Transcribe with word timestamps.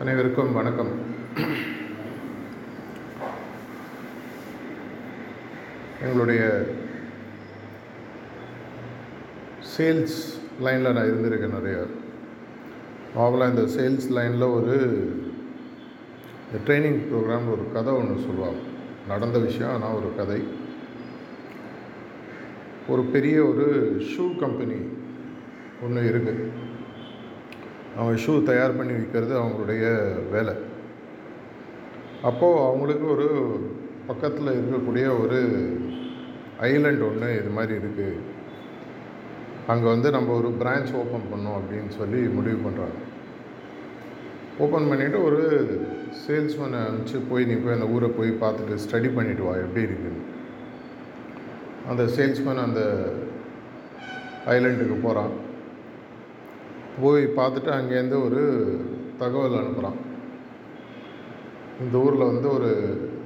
அனைவருக்கும் 0.00 0.52
வணக்கம். 0.52 0.88
எங்களுடைய 6.02 6.66
சேல்ஸ் 9.76 10.16
லைனில் 10.60 10.92
நான் 10.92 11.10
இருந்திருக்கேன் 11.10 11.54
நிறைய. 11.58 11.86
நார்மலாக 13.16 13.48
இந்த 13.48 13.64
சேல்ஸ் 13.76 14.08
லைனில் 14.10 14.42
ஒரு 14.42 14.76
இந்த 16.46 16.58
ட்ரைனிங் 16.66 17.00
ப்ரோக்ராம் 17.10 17.52
ஒரு 17.52 17.72
கதை 17.72 17.92
ஒன்று 17.92 18.24
சொல்லுவாங்க. 18.24 18.58
நடந்த 19.08 19.38
விஷயம் 19.38 19.72
ஆனால் 19.72 19.94
ஒரு 19.94 20.16
கதை. 20.16 20.42
ஒரு 22.88 23.02
பெரிய 23.02 23.44
ஒரு 23.44 23.96
ஷூ 24.00 24.38
கம்பெனி 24.38 24.95
ஒன்று 25.84 26.02
இருக்குது 26.10 26.44
அவங்க 27.96 28.14
ஷூ 28.22 28.32
தயார் 28.42 28.76
பண்ணி 28.76 28.92
விற்கிறது 28.92 29.34
அவங்களுடைய 29.42 29.84
வேலை. 30.30 30.54
அப்போது 32.22 32.62
அவங்களுக்கு 32.64 33.06
ஒரு 33.10 33.26
பக்கத்தில் 34.06 34.56
இருக்கக்கூடிய 34.58 35.20
ஒரு 35.22 35.38
ஐலண்ட் 36.60 37.02
ஒன்று 37.08 37.28
இது 37.36 37.48
மாதிரி 37.48 37.74
இருக்குது 37.74 38.34
அங்கே 39.66 39.86
வந்து 39.86 40.10
நம்ம 40.10 40.34
ஒரு 40.34 40.48
பிரான்ச் 40.60 40.92
ஓப்பன் 41.02 41.28
பண்ணோம் 41.32 41.58
அப்படின்னு 41.58 41.88
சொல்லி 41.88 42.20
முடிவு 42.36 42.58
பண்ணுறாங்க 42.66 42.98
ஓப்பன் 44.58 44.88
பண்ணிவிட்டு 44.90 45.18
ஒரு 45.22 45.40
சேல்ஸ்மேனை 46.26 46.78
அனுப்பிச்சு 46.86 47.18
போய் 47.30 47.44
நீ 47.44 47.54
போய் 47.54 47.74
அந்த 47.74 47.86
ஊரை 47.86 48.08
போய் 48.08 48.30
பார்த்துட்டு 48.42 48.82
ஸ்டடி 48.84 49.08
பண்ணிவிட்டு 49.16 49.46
வா 49.46 49.56
எப்படி 49.56 49.82
இருக்குன்னு. 49.82 50.22
அந்த 51.88 52.02
சேல்ஸ்மேன் 52.16 52.64
அந்த 52.66 52.82
ஐலண்டுக்கு 54.46 54.96
போகிறான் 55.02 55.34
போய் 57.02 57.24
பார்த்துட்டு 57.38 57.70
அங்கேருந்து 57.78 58.18
ஒரு 58.26 58.42
தகவல் 59.18 59.60
அனுப்புகிறான் 59.60 59.98
இந்த 61.84 61.96
ஊரில் 62.04 62.30
வந்து 62.30 62.48
ஒரு 62.52 62.70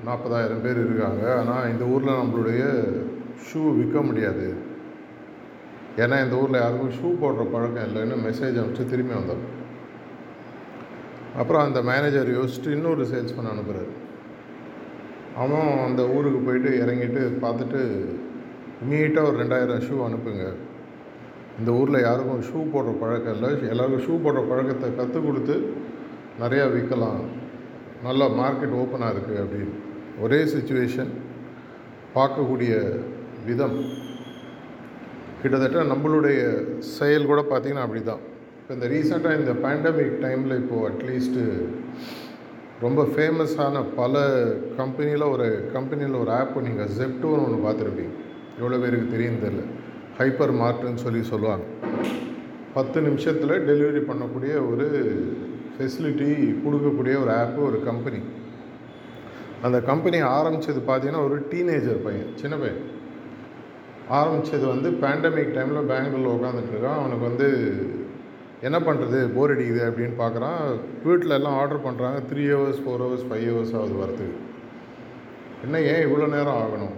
நாற்பதாயிரம் 0.07 0.63
பேர் 0.65 0.79
இருக்காங்க. 0.85 1.23
ஆனால் 1.39 1.69
இந்த 1.73 1.85
ஊரில் 1.85 2.19
நம்மளுடைய 2.21 2.63
ஷூ 3.47 3.61
விற்க 3.77 4.01
முடியாது. 4.09 4.47
ஏன்னா 6.03 6.17
இந்த 6.25 6.35
ஊரில் 6.43 6.63
யாருக்கும் 6.63 6.97
ஷூ 6.99 7.09
போடுற 7.23 7.45
பழக்கம் 7.55 7.87
இல்லைன்னு 7.89 8.17
மெசேஜ் 8.27 8.59
அனுப்பிச்சு 8.61 8.93
திரும்பி 8.93 9.15
வந்தோம். 9.19 9.45
அப்புறம் 11.41 11.65
அந்த 11.67 11.81
மேனேஜர் 11.91 12.31
யோசிச்சுட்டு 12.37 12.75
இன்னொரு 12.77 13.05
சேல்ஸ்மேன் 13.13 13.53
அனுப்புகிறார் 13.53 13.93
அவன் 15.43 15.71
அந்த 15.87 16.03
ஊருக்கு 16.15 16.41
போயிட்டு 16.47 16.71
இறங்கிட்டு 16.83 17.23
பார்த்துட்டு 17.45 17.83
நீட்டாக 18.91 19.29
ஒரு 19.29 19.37
ரெண்டாயிரம் 19.43 19.85
ஷூ 19.87 19.97
அனுப்புங்க. 20.07 20.47
இந்த 21.59 21.71
ஊரில் 21.81 22.05
யாருக்கும் 22.07 22.45
ஷூ 22.49 22.61
போடுற 22.73 22.93
பழக்கம் 23.03 23.35
இல்லை. 23.37 23.51
எல்லாருக்கும் 23.73 24.05
ஷூ 24.07 24.15
போடுற 24.25 24.43
பழக்கத்தை 24.51 24.89
கற்றுக் 24.99 25.27
கொடுத்து 25.29 25.57
நிறையா 26.43 26.67
விற்கலாம் 26.75 27.23
நல்லா 28.07 28.27
மார்க்கெட் 28.41 28.79
ஓப்பனாக 28.83 29.13
இருக்குது 29.15 29.43
அப்படின்னு. 29.45 29.75
ஒரே 30.25 30.41
சுச்சுவேஷன் 30.55 31.11
பார்க்கக்கூடிய 32.15 32.73
விதம். 33.49 33.77
கிட்டத்தட்ட 35.43 35.83
நம்மளுடைய 35.93 36.41
செயல் 36.97 37.29
கூட 37.31 37.41
பார்த்திங்கன்னா 37.51 37.85
அப்படி 37.87 38.03
தான் 38.09 38.25
இப்போ 38.61 38.73
இந்த 38.77 38.89
ரீசெண்டாக 38.95 39.39
இந்த 39.41 39.53
பேண்டமிக் 39.65 40.17
டைமில் 40.25 40.59
இப்போது 40.63 40.87
அட்லீஸ்ட்டு 40.89 41.45
ரொம்ப 42.85 43.01
ஃபேமஸான 43.15 43.83
பல 44.01 44.23
கம்பெனியில் 44.81 45.25
ஒரு 45.35 45.47
கம்பெனியில் 45.77 46.21
ஒரு 46.23 46.31
ஆப் 46.41 46.59
நீங்கள் 46.67 46.93
ஜெப்டோன்னு 46.99 47.45
ஒன்று 47.47 47.65
பார்த்துருப்பீங்க. 47.67 48.13
எவ்வளோ 48.61 48.79
பேருக்கு 48.83 49.15
தெரியும் 49.15 49.43
தெரில 49.45 49.65
ஹைப்பர் 50.21 50.53
மார்ட்டுன்னு 50.63 51.05
சொல்லி 51.05 51.23
சொல்லுவாங்க. 51.33 51.65
பத்து 52.75 52.99
நிமிஷத்தில் 53.07 53.55
டெலிவரி 53.69 54.01
பண்ணக்கூடிய 54.09 54.55
ஒரு 54.71 54.87
ஃபெசிலிட்டி 55.75 56.29
கொடுக்கக்கூடிய 56.65 57.15
ஒரு 57.23 57.33
ஆப்பு 57.41 57.61
ஒரு 57.69 57.79
கம்பெனி. 57.89 58.21
அந்த 59.67 59.79
கம்பெனி 59.89 60.19
ஆரம்பித்தது 60.37 60.81
பார்த்தீங்கன்னா 60.91 61.25
ஒரு 61.29 61.39
டீனேஜர் 61.53 62.05
பையன் 62.05 62.31
சின்ன 62.43 62.55
பையன். 62.57 62.83
ஆரம்பித்தது 64.19 64.65
வந்து 64.75 64.89
பேண்டமிக் 65.03 65.57
டைமில் 65.57 65.89
பெங்களூரில் 65.91 66.37
உட்காந்துட்டு 66.37 66.73
இருக்கான். 66.75 67.01
அவனுக்கு 67.01 67.25
வந்து 67.31 67.49
என்ன 68.67 68.79
பண்ணுறது 68.87 69.19
போர் 69.35 69.53
அடிக்குது 69.55 69.83
அப்படின்னு 69.89 70.17
பார்க்குறான் 70.23 70.63
வீட்டில் 71.05 71.37
எல்லாம் 71.37 71.59
ஆர்டர் 71.61 71.85
பண்ணுறாங்க 71.87 72.19
three 72.31 72.47
hours 72.55 72.83
four 72.85 73.05
hours 73.05 73.29
five 73.29 73.47
hours 73.51 73.77
ஆகுது 73.81 74.01
வரத்துக்கு. 74.03 74.39
என்ன 75.65 75.81
ஏன் 75.93 76.05
இவ்வளோ 76.07 76.29
நேரம் 76.37 76.61
ஆகணும்? 76.65 76.97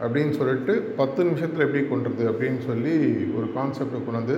அப்படின்னு 0.00 0.30
சொல்லிட்டு 0.30 0.74
பத்து 1.00 1.24
நிமிஷத்தில் 1.24 1.64
எப்படி 1.66 1.82
கொண்டுறது 1.84 2.24
அப்படின்னு 2.30 2.60
சொல்லி 2.66 2.94
ஒரு 3.36 3.46
கான்செப்டை 3.56 4.00
கொண்டு 4.04 4.36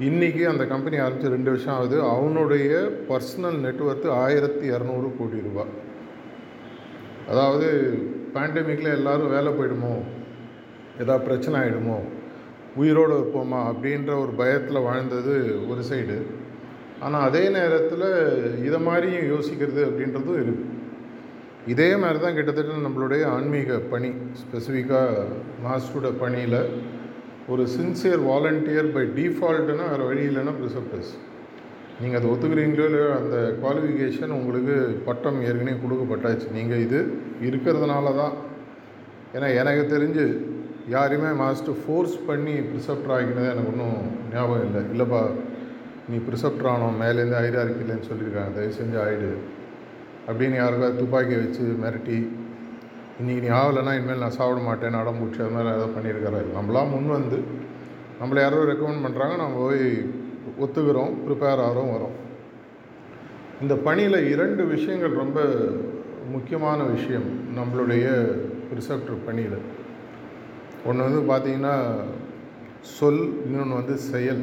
இன்றைக்கி 0.00 0.42
அந்த 0.42 0.64
கம்பெனி 0.64 0.96
ஆரம்பித்து 0.96 1.32
ரெண்டு 1.34 1.50
வருஷம் 1.50 1.74
ஆகுது. 1.74 1.96
அவனுடைய 2.02 2.68
பர்சனல் 3.08 3.56
நெட்ஒர்த்து 3.64 4.08
ஆயிரத்தி 4.24 4.66
இரநூறு 4.70 5.08
கோடி 5.18 5.38
ரூபா. 5.46 5.64
அதாவது 7.28 7.68
பேண்டமிக்கில் 8.34 8.96
எல்லோரும் 8.98 9.34
வேலை 9.36 9.52
போயிடுமோ? 9.52 9.94
ஏதாவது 11.00 11.24
பிரச்சனை 11.24 11.56
ஆகிடுமோ 11.60 11.98
உயிரோடு 12.76 13.14
இருப்போமா? 13.18 13.60
அப்படின்ற 13.70 14.10
ஒரு 14.20 14.32
பயத்தில் 14.40 14.86
வாழ்ந்தது 14.88 15.34
ஒரு 15.68 15.82
சைடு 15.90 16.18
ஆனால் 17.00 17.26
அதே 17.28 17.48
நேரத்தில் 17.48 18.08
இதை 18.64 18.78
மாதிரியும் 18.80 19.28
யோசிக்கிறது 19.34 19.80
அப்படின்றதும் 19.88 20.38
இருக்குது 20.38 20.67
இதே 21.72 21.88
மாதிரி 22.02 22.18
தான் 22.24 22.36
கிட்டத்தட்ட 22.36 22.82
நம்மளுடைய 22.86 23.22
ஆன்மீக 23.36 23.78
பணி 23.92 24.10
ஸ்பெசிஃபிக்காக 24.42 25.24
மாஸ்டரோட 25.64 26.10
பணியில் 26.22 26.60
ஒரு 27.52 27.62
சின்சியர் 27.76 28.22
வாலண்டியர் 28.28 28.88
பை 28.94 29.02
டிஃபால்ட்டுனா 29.16 29.86
வேறு 29.92 30.06
வழி 30.10 30.22
இல்லைன்னா 30.30 30.54
ப்ரிசப்டஸ் 30.60 31.10
நீங்கள் 32.00 32.18
அதை 32.18 32.28
ஒத்துக்கிறீங்களோ 32.32 32.84
இல்லையோ 32.88 33.08
அந்த 33.18 33.36
குவாலிஃபிகேஷன் 33.62 34.34
உங்களுக்கு 34.38 34.76
பட்டம் 35.08 35.38
ஏற்கனவே 35.46 35.74
கொடுக்கப்பட்டாச்சு. 35.84 36.46
நீங்கள் 36.56 36.82
இது 36.86 36.98
இருக்கிறதுனால 37.48 38.12
தான் 38.20 38.34
ஏன்னா 39.36 39.48
எனக்கு 39.60 39.84
தெரிஞ்சு 39.94 40.26
யாரையுமே 40.94 41.30
மாஸ்டர் 41.42 41.80
ஃபோர்ஸ் 41.80 42.16
பண்ணி 42.28 42.54
ப்ரிசப்டர் 42.70 43.14
ஆகினது 43.16 43.50
எனக்கு 43.54 43.72
ஒன்றும் 43.72 43.98
ஞாபகம் 44.34 44.66
இல்லை. 44.68 44.82
இல்லைப்பா 44.92 45.22
நீ 46.10 46.18
ப்ரிசப்டர் 46.28 46.70
ஆனோம் 46.74 47.00
மேலேருந்து 47.02 47.38
ஐடியா 47.44 47.64
இருக்கலன்னு 47.66 48.08
சொல்லியிருக்காங்க. 48.10 48.52
தயவு 48.58 48.78
செஞ்சு 48.80 48.98
ஆகிடு 49.04 49.30
அப்படின்னு 50.28 50.56
யாருக்காவது 50.60 51.00
துப்பாக்கியை 51.00 51.38
வச்சு 51.42 51.64
மிரட்டி 51.82 52.18
இன்றைக்கி 53.20 53.40
நீ 53.44 53.50
ஆகலைன்னா 53.58 53.92
இனிமேல் 53.98 54.24
நான் 54.24 54.36
சாப்பிட 54.38 54.60
மாட்டேன் 54.66 54.98
அடம் 54.98 55.20
பிடிச்சி 55.20 55.40
அது 55.44 55.54
மாதிரி 55.54 55.70
ஏதாவது 55.74 55.94
பண்ணியிருக்கிறாரு 55.96 56.48
நம்மளாம் 56.56 56.92
முன் 56.94 57.14
வந்து 57.16 57.38
நம்மளை 58.20 58.40
யாரோ 58.44 58.58
ரெக்கமெண்ட் 58.70 59.04
பண்ணுறாங்க 59.06 59.34
நம்ம 59.42 59.56
போய் 59.64 59.84
ஒத்துக்கிறோம் 60.64 61.14
ப்ரிப்பேர் 61.24 61.62
ஆகிறோம் 61.64 61.90
வரோம். 61.94 62.16
இந்த 63.62 63.74
பணியில் 63.86 64.18
இரண்டு 64.34 64.62
விஷயங்கள் 64.74 65.20
ரொம்ப 65.22 65.38
முக்கியமான 66.34 66.80
விஷயம் 66.94 67.28
நம்மளுடைய 67.58 68.06
ரிசப்டர் 68.78 69.26
பணியில். 69.26 69.58
ஒன்று 70.88 71.06
வந்து 71.08 71.22
பார்த்திங்கன்னா 71.32 71.76
சொல் 72.96 73.22
இன்னொன்று 73.46 73.80
வந்து 73.80 73.96
செயல். 74.12 74.42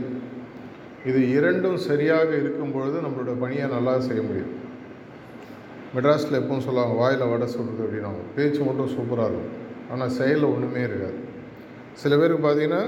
இது 1.10 1.20
இரண்டும் 1.38 1.80
சரியாக 1.90 2.30
இருக்கும் 2.42 2.76
பொழுது 2.76 3.00
நம்மளோட 3.06 3.34
பணியை 3.44 3.68
நல்லா 3.78 3.94
செய்ய 4.10 4.22
முடியும். 4.30 4.54
மெட்ராஸில் 5.96 6.40
எப்பவும் 6.42 6.66
சொல்லுவாங்க 6.68 6.96
வாயில் 7.02 7.30
வடை 7.32 7.48
சொல்கிறது 7.56 7.84
அப்படின்னாங்க 7.86 8.22
பேச்சு 8.36 8.62
மட்டும் 8.68 8.94
சூப்பராக 8.96 9.30
இருக்கும். 9.32 9.52
ஆனால் 9.94 10.14
செயலில் 10.20 10.52
ஒன்றுமே 10.54 10.82
இருக்காது. 10.88 11.18
சில 12.02 12.14
பேருக்கு 12.22 12.46
பார்த்தீங்கன்னா 12.46 12.84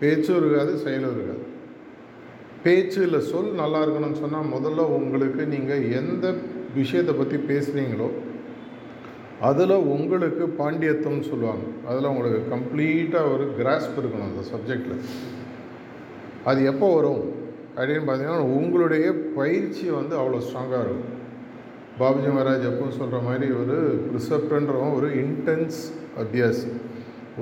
பேச்சும் 0.00 0.38
இருக்காது 0.40 0.72
செயலும் 0.84 1.14
இருக்காது. 1.16 1.42
பேச்சு 2.64 2.98
இல்லை 3.06 3.20
சொல் 3.30 3.50
நல்லா 3.62 3.80
இருக்கணும்னு 3.84 4.22
சொன்னால் 4.24 4.52
முதல்ல 4.54 4.86
உங்களுக்கு 4.98 5.42
நீங்கள் 5.54 5.88
எந்த 6.00 6.26
விஷயத்தை 6.78 7.14
பற்றி 7.18 7.36
பேசுகிறீங்களோ 7.50 8.08
அதில் 9.48 9.74
உங்களுக்கு 9.94 10.44
பாண்டியத்துவம்னு 10.60 11.30
சொல்லுவாங்க. 11.30 11.64
அதில் 11.88 12.10
உங்களுக்கு 12.12 12.40
கம்ப்ளீட்டாக 12.54 13.32
ஒரு 13.34 13.46
கிராஸ்ப் 13.58 13.98
இருக்கணும் 14.00 14.30
அந்த 14.30 14.44
சப்ஜெக்டில் 14.52 15.02
அது 16.50 16.60
எப்போ 16.70 16.86
வரும் 16.96 17.22
அப்படின்னு 17.76 18.06
பார்த்தீங்கன்னா 18.08 18.54
உங்களுடைய 18.58 19.06
பயிற்சி 19.38 19.86
வந்து 19.98 20.14
அவ்வளோ 20.20 20.40
ஸ்ட்ராங்காக 20.46 20.84
இருக்கும். 20.86 21.13
பாபுஜி 21.98 22.28
மகாராஜ் 22.34 22.64
எப்பவும் 22.68 22.96
சொல்கிற 23.00 23.18
மாதிரி 23.26 23.46
ஒரு 23.60 23.76
ப்ரிசப்டன்றவன் 24.06 24.94
ஒரு 24.98 25.08
இன்டென்ஸ் 25.22 25.78
அபியாசி. 26.22 26.70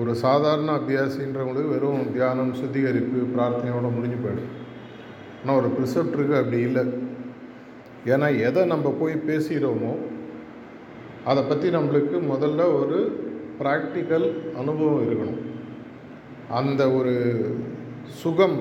ஒரு 0.00 0.12
சாதாரண 0.24 0.68
அபியாசின்றவங்களுக்கு 0.80 1.72
வெறும் 1.74 2.10
தியானம் 2.16 2.52
சுத்திகரிப்பு 2.58 3.20
பிரார்த்தனையோடு 3.34 3.94
முடிஞ்சு 3.96 4.18
போயிடும். 4.24 4.50
ஆனால் 5.40 5.58
ஒரு 5.60 5.70
ப்ரிசப்டருக்கு 5.76 6.36
அப்படி 6.40 6.60
இல்லை. 6.68 6.84
ஏன்னா 8.12 8.28
எதை 8.48 8.62
நம்ம 8.74 8.92
போய் 9.00 9.16
பேசுகிறோமோ 9.30 9.94
அதை 11.30 11.42
பற்றி 11.50 11.68
நம்மளுக்கு 11.78 12.16
முதல்ல 12.32 12.62
ஒரு 12.78 12.98
ப்ராக்டிக்கல் 13.60 14.28
அனுபவம் 14.60 15.04
இருக்கணும். 15.06 15.42
அந்த 16.60 16.82
ஒரு 16.98 17.14
சுகம் 18.22 18.58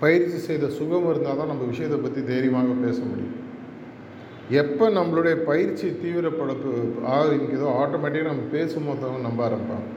பயிற்சி 0.00 0.38
செய்த 0.46 0.66
சுகம் 0.78 1.10
இருந்தால் 1.10 1.38
தான் 1.40 1.52
நம்ம 1.52 1.66
விஷயத்தை 1.74 1.98
பற்றி 1.98 2.20
தைரியமாக 2.32 2.80
பேச 2.86 2.98
முடியும். 3.10 3.36
எப்போ 4.50 4.88
நம்மளுடைய 4.88 5.34
பயிற்சி 5.44 5.86
தீவிரப்படுத்து 6.02 6.70
ஆரம்பிக்குதோ 7.14 7.70
ஆட்டோமேட்டிக்காக 7.80 8.30
நம்ம 8.30 8.46
பேசும்போது 8.50 9.00
தான் 9.00 9.20
நம்ப 9.20 9.48
ஆரம்பிப்பாங்க. 9.48 9.88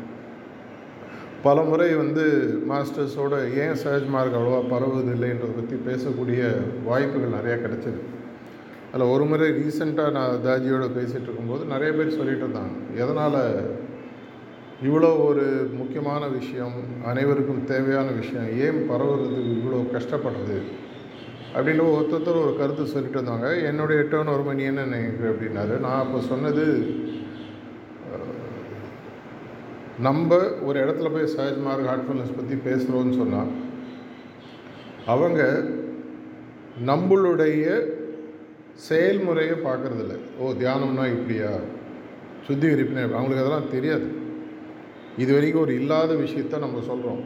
பல 1.44 1.62
முறை 1.62 1.95
வந்து 1.95 2.24
மாஸ்டர்ஸோட 2.69 3.36
ஏன் 3.53 3.77
சஹஜ் 3.83 4.09
மார்க் 4.09 4.36
அவ்வளோவா 4.39 4.59
பரவுவதில்லைன்றதை 4.74 5.53
பற்றி 5.56 5.75
பேசக்கூடிய 5.86 6.42
வாய்ப்புகள் 6.86 7.38
நிறையா 7.38 7.56
கிடச்சிது 7.62 8.01
அதில் 8.94 9.12
ஒரு 9.13 9.25
முறை 9.25 9.50
ரீசெண்டாக 9.50 10.12
நான் 10.12 10.44
தாஜியோட 10.45 10.86
பேசிகிட்டு 10.98 11.27
இருக்கும்போது 11.27 11.65
நிறைய 11.65 11.94
பேர் 11.94 12.18
சொல்லிகிட்டு 12.19 12.45
இருந்தாங்க. 12.48 12.75
எதனால் 12.95 13.42
இவ்வளோ 14.83 15.24
ஒரு 15.25 15.69
முக்கியமான 15.74 16.27
விஷயம் 16.27 16.77
அனைவருக்கும் 17.06 17.65
தேவையான 17.65 18.09
விஷயம் 18.12 18.48
ஏன் 18.57 18.89
பரவுறதுக்கு 18.92 19.42
இவ்வளோ 19.57 19.81
கஷ்டப்படுறது 19.98 20.59
அப்படின்னு 21.56 21.83
ஒருத்தர் 21.95 22.42
ஒரு 22.44 22.53
கருத்து 22.59 22.92
சொல்லிட்டு 22.94 23.19
வந்தாங்க 23.21 23.48
என்னுடைய 23.69 24.01
டேர்ன் 24.12 24.33
ஒரு 24.33 24.44
மணி 24.50 24.63
என்ன 24.69 24.86
நினைக்கிற 24.92 25.31
அப்படின்னாரு. 25.31 25.74
நான் 25.86 26.01
அப்போ 26.03 26.19
சொன்னது 26.31 26.65
நம்ம 30.07 30.38
ஒரு 30.68 30.77
இடத்துல 30.83 31.09
போய் 31.13 31.33
சஹஜ் 31.36 31.59
மார்க் 31.65 31.89
ஹார்ட்ஃபுல்னஸ் 31.89 32.38
பற்றி 32.38 32.56
பேசுகிறோன்னு 32.68 33.19
சொன்னால் 33.21 33.51
அவங்க 35.13 35.42
நம்மளுடைய 36.89 37.65
செயல்முறையை 38.88 39.56
பார்க்குறதில்ல. 39.68 40.15
ஓ 40.39 40.51
தியானம்னா 40.62 41.06
இப்படியா? 41.15 41.51
சுத்திகரிப்புனா 42.48 43.03
அவங்களுக்கு 43.18 43.44
அதெல்லாம் 43.44 43.71
தெரியாது. 43.75 44.07
இது 45.24 45.31
வரைக்கும் 45.33 45.63
ஒரு 45.65 45.74
இல்லாத 45.81 46.12
விஷயத்த 46.24 46.63
நம்ம 46.65 46.81
சொல்கிறோம் 46.89 47.21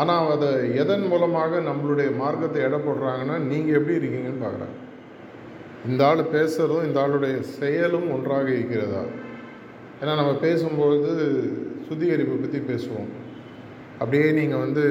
ஆனால் 0.00 0.30
அதை 0.34 0.50
எதன் 0.82 1.06
மூலமாக 1.12 1.58
நம்மளுடைய 1.68 2.10
மார்க்கத்தை 2.20 2.60
எடை 2.66 2.78
போடுறாங்கன்னா 2.84 3.36
நீங்கள் 3.50 3.78
எப்படி 3.78 3.98
இருக்கீங்கன்னு 3.98 4.44
பார்க்குறாங்க. 4.44 4.78
இந்த 5.88 6.00
ஆள் 6.08 6.22
பேசுகிறதும் 6.36 6.86
இந்த 6.88 6.98
ஆளுடைய 7.04 7.36
செயலும் 7.58 8.08
ஒன்றாக 8.16 8.48
இருக்கிறதா? 8.56 9.02
ஏன்னா 10.00 10.12
நம்ம 10.20 10.32
பேசும்பொழுது 10.46 11.10
சுத்திகரிப்பை 11.86 12.36
பற்றி 12.40 12.60
பேசுவோம். 12.70 13.10
அப்படியே 14.00 14.28
நீங்கள் 14.40 14.62
வந்து 14.64 14.84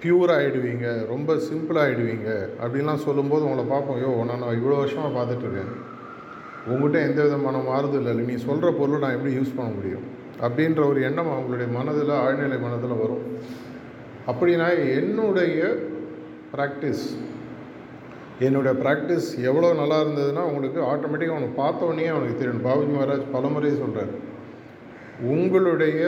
பியூர் 0.00 0.32
ஆகிடுவீங்க 0.38 0.86
ரொம்ப 1.12 1.36
சிம்பிள் 1.48 1.78
ஆகிடுவீங்க 1.84 2.28
அப்படின்லாம் 2.62 3.04
சொல்லும்போது 3.06 3.46
உங்களை 3.46 3.64
பார்ப்போம் 3.74 4.00
யோ 4.02 4.10
நான் 4.30 4.56
இவ்வளோ 4.58 4.80
வருஷமாக 4.82 5.14
பார்த்துட்ருக்கேன் 5.18 5.72
உங்கள்கிட்ட 6.72 6.98
எந்த 7.08 7.20
விதமான 7.24 7.56
மாறுதல் 7.70 8.08
இல்லை. 8.10 8.24
நீ 8.30 8.36
சொல்கிற 8.48 8.68
பொருளை 8.78 8.98
நான் 9.04 9.16
எப்படி 9.16 9.32
யூஸ் 9.38 9.56
பண்ண 9.56 9.70
முடியும்? 9.78 10.06
அப்படின்ற 10.44 10.80
ஒரு 10.90 11.00
எண்ணம் 11.08 11.30
அவங்களுடைய 11.34 11.68
மனதில் 11.76 12.12
ஆழ்நிலை 12.24 12.58
மனதில் 12.64 13.00
வரும். 13.02 13.24
அப்படின்னா 14.30 14.68
என்னுடைய 14.98 15.60
ப்ராக்டிஸ் 16.54 17.06
என்னுடைய 18.46 18.72
ப்ராக்டிஸ் 18.82 19.28
எவ்வளோ 19.48 19.68
நல்லா 19.80 19.98
இருந்ததுன்னா 20.04 20.42
அவங்களுக்கு 20.46 20.80
ஆட்டோமேட்டிக்காக 20.92 21.36
அவனுக்கு 21.36 21.60
பார்த்தோன்னே 21.62 22.08
அவனுக்கு 22.14 22.40
தெரியும். 22.40 22.64
பாபுஜி 22.66 22.90
மகாராஜ் 22.94 23.30
பலமுறை 23.34 23.70
சொல்கிறார் 23.82 24.12
உங்களுடைய 25.34 26.02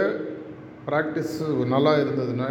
ப்ராக்டிஸ் 0.89 1.37
நல்லா 1.75 1.93
இருந்ததுன்னா 2.03 2.51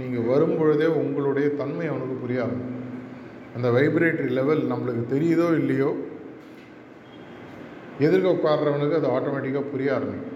நீங்கள் 0.00 0.28
வரும்பொழுதே 0.32 0.88
உங்களுடைய 1.02 1.48
தன்மை 1.60 1.86
அவனுக்கு 1.92 2.16
புரியாது 2.24 2.56
அந்த 3.56 3.68
வைப்ரேட்டரி 3.76 4.32
லெவல் 4.38 4.64
நம்மளுக்கு 4.72 5.04
தெரியுதோ 5.14 5.46
இல்லையோ 5.60 5.90
எதிர்க்க 8.06 8.34
உட்கார்றவனுக்கு 8.36 8.98
அது 9.00 9.08
ஆட்டோமேட்டிக்காக 9.16 9.70
புரிய 9.74 9.94
ஆரம்பிக்கும். 9.98 10.34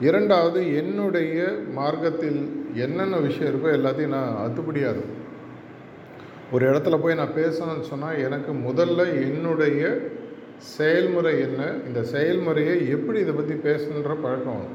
இரண்டாவது 0.00 0.76
என்னுடைய 0.76 1.52
மார்க்கத்தில் 1.72 2.48
என்னென்ன 2.74 3.16
விஷயம் 3.16 3.52
இருக்கோ 3.52 3.70
எல்லாத்தையும் 3.72 4.08
நான் 4.08 4.36
அத்துப்படியாது 4.46 5.02
ஒரு 6.52 6.70
இடத்துல 6.70 7.00
போய் 7.00 7.14
நான் 7.14 7.36
பேசணும்னு 7.36 7.80
சொன்னால் 7.80 8.18
எனக்கு 8.18 8.52
முதல்ல 8.52 9.22
என்னுடைய 9.22 10.00
செயல்முறை 10.58 11.40
என்ன 11.40 11.72
இந்த 11.86 12.02
செயல்முறையை 12.02 12.88
எப்படி 12.88 13.18
இதை 13.18 13.34
பற்றி 13.34 13.54
பேசணுன்ற 13.54 14.22
பழக்கம் 14.22 14.66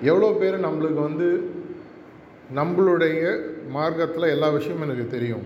எவ்வளோ 0.00 0.32
பேர் 0.32 0.60
நம்மளுக்கு 0.60 1.00
வந்து 1.00 1.50
நம்மளுடைய 2.54 3.42
மார்க்கத்தில் 3.68 4.22
எல்லா 4.22 4.48
விஷயமும் 4.48 4.82
எனக்கு 4.82 5.06
தெரியும். 5.06 5.42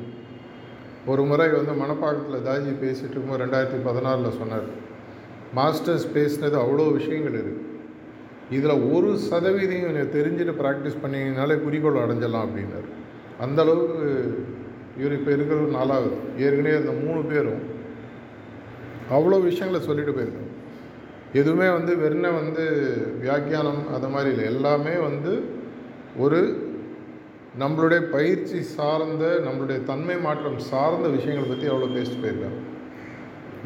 ஒரு 1.06 1.22
முறை 1.22 1.48
வந்து 1.48 1.72
மணப்பாக்கத்தில் 1.72 2.44
தாஜி 2.44 2.70
பேசிகிட்டு 2.70 3.10
இருக்கும்போது 3.10 3.44
ரெண்டாயிரத்தி 3.44 3.88
பதினாறில் 3.88 4.38
சொன்னார் 4.38 4.66
மாஸ்டர்ஸ் 5.56 6.06
பேசினது 6.14 6.54
அவ்வளோ 6.54 6.92
விஷயங்கள் 6.92 7.32
இருக்குது 7.32 7.67
இதில் 8.56 8.84
ஒரு 8.94 9.08
சதவீதம் 9.30 9.88
எனக்கு 9.92 10.16
தெரிஞ்சுட்டு 10.18 10.54
ப்ராக்டிஸ் 10.62 11.00
பண்ணிங்கனாலே 11.02 11.56
குறிக்கோள் 11.64 12.02
அடைஞ்சிடலாம் 12.04 12.46
அப்படின்னாரு. 12.46 12.88
அந்தளவுக்கு 13.44 14.06
இவர் 15.00 15.16
இப்போ 15.16 15.30
இருக்கிற 15.36 15.58
நாலாவது. 15.78 16.16
ஏற்கனவே 16.44 16.76
அந்த 16.78 16.92
மூணு 17.02 17.20
பேரும் 17.32 17.60
அவ்வளோ 19.16 19.36
விஷயங்களை 19.48 19.80
சொல்லிட்டு 19.88 20.14
போயிருக்காங்க. 20.16 20.54
எதுவுமே 21.40 21.68
வந்து 21.76 21.92
வெறும் 22.02 22.38
வந்து 22.40 22.64
வியாக்கியானம் 23.24 23.82
அது 23.96 24.08
மாதிரி 24.14 24.30
இல்லை. 24.32 24.46
எல்லாமே 24.52 24.94
வந்து 25.08 25.32
ஒரு 26.24 26.40
நம்மளுடைய 27.62 28.00
பயிற்சி 28.14 28.58
சார்ந்த 28.76 29.24
நம்மளுடைய 29.46 29.78
தன்மை 29.90 30.16
மாற்றம் 30.26 30.58
சார்ந்த 30.70 31.06
விஷயங்களை 31.16 31.46
பற்றி 31.48 31.68
அவ்வளோ 31.72 31.88
பேசிட்டு 31.94 32.24
போயிருக்காங்க. 32.24 32.60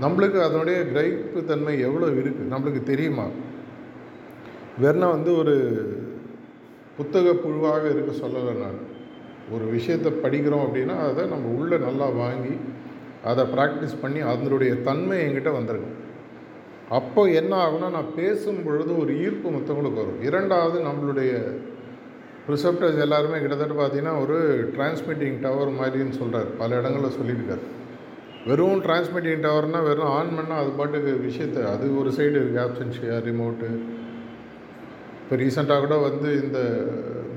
நம்மளுக்கு 0.05 0.39
அதனுடைய 0.49 0.79
கிரகிப்பு 0.93 1.41
தன்மை 1.51 1.75
எவ்வளோ 1.89 2.07
இருக்குது 2.21 2.51
நம்மளுக்கு 2.53 2.83
தெரியுமா? 2.93 3.27
வெறும் 4.83 5.13
வந்து 5.15 5.31
ஒரு 5.41 5.55
புத்தக 6.97 7.31
புழுவாக 7.45 7.85
இருக்க 7.93 8.13
சொல்லலை 8.23 8.55
நான். 8.63 8.81
ஒரு 9.55 9.65
விஷயத்தை 9.77 10.11
படிக்கிறோம் 10.25 10.65
அப்படின்னா 10.67 10.97
அதை 11.09 11.23
நம்ம 11.33 11.47
உள்ளே 11.59 11.77
நல்லா 11.87 12.07
வாங்கி 12.21 12.55
அதை 13.31 13.43
ப்ராக்டிஸ் 13.55 14.01
பண்ணி 14.03 14.21
அதனுடைய 14.33 14.73
தன்மை 14.89 15.17
என்கிட்ட 15.25 15.51
வந்துருக்கும் 15.57 15.99
அப்போ 16.99 17.23
என்ன 17.41 17.53
ஆகும்னா 17.65 17.89
நான் 17.97 18.15
பேசும் 18.17 18.63
பொழுது 18.65 18.93
ஒரு 19.03 19.13
ஈர்ப்பு 19.25 19.49
மற்றவங்களுக்கு 19.51 20.01
வரும். 20.01 20.23
இரண்டாவது 20.29 20.79
நம்மளுடைய 20.89 21.33
ரிசப்டர்ஸ் 22.53 22.99
எல்லாருமே 23.05 23.39
கிட்டத்தட்ட 23.43 23.75
பார்த்தீங்கன்னா 23.81 24.15
ஒரு 24.25 24.39
டிரான்ஸ்மிட்டிங் 24.75 25.39
டவர் 25.45 25.71
மாதிரின்னு 25.81 26.19
சொல்கிறார் 26.21 26.51
பல 26.61 26.79
இடங்களில் 26.81 27.17
சொல்லியிருக்காரு. 27.19 27.65
வெறும் 28.49 28.83
டிரான்ஸ்மிட்டிங் 28.87 29.45
டவர்னால் 29.47 29.89
வெறும் 29.89 30.13
ஆன் 30.19 30.37
பண்ணால் 30.39 30.63
அது 30.63 30.73
பாட்டுக்கு 30.79 31.13
விஷயத்தை 31.29 31.63
அது 31.73 31.85
ஒரு 32.01 32.13
சைடு 32.19 32.37
இருக்குது 32.39 32.65
ஆப்சன்ஷியா 32.67 33.19
ரிமோட்டு 33.29 33.69
இப்போ 35.23 35.37
ரீசெண்டாக 35.37 35.79
கூட 35.79 35.97
வந்து 35.97 36.43
இந்த 36.43 36.59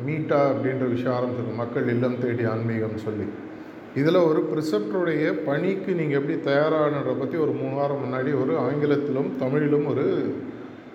மீட்டா 0.05 0.39
அப்படின்ற 0.39 0.89
விஷயம் 0.89 1.23
ஆரம்பிச்சிருக்கு 1.23 1.55
மக்கள் 1.55 1.87
இல்லம் 1.87 2.19
தேடி 2.19 2.45
ஆன்மீகம்னு 2.45 2.95
சொல்லி. 2.95 3.23
இதில் 3.95 4.15
ஒரு 4.15 4.49
ப்ரிசப்டருடைய 4.53 5.33
பணிக்கு 5.45 5.93
நீங்கள் 5.93 6.21
எப்படி 6.21 6.53
தயாரானதை 6.53 7.19
பற்றி 7.19 7.37
ஒரு 7.37 7.51
மூணு 7.51 7.75
வாரம் 7.75 8.03
முன்னாடி 8.03 8.41
ஒரு 8.41 8.57
ஆங்கிலத்திலும் 8.57 9.37
தமிழிலும் 9.37 9.87
ஒரு 9.87 10.35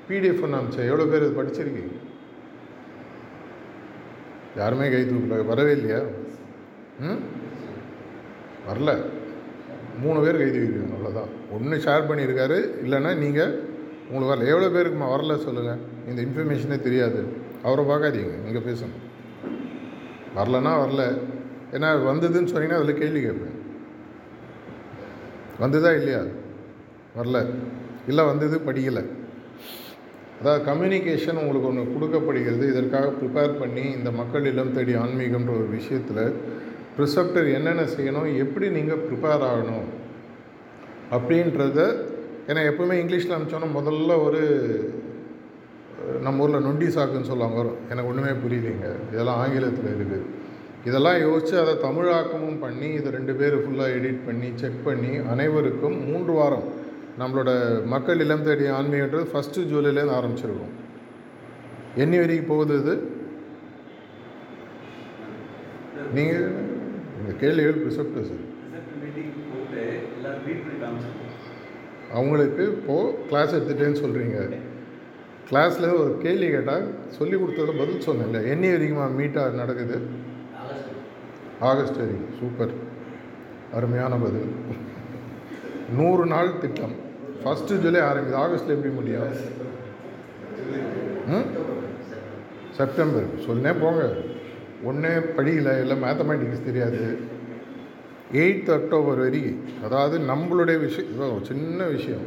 பிடிஎஃப் 0.09 0.45
அமிச்சேன் 0.53 0.89
எவ்வளோ 0.89 1.05
பேர் 1.05 1.23
இது 1.23 1.43
படிச்சிருக்கீங்க? 1.43 1.97
யாருமே 4.57 4.91
கை 4.91 5.03
தூக்கல. 5.03 5.47
வரவே 5.47 5.73
இல்லையா? 5.73 6.01
ம்? 7.01 7.21
வரல. 8.69 9.01
மூணு 10.03 10.21
பேர் 10.21 10.37
கை 10.37 10.47
தூக்கிருக்காங்க 10.47 10.97
அவ்வளோதான். 10.97 11.29
ஒன்று 11.53 11.77
ஷேர் 11.77 12.09
பண்ணியிருக்காரு. 12.09 12.87
இல்லைன்னா 12.87 13.17
நீங்கள் 13.17 13.70
உங்களுக்கு 14.11 14.33
வரல 14.33 14.47
எவ்வளோ 14.47 14.69
பேருக்குமா 14.77 15.09
வரல 15.15 15.37
சொல்லுங்கள் 15.39 15.81
இந்த 16.09 16.23
இன்ஃபர்மேஷனே 16.23 16.81
தெரியாது. 16.81 17.21
அவரை 17.63 17.85
பார்க்காதீங்க 17.85 18.35
நீங்கள் 18.45 18.67
பேசணும். 18.67 19.01
வரலன்னா 20.37 20.73
வரல. 20.85 21.19
ஏன்னா 21.73 21.89
வந்ததுன்னு 22.11 22.51
சொன்னீங்கன்னா 22.53 22.81
அதில் 22.81 22.99
கேள்வி 22.99 23.21
கேட்பேன். 23.21 23.57
வந்ததா 25.59 25.93
இல்லையா? 25.93 26.23
வரல. 27.17 27.47
இல்லை 28.07 28.25
வந்தது 28.25 28.59
படிக்கலை. 28.59 29.03
அதாவது 30.41 30.65
கம்யூனிகேஷன் 30.65 31.41
உங்களுக்கு 31.43 31.69
ஒன்று 31.69 31.95
கொடுக்கப்படுகிறது. 31.95 32.69
இதற்காக 32.69 33.07
ப்ரிப்பேர் 33.07 33.59
பண்ணி 33.59 33.81
இந்த 33.81 34.11
மக்கள் 34.11 34.45
இல்லம் 34.45 34.73
தேடி 34.73 34.95
ஆன்மீகம்ன்ற 34.95 35.49
ஒரு 35.49 35.69
விஷயத்தில் 35.69 36.35
ப்ரிசப்டர் 36.97 37.55
என்னென்ன 37.55 37.83
செய்யணும் 37.97 38.37
எப்படி 38.37 38.69
நீங்கள் 38.69 39.03
ப்ரிப்பேர் 39.09 39.45
ஆகணும் 39.51 39.89
அப்படின்றத 41.11 41.81
ஏன்னா 42.51 42.63
எப்பவுமே 42.71 42.95
இங்கிலீஷில் 43.03 43.35
அனுப்பிச்சோன்னா 43.37 43.71
முதல்ல 43.79 44.13
ஒரு 44.27 44.43
நம்ம 46.27 46.43
ஊரில் 46.45 46.65
நொண்டி 46.67 46.87
சாக்குன்னு 46.95 47.29
சொல்லுவாங்க 47.31 47.57
வரும். 47.61 47.81
எனக்கு 47.91 48.11
ஒன்றுமே 48.11 48.33
புரியலைங்க. 48.43 48.89
இதெல்லாம் 49.13 49.41
ஆங்கிலத்தில் 49.43 49.91
இருக்குது 49.93 50.19
இதெல்லாம் 50.89 51.19
யோசித்து 51.21 51.57
அதை 51.63 51.73
தமிழாக்கமும் 51.87 52.61
பண்ணி 52.61 52.89
இதை 52.99 53.09
ரெண்டு 53.17 53.33
பேர் 53.41 53.57
ஃபுல்லாக 53.63 53.97
எடிட் 53.99 54.21
பண்ணி 54.27 54.49
செக் 54.63 54.85
பண்ணி 54.85 55.13
அனைவருக்கும் 55.33 55.97
மூன்று 56.09 56.33
வாரம் 56.33 56.67
நம்மளோட 57.21 57.51
மக்கள் 57.95 58.23
இளம் 58.25 58.45
தேடி 58.47 58.67
ஆன்மீகன்றது 58.79 59.27
ஃபஸ்ட்டு 59.33 59.67
ஜூலைலேருந்து 59.73 60.19
ஆரம்பிச்சிருக்கோம். 60.19 60.75
என்ன 62.03 62.19
வரைக்கும் 62.23 62.51
போகுது 62.53 62.75
இது? 62.83 62.95
நீங்கள் 66.17 66.47
இந்த 67.21 67.33
கேள்விகள் 67.43 67.83
ப்ரிசப்ட் 67.83 68.21
சார் 68.31 68.47
அவங்களுக்கு 72.13 72.65
இப்போது 72.65 73.25
கிளாஸ் 73.29 73.55
எடுத்துட்டேன்னு 73.55 74.05
சொல்கிறீங்க 74.05 74.57
கிளாஸில் 75.51 75.99
ஒரு 75.99 76.19
கேள்வி 76.23 76.51
கேட்டால் 76.51 76.95
சொல்லி 77.09 77.35
கொடுத்ததில் 77.35 77.79
பதில் 77.79 78.03
சொன்னேன்ல. 78.07 78.49
என்ன 78.49 78.67
வரைக்குமா 78.67 79.11
மீட்டாக 79.21 79.51
நடக்குது? 79.51 79.99
ஆகஸ்ட் 81.61 81.97
வரைக்கும். 81.97 82.39
சூப்பர். 82.39 82.71
அருமையான 83.75 84.15
பதில். 84.15 84.55
நூறு 85.97 86.27
நாள் 86.27 86.59
திட்டம். 86.59 86.93
ஃபஸ்ட்டு 87.45 87.79
ஜூலை 87.79 88.01
ஆரம்பிக்குது. 88.01 88.37
ஆகஸ்ட்டில் 88.37 88.75
எப்படி 88.75 88.95
முடியும்? 88.95 89.29
ம்? 91.27 91.45
செப்டம்பர் 92.71 93.25
சொன்னே 93.47 93.75
போங்க. 93.81 94.15
ஒன்றே 94.85 95.09
படிக்கல 95.09 95.81
இல்லை 95.81 96.03
மேத்தமேட்டிக்ஸ் 96.03 96.65
தெரியாது. 96.65 97.30
எயித் 98.33 98.71
அக்டோபர் 98.71 99.19
வரைக்கும் 99.19 99.63
அதாவது 99.85 100.19
நம்மளுடைய 100.19 100.81
விஷயம் 100.81 101.45
சின்ன 101.45 101.85
விஷயம். 101.85 102.27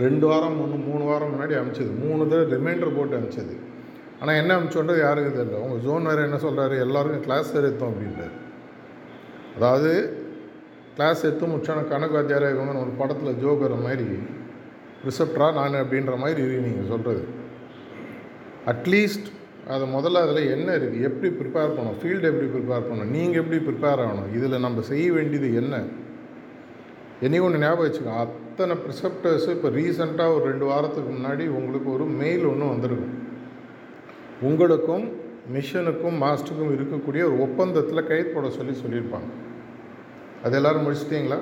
ரெண்டு 0.00 0.26
வாரம் 0.26 0.56
மூணு 0.56 0.74
மூணு 0.74 1.04
வாரம் 1.04 1.32
முன்னாடி 1.34 1.54
அமிச்சது. 1.60 1.92
மூணு 2.04 2.28
தடவை 2.28 2.44
ரிமைண்டர் 2.54 2.96
போட்டு 2.96 3.16
அமிச்சது. 3.16 3.54
ஆனால் 4.20 4.34
என்ன 4.34 4.58
அமிச்சோன்றது 4.58 4.98
யாருக்கும் 4.98 5.38
தெரியல. 5.38 5.60
உங்கள் 5.64 5.84
ஜோன் 5.86 6.02
வேறு 6.02 6.22
என்ன 6.22 6.36
சொல்கிறாரு 6.36 6.78
எல்லாருக்கும் 6.86 7.22
கிளாஸ் 7.22 7.54
எடுத்தோம் 7.54 7.92
அப்படின்றாரு. 7.92 8.36
அதாவது 9.56 9.92
கிளாஸ் 10.94 11.24
எடுத்து 11.24 11.46
முடிச்சான 11.46 11.88
கணக்கு 11.88 12.16
வாத்தியாரா 12.16 12.48
இவங்க 12.54 12.78
ஒரு 12.78 12.92
படத்தில் 13.00 13.38
ஜோக்கிற 13.44 13.82
மாதிரி 13.82 14.06
ரிசப்டரா 15.08 15.52
நான் 15.52 15.82
அப்படின்ற 15.82 16.16
மாதிரி 16.18 16.40
இருக்கு 16.42 16.66
நீங்கள் 16.68 16.88
சொல்கிறது 16.88 17.22
அட்லீஸ்ட் 18.66 19.28
அது 19.68 19.84
முதல்ல 19.86 20.22
அதில் 20.26 20.50
என்ன 20.54 20.68
இருக்குது 20.76 21.06
எப்படி 21.08 21.28
ப்ரிப்பேர் 21.40 21.74
பண்ணணும்? 21.74 21.98
ஃபீல்டு 22.02 22.28
எப்படி 22.30 22.48
ப்ரிப்பேர் 22.54 22.86
பண்ணணும்? 22.88 23.12
நீங்கள் 23.16 23.40
எப்படி 23.42 23.58
ப்ரிப்பேர் 23.66 24.02
ஆகணும்? 24.04 24.30
இதில் 24.36 24.64
நம்ம 24.66 24.80
செய்ய 24.80 25.12
வேண்டியது 25.12 25.54
என்ன? 25.54 25.82
என்னையும் 27.20 27.46
ஒன்று 27.46 27.62
ஞாபகம் 27.64 27.86
வச்சுக்கோ. 27.86 28.14
அத்தனை 28.26 28.76
ப்ரிசெப்டர்ஸ் 28.84 29.48
இப்போ 29.54 29.68
ரீசெண்டாக 29.68 30.34
ஒரு 30.36 30.44
ரெண்டு 30.50 30.64
வாரத்துக்கு 30.64 31.10
முன்னாடி 31.16 31.46
உங்களுக்கு 31.58 31.88
ஒரு 31.92 32.04
மெயில் 32.04 32.44
ஒன்று 32.44 32.72
வந்திருக்கும் 32.72 33.16
உங்களுக்கும் 34.48 35.04
மிஷனுக்கும் 35.54 36.18
மாஸ்டருக்கும் 36.24 36.74
இருக்கக்கூடிய 36.76 37.22
ஒரு 37.28 37.36
ஒப்பந்தத்தில் 37.46 38.08
கைது 38.10 38.28
போட 38.34 38.50
சொல்லி 38.50 38.74
சொல்லியிருப்பாங்க. 38.82 39.30
அது 40.44 40.56
எல்லோரும் 40.56 40.86
முடிச்சிட்டிங்களா? 40.86 41.38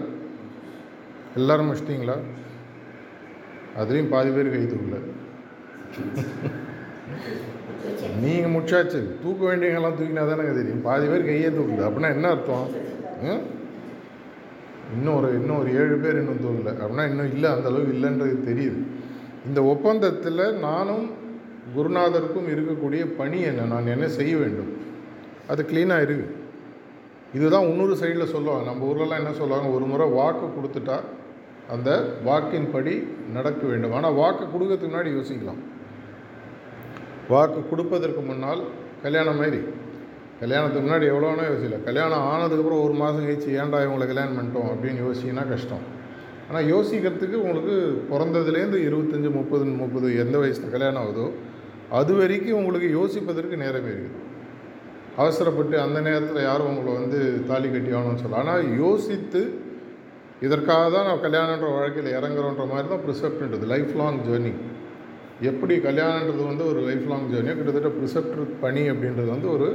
எல்லோரும் 1.34 1.68
முடிச்சிட்டிங்களா? 1.68 2.16
அதுலேயும் 3.80 4.12
பாதி 4.14 4.30
பேர் 4.30 4.54
கைது 4.54 4.78
இல்லை. 4.84 5.00
நீங்கள் 8.20 8.52
முடிச்சாச்சு 8.52 9.00
தூக்க 9.22 9.54
வேண்டியவங்கெல்லாம் 9.54 9.96
தூக்கினா 9.98 10.26
தானே 10.28 10.46
தெரியும் 10.48 10.82
பாதி 10.82 11.06
பேர் 11.06 11.28
கையே 11.28 11.56
தூக்குது 11.56 11.86
அப்படின்னா 11.88 12.08
என்ன 12.08 12.28
அர்த்தம்? 12.28 12.66
ம்? 13.22 13.40
இன்னும் 14.94 15.14
ஒரு 15.14 15.34
இன்னும் 15.34 15.58
ஒரு 15.58 15.74
ஏழு 15.74 15.96
பேர் 15.96 16.16
இன்னும் 16.16 16.42
தூக்கலை. 16.44 16.72
அப்படின்னா 16.74 17.08
இன்னும் 17.08 17.32
இல்லை 17.32 17.50
அந்த 17.50 17.68
அளவுக்கு 17.68 17.96
இல்லைன்றது 17.98 18.50
தெரியுது. 18.50 18.82
இந்த 19.46 19.62
ஒப்பந்தத்தில் 19.62 20.58
நானும் 20.58 21.10
குருநாதருக்கும் 21.76 22.48
இருக்கக்கூடிய 22.48 23.06
பணி 23.16 23.40
என்ன? 23.40 23.62
நான் 23.62 23.86
என்ன 23.86 24.08
செய்ய 24.08 24.36
வேண்டும்? 24.36 24.76
அது 25.48 25.62
க்ளீனாக 25.62 26.04
இருக்குது 26.04 26.36
இதுதான் 27.34 27.62
இன்னொரு 27.62 27.94
சைடில் 27.94 28.24
சொல்லுவாங்க. 28.24 28.64
நம்ம 28.64 28.92
ஊர்லலாம் 28.92 29.16
என்ன 29.16 29.32
சொல்லுவாங்க? 29.32 29.68
ஒரு 29.68 29.84
முறை 29.84 30.08
வாக்கு 30.08 30.46
கொடுத்துட்டா 30.46 31.00
அந்த 31.70 32.16
வாக்கின் 32.24 32.70
படி 32.70 33.06
நடக்க 33.32 33.66
வேண்டும். 33.66 33.92
ஆனால் 33.92 34.12
வாக்கு 34.12 34.44
கொடுக்கறதுக்கு 34.44 34.90
முன்னாடி 34.90 35.10
யோசிக்கலாம். 35.18 35.60
வாக்கு 37.32 37.60
கொடுப்பதற்கு 37.70 38.22
முன்னால் 38.30 38.62
கல்யாணம் 39.04 39.38
மாதிரி 39.42 39.60
கல்யாணத்துக்கு 40.42 40.86
முன்னாடி 40.86 41.06
எவ்வளோனா 41.12 41.44
யோசிக்கல. 41.50 41.78
கல்யாணம் 41.86 42.26
ஆனதுக்கப்புறம் 42.32 42.82
ஒரு 42.86 42.94
மாதம் 43.02 43.24
கழிச்சு 43.26 43.48
ஏன்டா 43.60 43.78
இவங்களை 43.84 44.06
கல்யாணம் 44.10 44.36
பண்ணிட்டோம் 44.38 44.68
அப்படின்னு 44.72 45.00
யோசிச்சிங்கன்னா 45.04 45.44
கஷ்டம். 45.52 45.84
ஆனால் 46.48 46.68
யோசிக்கிறதுக்கு 46.72 47.36
உங்களுக்கு 47.44 47.74
பிறந்ததுலேருந்து 48.10 48.78
இருபத்தஞ்சி 48.88 49.30
முப்பது 49.38 49.64
முப்பது 49.82 50.08
எந்த 50.24 50.36
வயசில் 50.42 50.74
கல்யாணம் 50.76 51.02
ஆகுதோ 51.04 51.26
அது 51.98 52.12
வரைக்கும் 52.20 52.58
உங்களுக்கு 52.60 52.88
யோசிப்பதற்கு 52.98 53.56
நேரமே 53.64 53.92
இருக்குது. 53.96 54.24
அவசரப்பட்டு 55.22 55.76
அந்த 55.84 55.98
நேரத்தில் 56.08 56.46
யாரும் 56.48 56.70
உங்களை 56.70 56.92
வந்து 57.00 57.20
தாலி 57.48 57.68
கட்டி 57.68 57.90
ஆகணும்னு 57.98 58.22
சொல்லலாம் 58.22 58.44
ஆனால் 58.44 58.66
யோசித்து 58.82 59.40
இதற்காக 60.46 60.82
தான் 60.94 61.08
நான் 61.08 61.24
கல்யாணன்ற 61.24 61.68
வாழ்க்கையில் 61.76 62.16
இறங்குறோன்ற 62.18 62.64
மாதிரி 62.72 62.88
தான் 62.92 63.04
ப்ரிசெப்ட்ன்றது 63.06 63.68
லைஃப் 63.72 63.94
லாங் 64.00 64.20
ஜேர்னி 64.26 64.52
எப்படி 65.40 65.74
கல்யாணன்றது 65.76 66.42
வந்து 66.46 66.64
ஒரு 66.66 66.80
லைஃப் 66.86 67.10
லாங் 67.10 67.28
ஜேர்னியோ 67.32 67.54
கிட்டத்தட்ட 67.56 67.90
ப்ரிசெப்டர் 67.98 68.48
பணி 68.60 68.82
அப்படின்றது 68.90 69.26
வந்து 69.26 69.50
ஒரு 69.50 69.68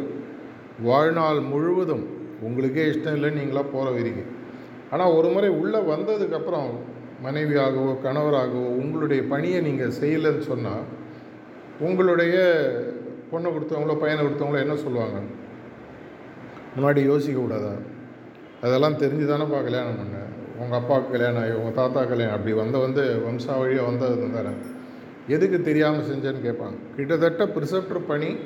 வாழ்நாள் 0.82 1.40
முழுவதும் 1.40 2.04
உங்களுக்கே 2.42 2.86
இஷ்டம் 2.92 3.16
இல்லைன்னு 3.18 3.40
நீங்களாக 3.42 3.72
போகிற 3.74 3.92
வரைக்கும். 3.92 4.32
ஆனால் 4.92 5.14
ஒரு 5.18 5.28
முறை 5.28 5.50
உள்ளே 5.50 5.80
வந்ததுக்கப்புறம் 5.94 6.70
மனைவியாகவோ 7.26 7.92
கணவராகவோ 8.06 8.70
உங்களுடைய 8.82 9.24
பணியை 9.24 9.62
நீங்கள் 9.62 9.96
செய்யலைன்னு 10.02 10.44
சொன்னால் 10.52 10.84
உங்களுடைய 11.80 12.36
பொண்ணை 13.32 13.50
கொடுத்தவங்களோ 13.54 13.96
பையனை 14.04 14.22
கொடுத்தவங்களோ 14.24 14.64
என்ன 14.66 14.76
சொல்லுவாங்க? 14.76 15.20
முன்னாடி 16.76 17.02
யோசிக்க 17.06 17.40
கூடாதா? 17.40 17.74
அதெல்லாம் 18.62 19.00
தெரிஞ்சு 19.04 19.26
தானேப்பா 19.32 19.60
கல்யாணம் 19.64 20.00
பண்ணேன் 20.02 20.30
உங்கள் 20.62 20.80
அப்பாவுக்கு 20.80 21.12
கல்யாணம் 21.12 21.42
ஆகி 21.42 21.52
உங்கள் 21.52 21.80
தாத்தா 21.82 22.04
கல்யாணம் 22.04 22.36
அப்படி 22.38 22.54
வந்த 22.54 22.78
வந்து 22.78 23.04
வம்சா 23.26 23.54
வழியாக 23.60 23.90
வந்தது 23.90 24.30
தானே. 24.38 24.54
எதுக்கு 25.28 25.62
தெரியாமல் 25.62 26.08
செஞ்சேன்னு 26.10 26.42
கேட்பாங்க. 26.46 26.78
கிட்டத்தட்ட 26.96 27.46
ப்ரிசப்டர் 27.46 28.08
பணி 28.08 28.38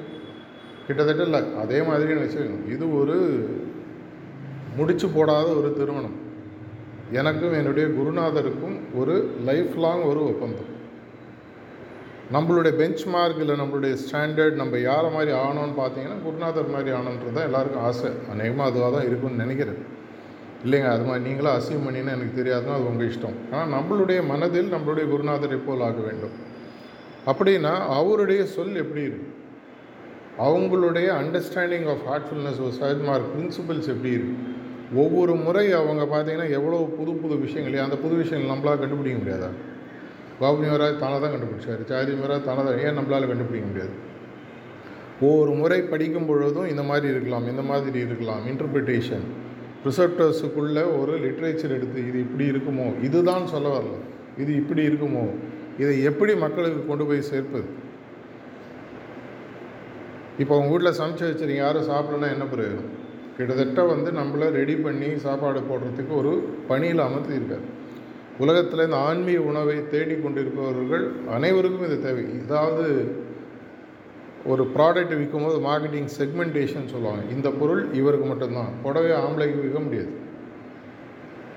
கிட்டத்தட்ட 0.88 1.24
இல்லை 1.24 1.42
அதே 1.64 1.80
மாதிரின்னு 1.80 2.24
வச்சுக்கோங்க. 2.24 2.72
இது 2.74 3.00
ஒரு 3.00 3.18
முடிச்சு 4.78 5.08
போடாத 5.08 5.48
ஒரு 5.50 5.74
திருமணம். 5.74 6.18
எனக்கும் 7.12 7.54
என்னுடைய 7.54 7.88
குருநாதருக்கும் 7.88 8.78
ஒரு 9.00 9.30
லைஃப் 9.44 9.76
லாங் 9.76 10.02
ஒரு 10.02 10.22
ஒப்பந்தம். 10.26 10.72
நம்மளுடைய 12.36 12.74
பெஞ்ச் 12.76 13.06
மார்க் 13.06 13.38
இல்லை 13.38 13.56
நம்மளுடைய 13.60 13.98
ஸ்டாண்டர்ட் 14.04 14.54
நம்ம 14.54 14.80
யாரை 14.80 15.12
மாதிரி 15.12 15.32
ஆகணும்னு 15.32 15.76
பார்த்தீங்கன்னா 15.82 16.18
குருநாதர் 16.26 16.74
மாதிரி 16.74 16.90
ஆகணுன்றது 16.98 17.36
தான் 17.38 17.48
எல்லாருக்கும் 17.50 17.84
ஆசை. 17.84 18.10
அநேகமாக 18.34 18.70
அதுவாக 18.72 18.98
தான் 18.98 19.08
இருக்கும்னு 19.10 19.44
நினைக்கிறேன். 19.44 19.80
இல்லைங்க 20.66 20.90
அது 20.90 21.04
மாதிரி 21.04 21.24
நீங்களும் 21.30 21.56
அசீவ் 21.58 21.86
பண்ணினா 21.88 22.14
எனக்கு 22.18 22.44
தெரியாதுன்னா 22.44 22.76
அது 22.78 22.90
உங்கள் 22.92 23.10
இஷ்டம். 23.14 23.38
ஆனால் 23.52 23.72
நம்மளுடைய 23.76 24.26
மனதில் 24.26 24.74
நம்மளுடைய 24.76 25.06
குருநாதரை 25.14 25.60
போல் 25.66 25.82
ஆக 25.82 26.02
வேண்டும்? 26.02 26.36
அப்படின்னா 27.28 27.74
அவருடைய 27.88 28.46
சொல் 28.46 28.76
எப்படி 28.76 29.02
இருக்கு 29.02 29.36
அவங்களுடைய 30.38 31.08
அண்டர்ஸ்டாண்டிங் 31.22 31.88
ஆஃப் 31.94 32.04
ஹார்ட்ஃபுல்னஸ் 32.10 32.60
ஒரு 32.66 32.74
சஹஜ்மார்க் 32.82 33.32
பிரின்சிபல்ஸ் 33.34 33.88
எப்படி 33.88 34.12
இருக்கு 34.12 34.56
ஒவ்வொரு 34.96 35.36
முறை 35.36 35.72
அவங்க 35.72 36.04
பார்த்தீங்கன்னா 36.04 36.50
எவ்வளோ 36.50 36.78
புது 36.98 37.14
புது 37.14 37.38
விஷயங்கள் 37.38 37.86
அந்த 37.86 37.98
புது 37.98 38.16
விஷயங்கள் 38.16 38.52
நம்மளால் 38.54 38.80
கண்டுபிடிக்க 38.80 39.18
முடியாதா? 39.18 39.50
பாபு 40.40 40.64
யுவராஜ் 40.64 40.98
தானே 40.98 41.20
தான் 41.20 41.34
கண்டுபிடிச்சார். 41.34 41.82
சாரி 41.86 42.12
யுவராஜ் 42.12 42.44
தானே 42.44 42.64
தான் 42.64 42.80
ஏன் 42.80 42.98
நம்மளால் 42.98 43.28
கண்டுபிடிக்க 43.28 43.68
முடியாது? 43.68 43.94
ஒவ்வொரு 45.22 45.52
முறை 45.52 45.82
படிக்கும் 45.82 46.26
பொழுதும் 46.26 46.68
இந்த 46.68 46.84
மாதிரி 46.84 47.08
இருக்கலாம் 47.08 47.48
இந்த 47.48 47.62
மாதிரி 47.62 48.00
இருக்கலாம். 48.00 48.42
இன்டர்பிரிட்டேஷன் 48.48 49.26
ரிசப்டர்ஸுக்குள்ள 49.86 51.00
ஒரு 51.00 51.14
லிட்ரேச்சர் 51.20 51.76
எடுத்து 51.78 52.08
இது 52.08 52.20
இப்படி 52.20 52.50
இருக்குமோ? 52.50 53.04
இதுதான் 53.04 53.48
சொல்ல 53.48 53.80
வரல. 53.80 53.98
இது 54.38 54.56
இப்படி 54.56 54.88
இருக்குமோ? 54.88 55.26
இதை 55.78 56.04
எப்படி 56.04 56.36
மக்களுக்கு 56.36 56.86
கொண்டு 56.86 57.06
போய் 57.06 57.22
சேர்ப்பது? 57.22 57.68
இப்போ 60.38 60.58
உங்கள் 60.60 60.72
வீட்டில் 60.72 61.00
சமைச்சு 61.00 61.28
வச்சுருங்க 61.28 61.64
யாரும் 61.66 61.90
சாப்பிடலன்னா 61.90 62.30
என்ன 62.32 62.46
பிரயோஜனம்? 62.56 62.94
கிட்டத்தட்ட 63.38 63.84
வந்து 63.84 64.12
நம்மளை 64.12 64.50
ரெடி 64.50 64.76
பண்ணி 64.76 65.18
சாப்பாடு 65.18 65.60
போடுறதுக்கு 65.60 66.14
ஒரு 66.16 66.32
பணியில் 66.68 67.00
அமர்த்தியிருக்காரு. 67.00 67.66
உலகத்தில் 68.38 68.84
இந்த 68.84 68.98
ஆன்மீக 68.98 69.42
உணவை 69.42 69.76
தேடிக்கொண்டிருப்பவர்கள் 69.78 71.06
அனைவருக்கும் 71.30 71.86
இது 71.86 72.02
தேவை. 72.02 72.24
இதாவது 72.24 72.86
ஒரு 74.46 74.64
ப்ராடக்ட் 74.76 75.18
விற்கும் 75.18 75.46
போது 75.46 75.58
மார்க்கெட்டிங் 75.68 76.10
செக்மெண்டேஷன் 76.20 76.92
சொல்லுவாங்க. 76.92 77.24
இந்த 77.36 77.50
பொருள் 77.50 77.94
இவருக்கு 77.94 78.28
மட்டும்தான். 78.28 78.72
புடவை 78.84 79.12
ஆம்பளைக்கு 79.12 79.62
விற்க 79.62 79.80
முடியாது. 79.80 80.12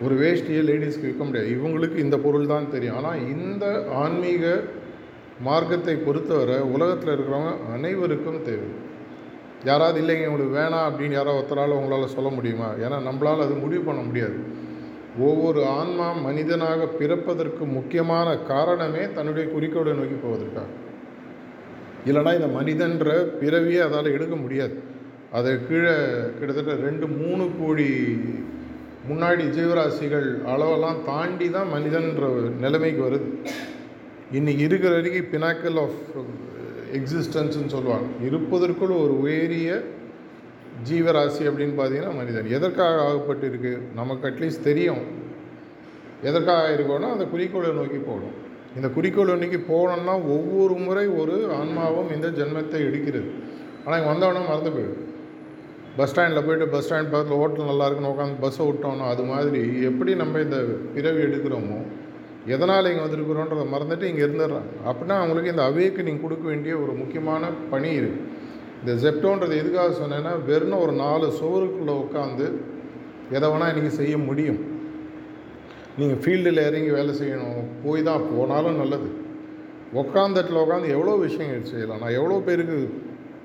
ஒரு 0.05 0.15
வேஷ்டியை 0.23 0.63
லேடிஸ்க்கு 0.69 1.09
விற்க 1.09 1.25
முடியாது. 1.25 1.49
இவங்களுக்கு 1.57 1.97
இந்த 1.97 2.17
பொருள் 2.19 2.53
தான் 2.53 2.71
தெரியும். 2.71 2.97
ஆனால் 2.97 3.23
இந்த 3.35 3.65
ஆன்மீக 4.03 4.45
மார்க்கத்தை 5.49 5.95
பொறுத்தவரை 5.97 6.57
உலகத்தில் 6.75 7.13
இருக்கிறவங்க 7.15 7.53
அனைவருக்கும் 7.75 8.43
தேவை. 8.43 8.69
யாராவது 9.65 9.99
இல்லைங்க 10.03 10.27
உங்களுக்கு 10.27 10.59
வேணாம் 10.61 10.87
அப்படின்னு 10.89 11.17
யாரோ 11.19 11.33
ஒருத்தரால் 11.39 11.79
உங்களால் 11.79 12.15
சொல்ல 12.17 12.29
முடியுமா? 12.29 12.69
ஏன்னா 12.85 12.99
நம்மளால் 13.09 13.45
அது 13.47 13.55
முடிவு 13.55 13.83
பண்ண 13.83 14.03
முடியாது. 14.03 14.39
ஒவ்வொரு 15.19 15.61
ஆன்மா 15.79 16.13
மனிதனாக 16.27 16.87
பிறப்பதற்கு 17.01 17.65
முக்கியமான 17.79 18.37
காரணமே 18.53 19.13
தன்னுடைய 19.13 19.45
குறிக்கோளை 19.49 19.93
நோக்கி 19.93 20.17
போவதற்காக. 20.27 20.69
இல்லைனா 22.07 22.33
இந்த 22.35 22.51
மனிதன்ற 22.59 23.09
பிறவியை 23.41 23.83
அதால் 23.87 24.15
எடுக்க 24.17 24.37
முடியாது. 24.37 24.77
அதை 25.33 25.53
கீழே 25.69 25.95
கிட்டத்தட்ட 26.39 26.75
ரெண்டு 26.87 27.07
மூணு 27.21 27.45
கோடி 27.61 27.89
முன்னாடி 29.11 29.45
ஜீவராசிகள் 29.57 30.29
அளவெல்லாம் 30.53 30.99
தாண்டி 31.05 31.51
தான் 31.51 31.69
மனிதன்ற 31.69 32.29
நிலைமைக்கு 32.65 33.03
வருது. 33.07 33.29
இன்றைக்கி 34.39 34.65
இருக்கிற 34.69 34.93
வரைக்கும் 34.95 35.31
பினாக்கல் 35.33 35.79
ஆஃப் 35.85 36.01
எக்ஸிஸ்டன்ஸ்னு 36.99 37.73
சொல்லுவாங்க. 37.75 38.09
இருப்பதற்குள் 38.27 38.95
ஒரு 39.05 39.15
உயரிய 39.21 39.71
ஜீவராசி 40.91 41.43
அப்படின்னு 41.51 41.75
பார்த்தீங்கன்னா 41.81 42.15
மனிதன். 42.15 42.49
எதற்காக 42.51 43.01
ஆகப்பட்டிருக்கு? 43.09 43.73
நமக்கு 43.95 44.29
அட்லீஸ்ட் 44.29 44.69
தெரியும். 44.69 45.03
எதற்காக 46.23 46.75
இருக்கோன்னா 46.77 47.11
அந்த 47.17 47.25
குறிக்கோளை 47.25 47.71
நோக்கி 47.71 48.01
போகணும். 48.09 48.37
இந்த 48.77 48.89
குறிக்கோளை 48.89 49.35
நோக்கி 49.35 49.61
போகணும்னா 49.73 50.15
ஒவ்வொரு 50.37 50.75
முறை 50.87 51.07
ஒரு 51.07 51.37
ஆன்மாவும் 51.59 52.11
இந்த 52.17 52.29
ஜென்மத்தை 52.29 52.81
எடுக்கிறது. 52.89 53.31
ஆனால் 53.85 53.99
இங்கே 54.01 54.13
வந்தவொடனே 54.13 54.43
மறந்து 54.49 54.71
போயிடும் 54.71 55.07
பஸ் 55.99 56.11
ஸ்டாண்டில் 56.11 56.45
போயிட்டு 56.47 56.67
பஸ் 56.75 56.85
ஸ்டாண்ட் 56.87 57.11
பக்கத்தில் 57.13 57.41
ஹோட்டல் 57.43 57.71
நல்லா 57.71 57.87
இருக்குன்னு 57.87 58.13
உட்காந்து 58.15 58.43
பஸ்ஸை 58.45 58.65
விட்டோம்னா 58.69 59.07
அது 59.15 59.23
மாதிரி 59.31 59.63
எப்படி 59.89 60.13
நம்ம 60.23 60.41
இந்த 60.47 60.59
பிறவி 60.95 61.21
எடுக்கிறோமோ 61.29 61.79
எதனால் 62.55 62.89
இங்கே 62.91 63.03
வந்திருக்கிறோன்றதை 63.07 63.65
மறந்துட்டு 63.73 64.07
இங்கே 64.11 64.23
இருந்துடுறாங்க. 64.27 64.71
அப்படின்னா 64.89 65.17
அவங்களுக்கு 65.23 65.53
இந்த 65.55 65.65
அவேக்கனிங் 65.71 66.23
கொடுக்க 66.23 66.45
வேண்டிய 66.49 66.75
ஒரு 66.83 66.93
முக்கியமான 67.01 67.51
பணி 67.73 67.91
இருக்குது 68.01 68.29
இந்த 68.81 68.93
ஜெப்டோன்றது 69.03 69.55
எதுக்காக 69.63 69.91
சொன்னேன்னா 70.03 70.33
வெறும் 70.51 70.83
ஒரு 70.85 70.93
நாலு 71.05 71.27
சுவருக்குள்ளே 71.41 71.95
உட்காந்து 72.05 72.47
எதை 73.37 73.47
வேணால் 73.51 73.73
இன்றைக்கி 73.73 73.93
செய்ய 74.01 74.15
முடியும். 74.29 74.61
நீங்கள் 75.99 76.21
ஃபீல்டில் 76.23 76.67
இறங்கி 76.69 76.91
வேலை 76.99 77.13
செய்யணும் 77.21 77.61
போய் 77.85 78.07
தான் 78.09 78.25
போனாலும் 78.33 78.81
நல்லது. 78.83 79.09
உட்காந்த 80.01 80.37
இடத்துல 80.41 80.63
உட்காந்து 80.65 80.95
எவ்வளோ 80.97 81.15
விஷயங்கள் 81.27 81.71
செய்யலாம்? 81.73 82.03
நான் 82.03 82.17
எவ்வளோ 82.19 82.39
பேருக்கு 82.49 82.79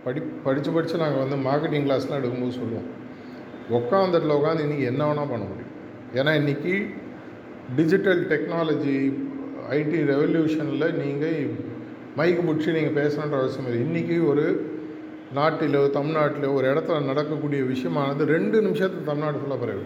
படி 0.06 0.22
படித்து 0.44 0.72
படித்து 0.72 0.98
நாங்கள் 1.04 1.24
வந்து 1.24 1.38
மார்க்கெட்டிங் 1.50 1.86
கிளாஸ்லாம் 1.88 2.20
எடுக்கும்போது 2.20 2.58
சொல்லுவோம். 2.60 2.90
உட்காந்த 3.78 4.18
இடத்துல 4.18 4.36
உட்காந்து 4.40 4.66
இன்றைக்கி 4.66 4.86
என்ன 4.92 5.04
வேணால் 5.10 5.32
பண்ண 5.34 5.46
முடியும். 5.52 5.72
ஏன்னா 6.14 6.32
இன்றைக்கி 6.42 6.74
டிஜிட்டல் 7.76 8.22
டெக்னாலஜி 8.28 8.98
ஐடி 9.78 10.00
ரெவல்யூஷனில் 10.14 10.94
நீங்கள் 11.02 11.40
மைக்கு 12.18 12.42
பிடிச்சி 12.48 12.72
நீங்கள் 12.78 12.98
பேசணுன்ற 13.00 13.38
அவசியம் 13.42 13.68
இல்லை. 13.70 13.82
இன்றைக்கி 13.86 14.18
ஒரு 14.32 14.74
நாட்டிலோ 15.36 15.80
தமிழ்நாட்டிலோ 15.98 16.50
ஒரு 16.54 16.66
இடத்துல 16.74 17.02
நடக்கக்கூடிய 17.04 17.62
விஷயமானது 17.64 18.24
ரெண்டு 18.36 18.58
நிமிஷத்துக்கு 18.62 19.10
தமிழ்நாடு 19.12 19.38
ஃபுல்லாக 19.38 19.80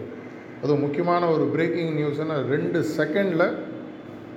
அது 0.62 0.74
முக்கியமான 0.84 1.28
ஒரு 1.34 1.44
பிரேக்கிங் 1.54 1.92
நியூஸ்னா 1.98 2.34
ரெண்டு 2.48 2.78
செகண்டில் 2.96 3.46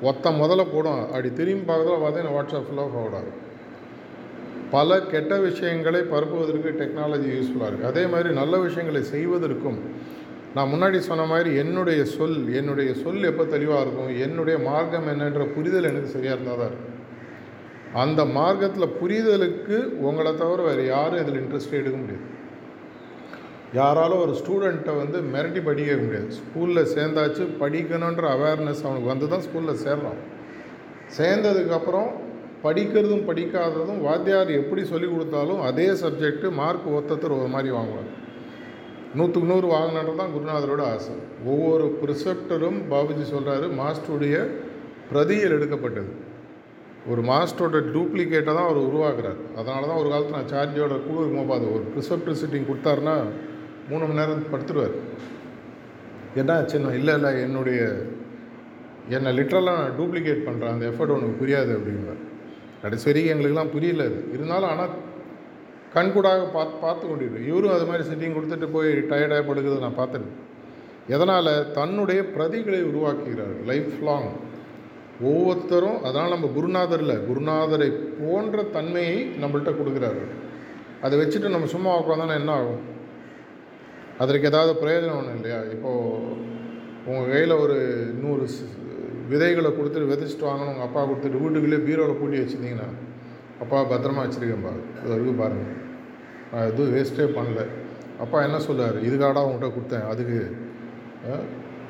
ஒத்த 0.01 0.29
முதல்ல 0.29 0.63
போடும். 0.73 1.01
அப்படி 1.07 1.33
திரும்பி 1.33 1.65
பார்க்கறதுல 1.71 2.03
பார்த்தீங்கன்னா 2.03 2.35
வாட்ஸ்அப் 2.37 2.67
ஃபுல்லாக 2.67 2.91
ஃபார்வர்ட் 2.93 3.17
ஆகும். 3.19 3.39
பல 4.73 4.99
கெட்ட 5.13 5.33
விஷயங்களை 5.47 6.01
பரப்புவதற்கு 6.13 6.69
டெக்னாலஜி 6.81 7.29
யூஸ்ஃபுல்லாக 7.35 7.69
இருக்குது 7.69 7.91
அதே 7.91 8.03
மாதிரி 8.13 8.29
நல்ல 8.41 8.57
விஷயங்களை 8.65 9.01
செய்வதற்கும் 9.13 9.79
நான் 10.55 10.71
முன்னாடி 10.71 10.97
சொன்ன 11.09 11.23
மாதிரி 11.31 11.51
என்னுடைய 11.61 12.01
சொல் 12.15 12.39
என்னுடைய 12.59 12.89
சொல் 13.03 13.23
எப்போ 13.29 13.43
தெளிவாக 13.53 13.83
இருக்கும் 13.85 14.11
என்னுடைய 14.25 14.57
மார்க்கம் 14.69 15.07
என்னன்ற 15.13 15.45
புரிதல் 15.55 15.89
எனக்கு 15.91 16.09
சரியாக 16.15 16.35
இருந்தால் 16.35 16.59
தான் 16.61 16.71
இருக்கும். 16.71 16.89
அந்த 18.03 18.21
மார்க்கத்தில் 18.37 18.95
புரிதலுக்கு 18.99 19.77
உங்களை 20.07 20.31
தவிர 20.41 20.61
வேறு 20.67 20.83
யாரும் 20.93 21.21
இதில் 21.23 21.39
இன்ட்ரெஸ்ட் 21.41 21.79
எடுக்க 21.79 21.97
முடியாது. 22.03 22.27
யாராலும் 23.79 24.21
ஒரு 24.25 24.33
ஸ்டூடெண்ட்டை 24.39 24.93
வந்து 25.01 25.19
மிரட்டி 25.33 25.61
படிக்க 25.67 25.97
முடியாது. 26.03 26.29
ஸ்கூலில் 26.39 26.91
சேர்ந்தாச்சு 26.95 27.43
படிக்கணுன்ற 27.61 28.25
அவேர்னஸ் 28.35 28.83
அவனுக்கு 28.87 29.11
வந்து 29.13 29.29
தான் 29.33 29.45
ஸ்கூலில் 29.47 29.83
சேர்றான். 29.85 30.19
சேர்ந்ததுக்கப்புறம் 31.17 32.09
படிக்கிறதும் 32.63 33.25
படிக்காததும் 33.29 34.01
வாத்தியார் 34.07 34.51
எப்படி 34.59 34.81
சொல்லி 34.91 35.07
கொடுத்தாலும் 35.07 35.61
அதே 35.69 35.87
சப்ஜெக்ட்டு 36.01 36.49
மார்க் 36.59 36.91
ஒருத்தர் 36.97 37.37
ஒரு 37.39 37.49
மாதிரி 37.55 37.71
வாங்குவார். 37.77 38.11
நூற்றுக்கு 39.17 39.49
நூறு 39.51 39.67
வாங்கினது 39.73 40.13
தான் 40.21 40.33
குருநாதரோட 40.35 40.83
ஆசை. 40.93 41.15
ஒவ்வொரு 41.51 41.87
ப்ரிசெப்டரும் 42.01 42.79
பாபுஜி 42.91 43.25
சொல்கிறாரு 43.33 43.65
மாஸ்டருடைய 43.79 44.37
பிரதியில் 45.09 45.55
எடுக்கப்பட்டது. 45.57 46.11
ஒரு 47.11 47.21
மாஸ்டரோட 47.29 47.77
டூப்ளிகேட்டை 47.93 48.51
தான் 48.53 48.67
அவர் 48.69 48.87
உருவாக்குறார். 48.89 49.39
அதனால 49.59 49.87
தான் 49.89 50.01
ஒரு 50.01 50.09
காலத்தில் 50.11 50.37
நான் 50.39 50.51
சார்ஜோட 50.55 50.97
குழு 51.07 51.21
இருக்கும்போது 51.21 51.49
பார்த்து 51.51 51.73
ஒரு 51.77 51.85
ப்ரிசெப்டர் 51.93 52.39
சிட்டிங் 52.41 52.69
கொடுத்தாருன்னா 52.69 53.15
மூணு 53.89 54.03
மணி 54.07 54.19
நேரம் 54.19 54.51
படுத்துருவார். 54.53 54.95
என்ன 56.41 56.51
சின்ன 56.73 56.93
இல்லை 56.99 57.15
இல்லை 57.19 57.31
என்னுடைய 57.45 57.81
என்னை 59.15 59.31
லிட்ரலாக 59.39 59.89
டூப்ளிகேட் 59.97 60.45
பண்ணுறேன் 60.45 60.73
அந்த 60.75 60.85
எஃபர்ட் 60.91 61.15
உனக்கு 61.15 61.41
புரியாது 61.41 61.71
அப்படிங்கிறார் 61.77 62.21
கடைசி 62.83 63.05
வரைக்கும் 63.07 63.33
எங்களுக்கெல்லாம் 63.33 63.73
புரியல 63.75 64.05
அது. 64.09 64.19
இருந்தாலும் 64.35 64.69
ஆனால் 64.69 64.93
கண்கூடாக 65.95 66.45
பார்த்து 66.55 66.75
பார்த்து 66.85 67.03
கொண்டிருக்கோம் 67.07 67.47
இவரும் 67.49 67.75
அது 67.75 67.85
மாதிரி 67.89 68.03
சிட்டிங் 68.09 68.35
கொடுத்துட்டு 68.37 68.67
போய் 68.75 68.91
டயர்டாக 69.11 69.43
படுக்கிறத 69.49 69.83
நான் 69.85 69.99
பார்த்துருக்கேன் 69.99 70.39
எதனால்? 71.07 71.51
தன்னுடைய 71.71 72.19
பிரதிகளை 72.35 72.79
உருவாக்குகிறார் 72.89 73.55
லைஃப் 73.69 73.93
லாங் 74.07 74.29
ஒவ்வொருத்தரும் 75.21 75.97
அதனால் 76.03 76.29
நம்ம 76.29 76.47
குருநாதரில் 76.55 77.15
குருநாதரை 77.29 77.89
போன்ற 78.19 78.63
தன்மையை 78.75 79.17
நம்மள்கிட்ட 79.41 79.71
கொடுக்குறாரு 79.79 80.23
அதை 81.01 81.19
வச்சுட்டு 81.19 81.53
நம்ம 81.55 81.69
சும்மா 81.75 81.91
உட்காந்தோன்னா 81.99 82.37
என்ன 82.41 82.51
ஆகும்? 82.51 82.81
அதற்கு 84.17 84.47
ஏதாவது 84.47 84.73
பிரயோஜனம் 84.81 85.19
ஒன்றும் 85.19 85.35
இல்லையா? 85.35 85.59
இப்போது 85.75 86.35
உங்கள் 87.05 87.31
கையில் 87.31 87.61
ஒரு 87.63 87.77
நூறு 88.21 88.45
விதைகளை 89.31 89.69
கொடுத்துட்டு 89.77 90.11
விதைச்சிட்டு 90.11 90.45
வாங்கணும். 90.49 90.73
உங்கள் 90.73 90.87
அப்பா 90.87 91.01
கொடுத்துட்டு 91.09 91.41
வீட்டுக்குள்ளே 91.43 91.79
பீரோவில் 91.87 92.19
பூட்டி 92.21 92.41
வச்சுருந்தீங்கன்னா 92.41 92.89
அப்பா 93.63 93.77
பத்திரமா 93.91 94.21
வச்சுருக்கேன் 94.25 94.65
பாரு. 94.67 94.81
இது 94.99 95.11
வரைக்கும் 95.13 95.41
பாருங்கள் 95.41 95.79
நான் 96.51 96.67
எதுவும் 96.71 96.93
வேஸ்ட்டே 96.95 97.27
பண்ணல. 97.37 97.61
அப்பா 98.23 98.37
என்ன 98.47 98.57
சொல்லார் 98.67 98.97
இதுக்காடா 99.07 99.43
உங்கள்கிட்ட 99.45 99.69
கொடுத்தேன். 99.75 100.07
அதுக்கு 100.13 100.39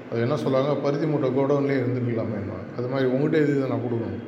அது 0.09 0.19
என்ன 0.25 0.35
சொல்லுவாங்க 0.43 0.73
பருத்தி 0.83 1.05
மூட்டை 1.11 1.29
கோடவுன்லேயே 1.37 1.81
இருந்துருக்கலாமே 1.81 2.39
அது 2.77 2.87
மாதிரி 2.91 3.07
உங்கள்கிட்ட 3.13 3.45
இது 3.45 3.71
நான் 3.71 3.85
கொடுக்கணும்? 3.85 4.23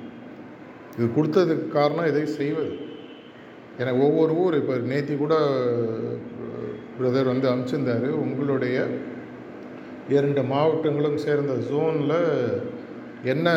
இது 0.97 1.07
கொடுத்ததுக்கு 1.17 1.67
காரணம் 1.77 2.09
இதை 2.11 2.23
செய்வது. 2.39 2.71
எனக்கு 3.81 3.99
ஒவ்வொரு 4.07 4.33
ஊர் 4.43 4.55
இப்போ 4.61 4.75
நேத்தி 4.91 5.13
கூட 5.23 5.35
பிரதர் 6.97 7.31
வந்து 7.31 7.47
அனுப்பிச்சிருந்தாரு. 7.51 8.09
உங்களுடைய 8.23 8.77
இரண்டு 10.15 10.41
மாவட்டங்களும் 10.53 11.19
சேர்ந்த 11.25 11.53
ஜோனில் 11.69 12.17
என்ன 13.33 13.47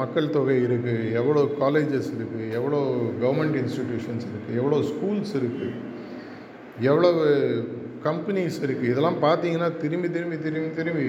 மக்கள் 0.00 0.34
தொகை 0.36 0.56
இருக்குது 0.66 1.12
எவ்வளோ 1.20 1.42
காலேஜஸ் 1.62 2.10
இருக்குது 2.16 2.46
எவ்வளோ 2.58 2.80
கவர்மெண்ட் 3.22 3.56
இன்ஸ்டிடியூஷன்ஸ் 3.62 4.26
இருக்குது 4.30 4.58
எவ்வளோ 4.60 4.78
ஸ்கூல்ஸ் 4.90 5.34
இருக்குது 5.40 5.72
எவ்வளவு 6.80 7.24
கம்பெனிஸ் 8.02 8.58
இருக்குது 8.66 8.90
இதெல்லாம் 8.92 9.20
பார்த்தீங்கன்னா 9.26 9.68
திரும்பி 9.82 10.10
திரும்பி 10.16 10.38
திரும்பி 10.46 10.70
திரும்பி 10.80 11.06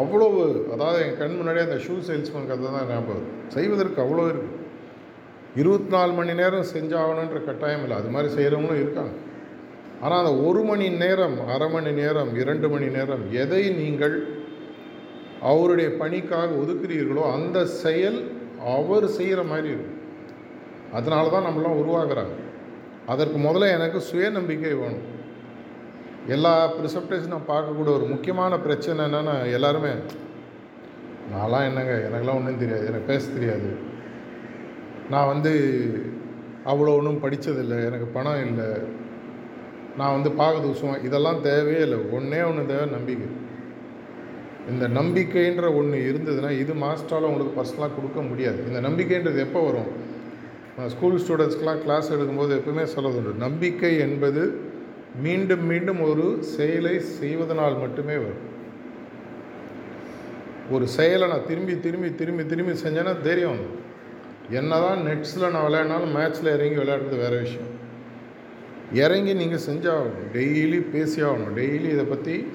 அவ்வளவு 0.00 0.40
அதாவது 0.74 0.98
என் 1.04 1.18
கண் 1.18 1.36
முன்னாடியே 1.36 1.66
அந்த 1.66 1.78
ஷூ 1.86 1.94
சேல்ஸ்மேன் 2.08 2.48
கதை 2.50 2.72
தான் 2.76 2.90
ஞாபகம் 2.92 3.28
செய்வதற்கு 3.54 3.98
அவ்வளோ 4.04 4.26
இருக்குது 4.32 4.58
இருபத்தி 5.60 5.90
நாலு 5.94 6.12
மணி 6.18 6.32
நேரம் 6.40 6.66
செஞ்சாகணுன்ற 6.74 7.38
கட்டாயம் 7.46 7.82
இல்லை. 7.82 7.96
அது 8.00 8.10
மாதிரி 8.14 8.28
செய்கிறவங்களும் 8.34 8.82
இருக்காங்க. 8.82 9.12
ஆனால் 10.02 10.20
அந்த 10.22 10.32
ஒரு 10.48 10.60
மணி 10.68 10.86
நேரம் 11.02 11.34
அரை 11.54 11.68
மணி 11.72 11.92
நேரம் 11.92 12.30
இரண்டு 12.42 12.66
மணி 12.68 12.86
நேரம் 12.98 13.24
எதை 13.42 13.62
நீங்கள் 13.80 14.14
அவருடைய 15.42 15.90
பணிக்காக 15.90 16.54
ஒதுக்குறீர்களோ 16.54 17.32
அந்த 17.32 17.66
செயல் 17.66 18.32
அவர் 18.64 19.06
செய்கிற 19.08 19.42
மாதிரி 19.42 19.68
இருக்கும். 19.68 19.98
அதனால 20.92 21.28
தான் 21.28 21.44
நம்மளாம் 21.44 21.80
உருவாகிறாங்க 21.82 22.36
அதற்கு 23.06 23.38
முதல்ல 23.38 23.70
எனக்கு 23.70 24.02
சுயநம்பிக்கை 24.12 24.78
வேணும். 24.78 25.06
எல்லா 26.26 26.72
ப்ரிசப்டேஷனும் 26.72 27.48
பார்க்கக்கூடிய 27.48 27.94
ஒரு 27.94 28.04
முக்கியமான 28.04 28.58
பிரச்சனை 28.58 29.04
என்னென்னா 29.04 29.52
எல்லாருமே 29.52 29.88
நான்லாம் 31.34 31.64
என்னங்க? 31.64 32.08
எனக்கெல்லாம் 32.08 32.34
ஒன்றும் 32.34 32.58
தெரியாது. 32.58 32.86
எனக்கு 32.86 33.06
பேச 33.06 33.32
தெரியாது. 33.32 33.76
நான் 35.10 35.26
வந்து 35.26 35.52
அவ்வளோ 36.66 36.96
ஒன்றும் 36.96 37.22
படித்ததில்லை 37.22 37.84
எனக்கு 37.84 38.06
பணம் 38.06 38.46
இல்லை. 38.46 38.68
நான் 39.96 40.22
வந்து 40.22 40.42
பார்க்கறது 40.42 40.72
சும்மா 40.72 40.96
இதெல்லாம் 40.96 41.40
தேவையே 41.40 41.80
இல்லை. 41.80 41.98
ஒன்றே 42.10 42.42
ஒன்று 42.42 42.66
தேவை 42.66 42.86
நம்பிக்கை. 42.86 43.48
இந்த 44.68 44.88
நம்பிக்கைன்ற 44.88 45.74
ஒன்று 45.74 45.98
இருந்ததுன்னா 46.12 46.50
இது 46.58 46.72
மாஸ்டரால் 46.72 47.28
உங்களுக்கு 47.30 47.60
பர்சனலாக 47.60 47.96
கொடுக்க 47.96 48.22
முடியாது. 48.22 48.66
இந்த 48.66 48.80
நம்பிக்கைன்றது 48.88 49.38
எப்போ 49.38 49.60
வரும்? 49.60 50.18
நான் 50.76 50.88
ஸ்கூல் 50.88 51.20
ஸ்டூடெண்ட்ஸ்க்கெலாம் 51.22 51.82
கிளாஸ் 51.82 52.12
எடுக்கும்போது 52.12 52.58
எப்பவுமே 52.58 52.82
சொல்றது 52.82 53.32
நம்பிக்கை 53.38 53.98
என்பது 53.98 54.68
மீண்டும் 55.22 55.66
மீண்டும் 55.66 56.00
ஒரு 56.00 56.38
செயலை 56.40 57.00
செய்வதனால் 57.00 57.78
மட்டுமே 57.78 58.14
வரும். 58.14 58.48
ஒரு 60.70 60.88
செயலை 60.88 61.28
நான் 61.28 61.46
திரும்பி 61.46 61.80
திரும்பி 61.80 62.14
திரும்பி 62.14 62.46
திரும்பி 62.46 62.72
செஞ்சேன்னா 62.72 63.20
தைரியம். 63.20 63.88
என்ன 64.50 64.80
தான் 64.80 64.98
நெட்ஸில் 64.98 65.50
நான் 65.50 65.66
விளையாடினாலும் 65.66 66.14
மேட்ச்சில் 66.16 66.52
இறங்கி 66.56 66.78
விளையாடுறது 66.80 67.16
வேறு 67.16 67.38
விஷயம். 67.38 67.70
இறங்கி 68.92 69.34
நீங்கள் 69.34 69.66
செஞ்சாகணும். 69.66 70.28
டெய்லி 70.32 70.80
பேசியாகணும். 70.94 71.52
டெய்லி 71.56 71.90
இதை 71.90 72.04
பற்றி 72.04 72.46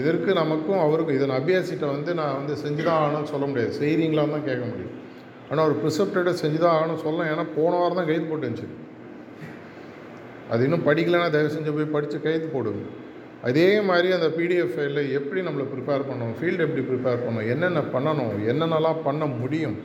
இதற்கு 0.00 0.30
நமக்கும் 0.40 0.82
அவருக்கும் 0.84 1.16
இதை 1.16 1.26
அபியாசிட்ட 1.38 1.86
வந்து 1.94 2.10
நான் 2.20 2.36
வந்து 2.40 2.54
செஞ்சு 2.64 2.82
தான் 2.88 3.00
ஆகணும்னு 3.02 3.32
சொல்ல 3.32 3.46
முடியாது. 3.50 3.72
செய்கிறீங்களான்னு 3.80 4.34
தான் 4.36 4.48
கேட்க 4.48 4.64
முடியும். 4.70 4.94
ஆனால் 5.50 5.64
ஒரு 5.68 5.76
ப்ரிசப்டடை 5.82 6.32
செஞ்சு 6.42 6.58
தான் 6.64 6.76
ஆகணும்னு 6.76 7.04
சொல்லலாம். 7.06 7.30
ஏன்னா 7.32 7.44
போன 7.56 7.72
வாரம் 7.80 8.00
தான் 8.00 8.10
கைது 8.10 8.26
போட்டுச்சு 8.30 8.68
அது 10.52 10.64
இன்னும் 10.66 10.86
படிக்கலைன்னா 10.86 11.28
தயவு 11.34 11.54
செஞ்சு 11.56 11.72
போய் 11.76 11.94
படித்து 11.94 12.16
கைது 12.26 12.46
போடுங்க. 12.54 12.82
அதே 13.48 13.68
மாதிரி 13.88 14.08
அந்த 14.16 14.26
பிடிஎஃப் 14.38 14.74
ஃபைலில் 14.74 15.10
எப்படி 15.18 15.40
நம்மளை 15.46 15.64
ப்ரிப்பேர் 15.72 16.04
பண்ணணும்? 16.08 16.34
ஃபீல்டு 16.38 16.64
எப்படி 16.66 16.82
ப்ரிப்பேர் 16.90 17.22
பண்ணணும்? 17.24 17.48
என்னென்ன 17.54 17.80
பண்ணணும்? 17.94 18.34
என்னென்னலாம் 18.52 19.00
பண்ண 19.06 19.24
முடியும்? 19.40 19.76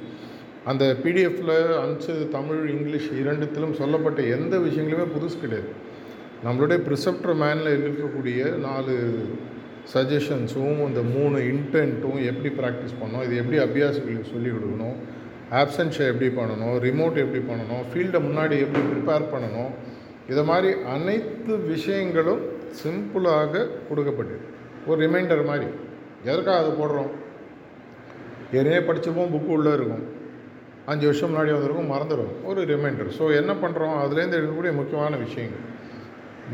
அந்த 0.71 0.85
பிடிஎஃப்பில் 1.03 1.53
அனுப்பிச்சது 1.83 2.23
தமிழ் 2.37 2.63
இங்கிலீஷ் 2.75 3.09
இரண்டுத்திலும் 3.21 3.77
சொல்லப்பட்ட 3.81 4.21
எந்த 4.37 4.55
விஷயங்களுமே 4.57 5.05
புதுசு 5.15 5.37
கிடையாது. 5.43 5.69
நம்மளுடைய 6.45 6.79
ப்ரிசப்டர் 6.87 7.39
மேனில் 7.43 7.71
இருக்கக்கூடிய 7.77 8.41
நாலு 8.67 8.95
சஜஷன்ஸும் 9.93 10.80
இந்த 10.88 11.02
மூணு 11.15 11.38
இன்டென்ட்டும் 11.52 12.19
எப்படி 12.32 12.50
ப்ராக்டிஸ் 12.60 12.97
பண்ணணும் 13.02 13.23
இது 13.28 13.36
எப்படி 13.41 13.58
அபியாசிகளுக்கு 13.65 14.32
சொல்லிக் 14.34 14.56
கொடுக்கணும் 14.56 14.97
ஆப்சன்ஸை 15.62 16.06
எப்படி 16.12 16.30
பண்ணணும் 16.39 16.76
ரிமோட் 16.88 17.21
எப்படி 17.23 17.41
பண்ணணும் 17.52 17.84
ஃபீல்டை 17.91 18.19
முன்னாடி 18.28 18.56
எப்படி 18.65 18.82
ப்ரிப்பேர் 18.91 19.32
பண்ணணும் 19.34 19.71
இதை 20.32 20.43
மாதிரி 20.43 20.69
அனைத்து 20.95 21.54
விஷயங்களும் 21.73 22.41
சிம்பிளாக 22.82 23.54
கொடுக்கப்பட்டது. 23.89 24.41
ஒரு 24.88 24.97
ரிமைண்டர் 25.06 25.43
மாதிரி. 25.45 25.67
எதற்காக 26.23 26.58
அது 26.63 26.71
போடுறோம்? 26.80 27.12
ஏற்கனவே 28.52 28.82
படிச்சிருப்போம் 28.88 29.32
புக்கு 29.34 29.52
உள்ளே 29.58 29.73
இருக்கும். 29.73 30.04
அஞ்சு 30.86 31.06
வருஷம் 31.06 31.32
முன்னாடி 31.32 31.52
வந்திருக்கும் 31.56 31.91
மறந்துடும் 31.93 32.34
ஒரு 32.50 32.62
ரிமைண்டர் 32.73 33.10
ஸோ 33.19 33.23
என்ன 33.39 33.52
பண்ணுறோம் 33.63 33.95
அதுலேருந்து 34.04 34.38
எடுக்கக்கூடிய 34.39 34.73
முக்கியமான 34.73 35.15
விஷயங்கள். 35.26 35.63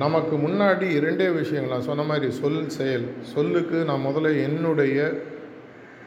நமக்கு 0.01 0.35
முன்னாடி 0.35 0.85
இரண்டே 0.97 1.27
விஷயங்கள். 1.29 1.73
நான் 1.73 1.87
சொன்ன 1.87 2.03
மாதிரி 2.03 2.27
சொல் 2.31 2.69
செயல். 2.69 3.05
சொல்லுக்கு 3.33 3.77
நான் 3.89 4.05
முதல்ல 4.05 4.29
என்னுடைய 4.43 4.97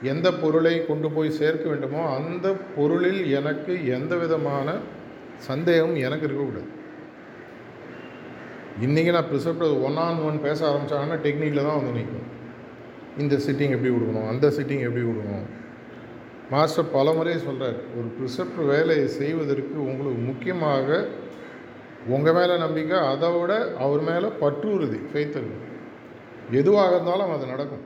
எந்த 0.02 0.32
பொருளை 0.32 0.72
கொண்டு 0.86 1.08
போய் 1.10 1.36
சேர்க்க 1.40 1.68
வேண்டுமோ 1.68 2.00
அந்த 2.16 2.46
பொருளில் 2.76 3.20
எனக்கு 3.38 3.74
எந்த 3.96 4.16
விதமான 4.16 4.74
சந்தேகமும் 5.48 6.02
எனக்கு 6.06 6.26
இருக்கக்கூடாது. 6.26 6.70
இன்றைக்கி 8.86 9.10
நான் 9.16 9.30
ப்ரிசப்ட் 9.32 9.82
ஒன் 9.82 9.96
ஆன் 9.96 10.22
ஒன் 10.28 10.40
பேச 10.40 10.58
ஆரம்பித்தாங்கன்னா 10.70 11.18
டெக்னிக்கில் 11.26 11.68
தான் 11.68 11.78
வந்து 11.78 11.94
நிற்கும். 11.98 12.26
இந்த 13.18 13.34
சிட்டிங் 13.46 13.74
எப்படி 13.76 13.92
கொடுக்கணும்? 13.94 14.28
அந்த 14.28 14.48
சிட்டிங் 14.48 14.82
எப்படி 14.88 15.04
கொடுக்கணும்? 15.06 15.46
மாஸ்டர் 16.50 16.92
பல 16.92 17.12
முறை 17.12 17.38
சொல்கிறார் 17.38 17.78
ஒரு 17.98 18.08
ப்ரிசப்ட் 18.16 18.58
வேலையை 18.66 19.06
செய்வதற்கு 19.20 19.76
உங்களுக்கு 19.86 20.20
முக்கியமாக 20.20 21.08
உங்கள் 22.14 22.36
மேலே 22.38 22.54
நம்பிக்கை 22.64 22.98
அதை 23.12 23.28
விட 23.40 23.52
அவர் 23.84 24.02
மேலே 24.08 24.28
பற்று 24.42 24.68
உறுதி 24.76 24.98
ஃபெய்த் 25.10 25.38
எதுவாக 26.60 26.90
இருந்தாலும் 26.94 27.32
அது 27.34 27.44
நடக்கும். 27.52 27.84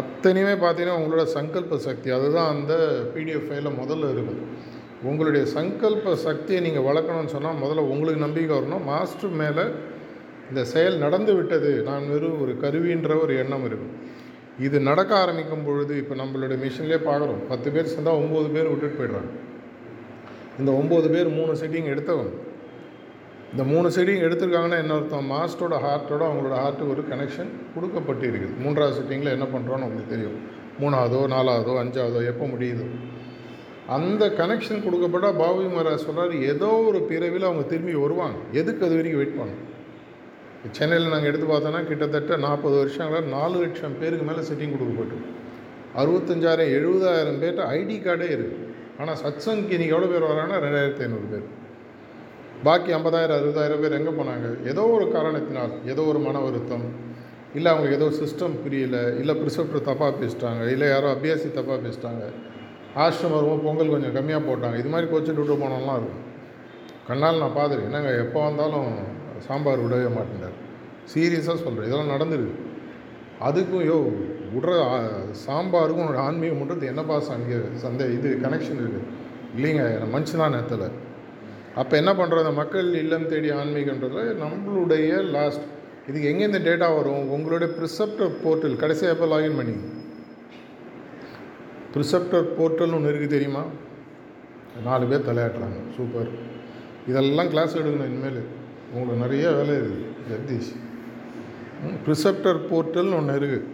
அத்தனையுமே 0.00 0.54
பார்த்தீங்கன்னா 0.64 0.98
உங்களோட 1.00 1.22
சங்கல்ப 1.36 1.78
சக்தி 1.86 2.08
அதுதான் 2.16 2.50
அந்த 2.54 2.74
பிடிஎஃப் 3.14 3.46
ஃபைலில் 3.48 3.78
முதல்ல 3.80 4.10
இருக்கும் 4.14 4.42
உங்களுடைய 5.10 5.44
சங்கல்ப 5.56 6.14
சக்தியை 6.26 6.60
நீங்கள் 6.66 6.86
வளர்க்கணும்னு 6.88 7.34
சொன்னால் 7.34 7.60
முதல்ல 7.62 7.86
உங்களுக்கு 7.92 8.24
நம்பிக்கை 8.26 8.52
வரணும். 8.58 8.84
மாஸ்டர் 8.90 9.38
மேலே 9.42 9.64
இந்த 10.50 10.62
செயல் 10.74 11.02
நடந்து 11.04 11.32
விட்டது 11.38 11.70
நான் 11.88 12.06
வெறும் 12.12 12.40
ஒரு 12.44 12.52
கருவின்ற 12.62 13.10
ஒரு 13.24 13.32
எண்ணம் 13.42 13.66
இருக்கும் 13.68 13.94
இது 14.66 14.76
நடக்க 14.88 15.12
ஆரம்பிக்கும் 15.22 15.66
பொழுது 15.66 15.92
இப்போ 16.02 16.14
நம்மளுடைய 16.22 16.56
மிஷின்லேயே 16.64 17.00
பார்க்குறோம் 17.08 17.42
பத்து 17.50 17.68
பேர் 17.74 17.92
சேர்ந்தால் 17.92 18.20
ஒம்பது 18.22 18.48
பேர் 18.56 18.70
விட்டுட்டு 18.72 18.98
போயிடுறாங்க. 18.98 19.30
இந்த 20.60 20.70
ஒம்பது 20.80 21.08
பேர் 21.14 21.28
மூணு 21.38 21.52
செட்டிங் 21.60 21.90
எடுத்தவங்க. 21.94 22.32
இந்த 23.52 23.62
மூணு 23.72 23.88
செட்டிங் 23.96 24.24
எடுத்திருக்காங்கன்னா 24.26 24.78
என்ன 24.82 24.96
அர்த்தம்? 24.98 25.28
மாஸ்டரோட 25.32 25.76
ஹார்ட்டோட 25.84 26.22
அவங்களோட 26.28 26.56
ஹார்ட்டுக்கு 26.62 26.94
ஒரு 26.96 27.04
கனெக்ஷன் 27.12 27.50
கொடுக்கப்பட்டு 27.74 28.24
இருக்குது 28.30 28.58
மூன்றாவது 28.64 28.96
செட்டிங்கில் 28.98 29.34
என்ன 29.36 29.46
பண்ணுறோன்னு 29.54 29.86
உங்களுக்கு 29.88 30.12
தெரியும். 30.14 30.36
மூணாவதோ 30.82 31.22
நாலாவதோ 31.34 31.72
அஞ்சாவதோ 31.82 32.20
எப்போ 32.32 32.44
முடியுதோ. 32.52 32.86
அந்த 33.96 34.24
கனெக்ஷன் 34.40 34.84
கொடுக்கப்பட்டால் 34.84 35.38
பாபி 35.40 35.64
மகாராஜ் 35.70 36.06
சொல்கிறார் 36.06 36.34
ஏதோ 36.52 36.68
ஒரு 36.90 36.98
பிறவியில் 37.10 37.48
அவங்க 37.48 37.64
திரும்பி 37.72 37.94
வருவாங்க. 38.04 38.38
எதுக்கு 38.60 38.84
அது 38.86 38.98
வரைக்கும் 38.98 39.22
வெயிட் 39.22 39.38
பண்ணணும்? 39.40 39.66
சென்னையில் 40.78 41.12
நாங்கள் 41.12 41.30
எடுத்து 41.30 41.46
பார்த்தோன்னா 41.50 41.82
கிட்டத்தட்ட 41.90 42.36
நாற்பது 42.46 42.76
வருஷங்களில் 42.82 43.30
நாலு 43.36 43.56
லட்சம் 43.62 43.98
பேருக்கு 44.00 44.26
மேலே 44.30 44.42
செட்டிங் 44.48 44.74
கொடுக்கப்பட்டு 44.74 45.18
அறுபத்தஞ்சாயிரம் 46.00 46.72
எழுபதாயிரம் 46.78 47.40
பேர்கிட்ட 47.42 47.62
ஐடி 47.78 47.96
கார்டே 48.06 48.28
இருக்குது 48.36 48.66
ஆனால் 49.00 49.18
சத்சங்க்கு 49.20 49.74
இன்றைக்கி 49.74 49.92
எவ்வளோ 49.94 50.08
பேர் 50.12 50.26
வராங்கன்னா 50.30 50.56
ரெண்டாயிரத்தி 50.64 51.02
ஐநூறு 51.04 51.26
பேர். 51.32 51.44
பாக்கி 52.66 52.90
ஐம்பதாயிரம் 52.96 53.38
அறுபதாயிரம் 53.38 53.82
பேர் 53.82 53.96
எங்கே 53.98 54.12
போனாங்க? 54.18 54.48
ஏதோ 54.70 54.82
ஒரு 54.96 55.06
காரணத்தினால் 55.14 55.72
ஏதோ 55.92 56.02
ஒரு 56.10 56.20
மன 56.24 56.40
வருத்தம் 56.46 56.84
இல்லை 57.58 57.68
அவங்களுக்கு 57.72 57.98
ஏதோ 58.00 58.08
சிஸ்டம் 58.18 58.56
புரியல 58.64 58.98
இல்லை 59.20 59.34
ப்ரிசப்டர் 59.40 59.86
தப்பாக 59.88 60.12
பேசிட்டாங்க 60.20 60.64
இல்லை 60.74 60.88
யாரோ 60.94 61.08
அபியாசி 61.14 61.48
தப்பாக 61.58 61.78
பேசிட்டாங்க. 61.86 62.24
ஆஷ்டம் 63.04 63.34
வரும்போது 63.36 63.64
பொங்கல் 63.68 63.92
கொஞ்சம் 63.94 64.14
கம்மியாக 64.18 64.42
போட்டாங்க. 64.48 64.76
இது 64.82 64.92
மாதிரி 64.94 65.08
கோச்சிட்டு 65.12 65.42
விட்டு 65.42 65.56
போனோம்லாம் 65.62 65.98
இருக்கும். 66.00 66.26
கண்ணால் 67.08 67.42
நான் 67.44 67.56
பார்த்துருக்கேன். 67.58 67.90
என்னங்க 67.92 68.12
எப்போ 68.24 68.40
வந்தாலும் 68.48 68.90
சாம்பார் 69.46 69.84
விடவே 69.86 70.10
மாட்டேங்கிறார் 70.18 70.58
சீரியஸாக 71.14 71.58
சொல்கிறேன் 71.64 71.88
இதெல்லாம் 71.88 72.14
நடந்துருக்கு 72.16 72.66
அதுக்கும் 73.48 73.86
யோ 73.90 73.98
விட்ற 74.54 74.70
சாம்பாருக்கும் 75.44 76.04
உன்னோட 76.04 76.20
ஆன்மீகம் 76.28 76.60
பண்ணுறது 76.60 76.90
என்னப்பா 76.92 77.16
சங்க 77.30 77.60
சந்தை 77.84 78.06
இது 78.18 78.30
கனெக்ஷன் 78.44 78.80
இருக்குது 78.82 79.06
இல்லைங்க 79.56 79.82
மனுஷன் 80.14 80.54
நேரத்தில் 80.56 80.86
அப்போ 81.80 81.94
என்ன 82.00 82.12
பண்ணுறது 82.20 82.50
மக்கள் 82.60 82.88
இல்லம் 83.02 83.28
தேடி 83.32 83.50
ஆன்மீகன்றதுல 83.60 84.22
நம்மளுடைய 84.44 85.10
லாஸ்ட் 85.36 85.66
இதுக்கு 86.08 86.30
எங்கே 86.32 86.46
டேட்டா 86.66 86.86
வரும்? 86.96 87.24
உங்களுடைய 87.34 87.68
ப்ரிசப்டர் 87.76 88.32
போர்ட்டல் 88.42 88.80
கடைசியாக 88.82 89.14
எப்போ 89.14 89.26
லாகின் 89.32 89.58
பண்ணி? 89.58 89.74
ப்ரிசப்டர் 91.94 92.48
போர்ட்டல்னு 92.58 92.96
ஒன்று 92.98 93.10
இருக்குது 93.12 93.34
தெரியுமா? 93.36 93.62
நாலு 94.86 95.04
பேர் 95.10 95.28
தலையாட்டுறாங்க. 95.28 95.78
சூப்பர் 95.96 96.30
இதெல்லாம் 97.10 97.50
கிளாஸ் 97.52 97.76
எடுக்கணும் 97.78 98.10
இனிமேல். 98.10 98.40
உங்களுக்கு 98.92 99.22
நிறைய 99.24 99.46
வேலை 99.58 99.74
இருக்குது 99.80 100.08
ஜெகதீஷ். 100.30 100.72
ப்ரிசப்டர் 102.06 102.60
போர்ட்டல்னு 102.70 103.18
ஒன்று 103.20 103.38
இருக்குது 103.40 103.66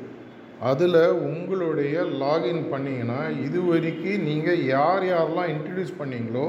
அதில் 0.65 1.01
உங்களுடைய 1.27 1.95
லாகின் 2.19 2.63
பண்ணிங்கன்னா 2.71 3.21
இது 3.41 3.61
வரைக்கும் 3.63 4.25
நீங்கள் 4.25 4.63
யார் 4.67 5.05
யாரெல்லாம் 5.05 5.51
இன்ட்ரடியூஸ் 5.51 5.99
பண்ணீங்களோ 5.99 6.47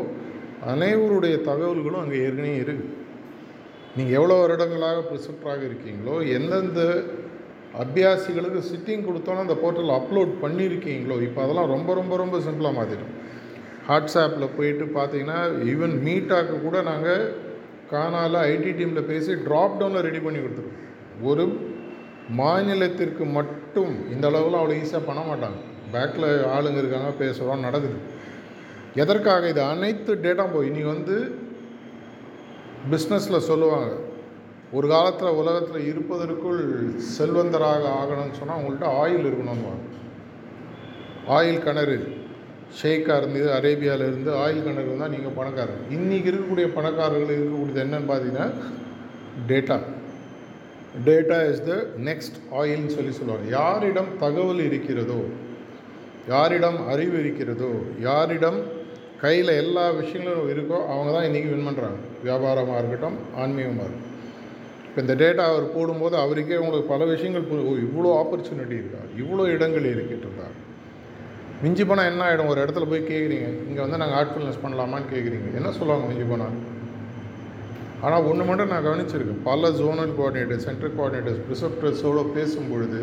அனைவருடைய 0.66 1.36
தகவல்களும் 1.42 2.02
அங்கே 2.02 2.20
ஏற்கனவே 2.20 2.54
இருக்குது 2.60 2.94
நீங்கள் 3.98 4.18
எவ்வளோ 4.20 4.36
வருடங்களாக 4.42 5.00
ப்ரிசப்டராக 5.02 5.62
இருக்கீங்களோ 5.66 6.16
எந்தெந்த 6.34 6.82
அபியாசிகளுக்கு 7.84 8.62
சிட்டிங் 8.70 9.06
கொடுத்தோன்னா 9.06 9.46
அந்த 9.46 9.56
போர்ட்டல் 9.56 9.98
அப்லோட் 9.98 10.32
பண்ணியிருக்கீங்களோ 10.42 11.16
இப்போ 11.22 11.40
அதெல்லாம் 11.44 11.72
ரொம்ப 11.72 11.94
ரொம்ப 11.94 12.16
ரொம்ப 12.18 12.38
சிம்பிளாக 12.40 12.78
மாற்றிட்டோம் 12.78 13.16
வாட்ஸ்அப்பில் 13.88 14.56
போயிட்டு 14.56 14.86
பார்த்தீங்கன்னா 14.96 15.40
ஈவன் 15.66 15.96
மீட்டாக்கு 16.06 16.56
கூட 16.60 16.78
நாங்கள் 16.82 17.22
கானால 17.92 18.40
ஐடி 18.48 18.72
டீமில் 18.72 19.08
பேசி 19.08 19.34
ட்ராப் 19.46 19.78
டவுனில் 19.80 20.06
ரெடி 20.06 20.22
பண்ணி 20.22 20.40
கொடுத்துருக்கோம் 20.40 20.84
ஒரு 21.24 21.46
மாநிலத்திற்கு 22.38 23.26
மட்டும் 23.30 23.57
இந்த 24.14 24.30
அளவுலாம் 24.30 24.62
அவ்வளோ 24.62 24.78
ஈஸியாக 24.82 25.08
பண்ண 25.10 25.22
மாட்டாங்க. 25.30 25.60
பேக்கில் 25.94 26.30
ஆளுங்க 26.56 26.78
இருக்காங்க 26.78 27.10
பேசுகிறோம் 27.24 27.66
நடக்குது. 27.68 27.98
எதற்காக 28.96 29.50
இது? 29.50 29.62
அனைத்து 29.64 30.16
டேட்டா 30.16 30.46
போய் 30.54 30.70
இன்றைக்கி 30.70 30.90
வந்து 30.96 31.16
பிஸ்னஸில் 32.92 33.46
சொல்லுவாங்க. 33.50 33.90
ஒரு 34.72 34.88
காலத்தில் 34.88 35.38
உலகத்தில் 35.42 35.88
இருப்பதற்குள் 35.88 36.62
செல்வந்தராக 37.18 37.84
ஆகணும்னு 38.00 38.40
சொன்னால் 38.40 38.58
அவங்கள்ட்ட 38.58 38.88
ஆயில் 39.02 39.28
இருக்கணும் 39.30 39.66
ஆயில் 41.36 41.64
கிணறு. 41.64 41.98
ஷேக்காக 42.80 43.18
இருந்தது 43.18 43.52
அரேபியாவில் 43.58 44.08
இருந்து 44.08 44.32
ஆயில் 44.44 44.66
கிணறு 44.66 44.90
இருந்தால் 44.90 45.14
நீங்கள் 45.16 45.38
பணக்காரர். 45.38 45.84
இன்றைக்கி 45.90 46.30
இருக்கக்கூடிய 46.32 46.68
பணக்காரர்கள் 46.78 47.38
இருக்கக்கூடியது 47.38 47.84
என்னன்னு 47.86 48.10
பார்த்தீங்கன்னா 48.12 48.48
data 49.52 49.78
data 51.06 51.50
is 51.50 51.64
the 51.64 51.74
next 52.04 52.38
ஆயில்னு 52.52 52.90
சொல்லி 52.90 53.12
சொல்லுவாங்க. 53.12 53.48
யாரிடம் 53.52 54.10
தகவல் 54.20 54.62
இருக்கிறதோ 54.62 55.20
யாரிடம் 56.28 56.88
அறிவு 56.88 57.20
இருக்கிறதோ 57.20 57.72
யாரிடம் 58.00 58.60
கையில் 59.18 59.52
எல்லா 59.56 59.92
விஷயங்களும் 59.92 60.50
இருக்கோ 60.50 60.78
அவங்க 60.88 61.10
தான் 61.12 61.28
இன்றைக்கி 61.28 61.50
வின் 61.50 61.68
பண்ணுறாங்க 61.68 61.98
வியாபாரமாக 62.24 62.80
இருக்கட்டும் 62.80 63.18
ஆன்மீகமாக 63.36 63.86
இருக்கட்டும். 63.86 64.04
இப்போ 64.88 65.02
இந்த 65.02 65.16
டேட்டா 65.16 65.44
அவர் 65.46 65.74
போடும்போது 65.74 66.16
அவருக்கே 66.18 66.58
உங்களுக்கு 66.58 66.90
பல 66.90 67.06
விஷயங்கள் 67.06 67.48
புரி- 67.50 67.66
ஓ 67.66 67.76
இவ்வளோ 67.86 68.12
ஆப்பர்ச்சுனிட்டி 68.20 68.76
இருக்கா? 68.78 69.02
இவ்வளோ 69.18 69.44
இடங்கள் 69.48 69.86
இருக்கின்றதா 69.86 70.48
மிஞ்சி 71.64 71.84
போனால் 71.86 72.06
என்ன 72.06 72.24
ஆகிடும் 72.26 72.48
ஒரு 72.48 72.60
இடத்துல 72.64 72.86
போய் 72.86 73.02
கேட்குறீங்க 73.04 73.48
இங்கே 73.68 73.82
வந்து 73.82 73.98
நாங்கள் 73.98 74.18
ஆர்ட்ஃபுல்னஸ் 74.20 74.64
பண்ணலாமான்னு 74.64 75.12
கேட்குறீங்க 75.14 75.48
என்ன 75.56 75.72
சொல்லுவாங்க 75.72 76.06
மிஞ்சி 76.08 76.24
போனால் 76.24 76.58
ஆனால் 78.06 78.26
ஒன்று 78.30 78.44
மட்டும் 78.48 78.72
நான் 78.74 78.86
கவனிச்சிருக்கேன். 78.88 79.42
பல 79.48 79.70
ஜோனல் 79.80 80.12
கோஆர்டினேட்டர் 80.18 80.66
சென்ட்ரல் 80.66 80.96
கோஆர்டினேட்டர்ஸ் 80.98 81.42
ப்ரிசப்டர்ஸோடு 81.48 82.24
பேசும் 82.36 82.70
பொழுது 82.74 83.00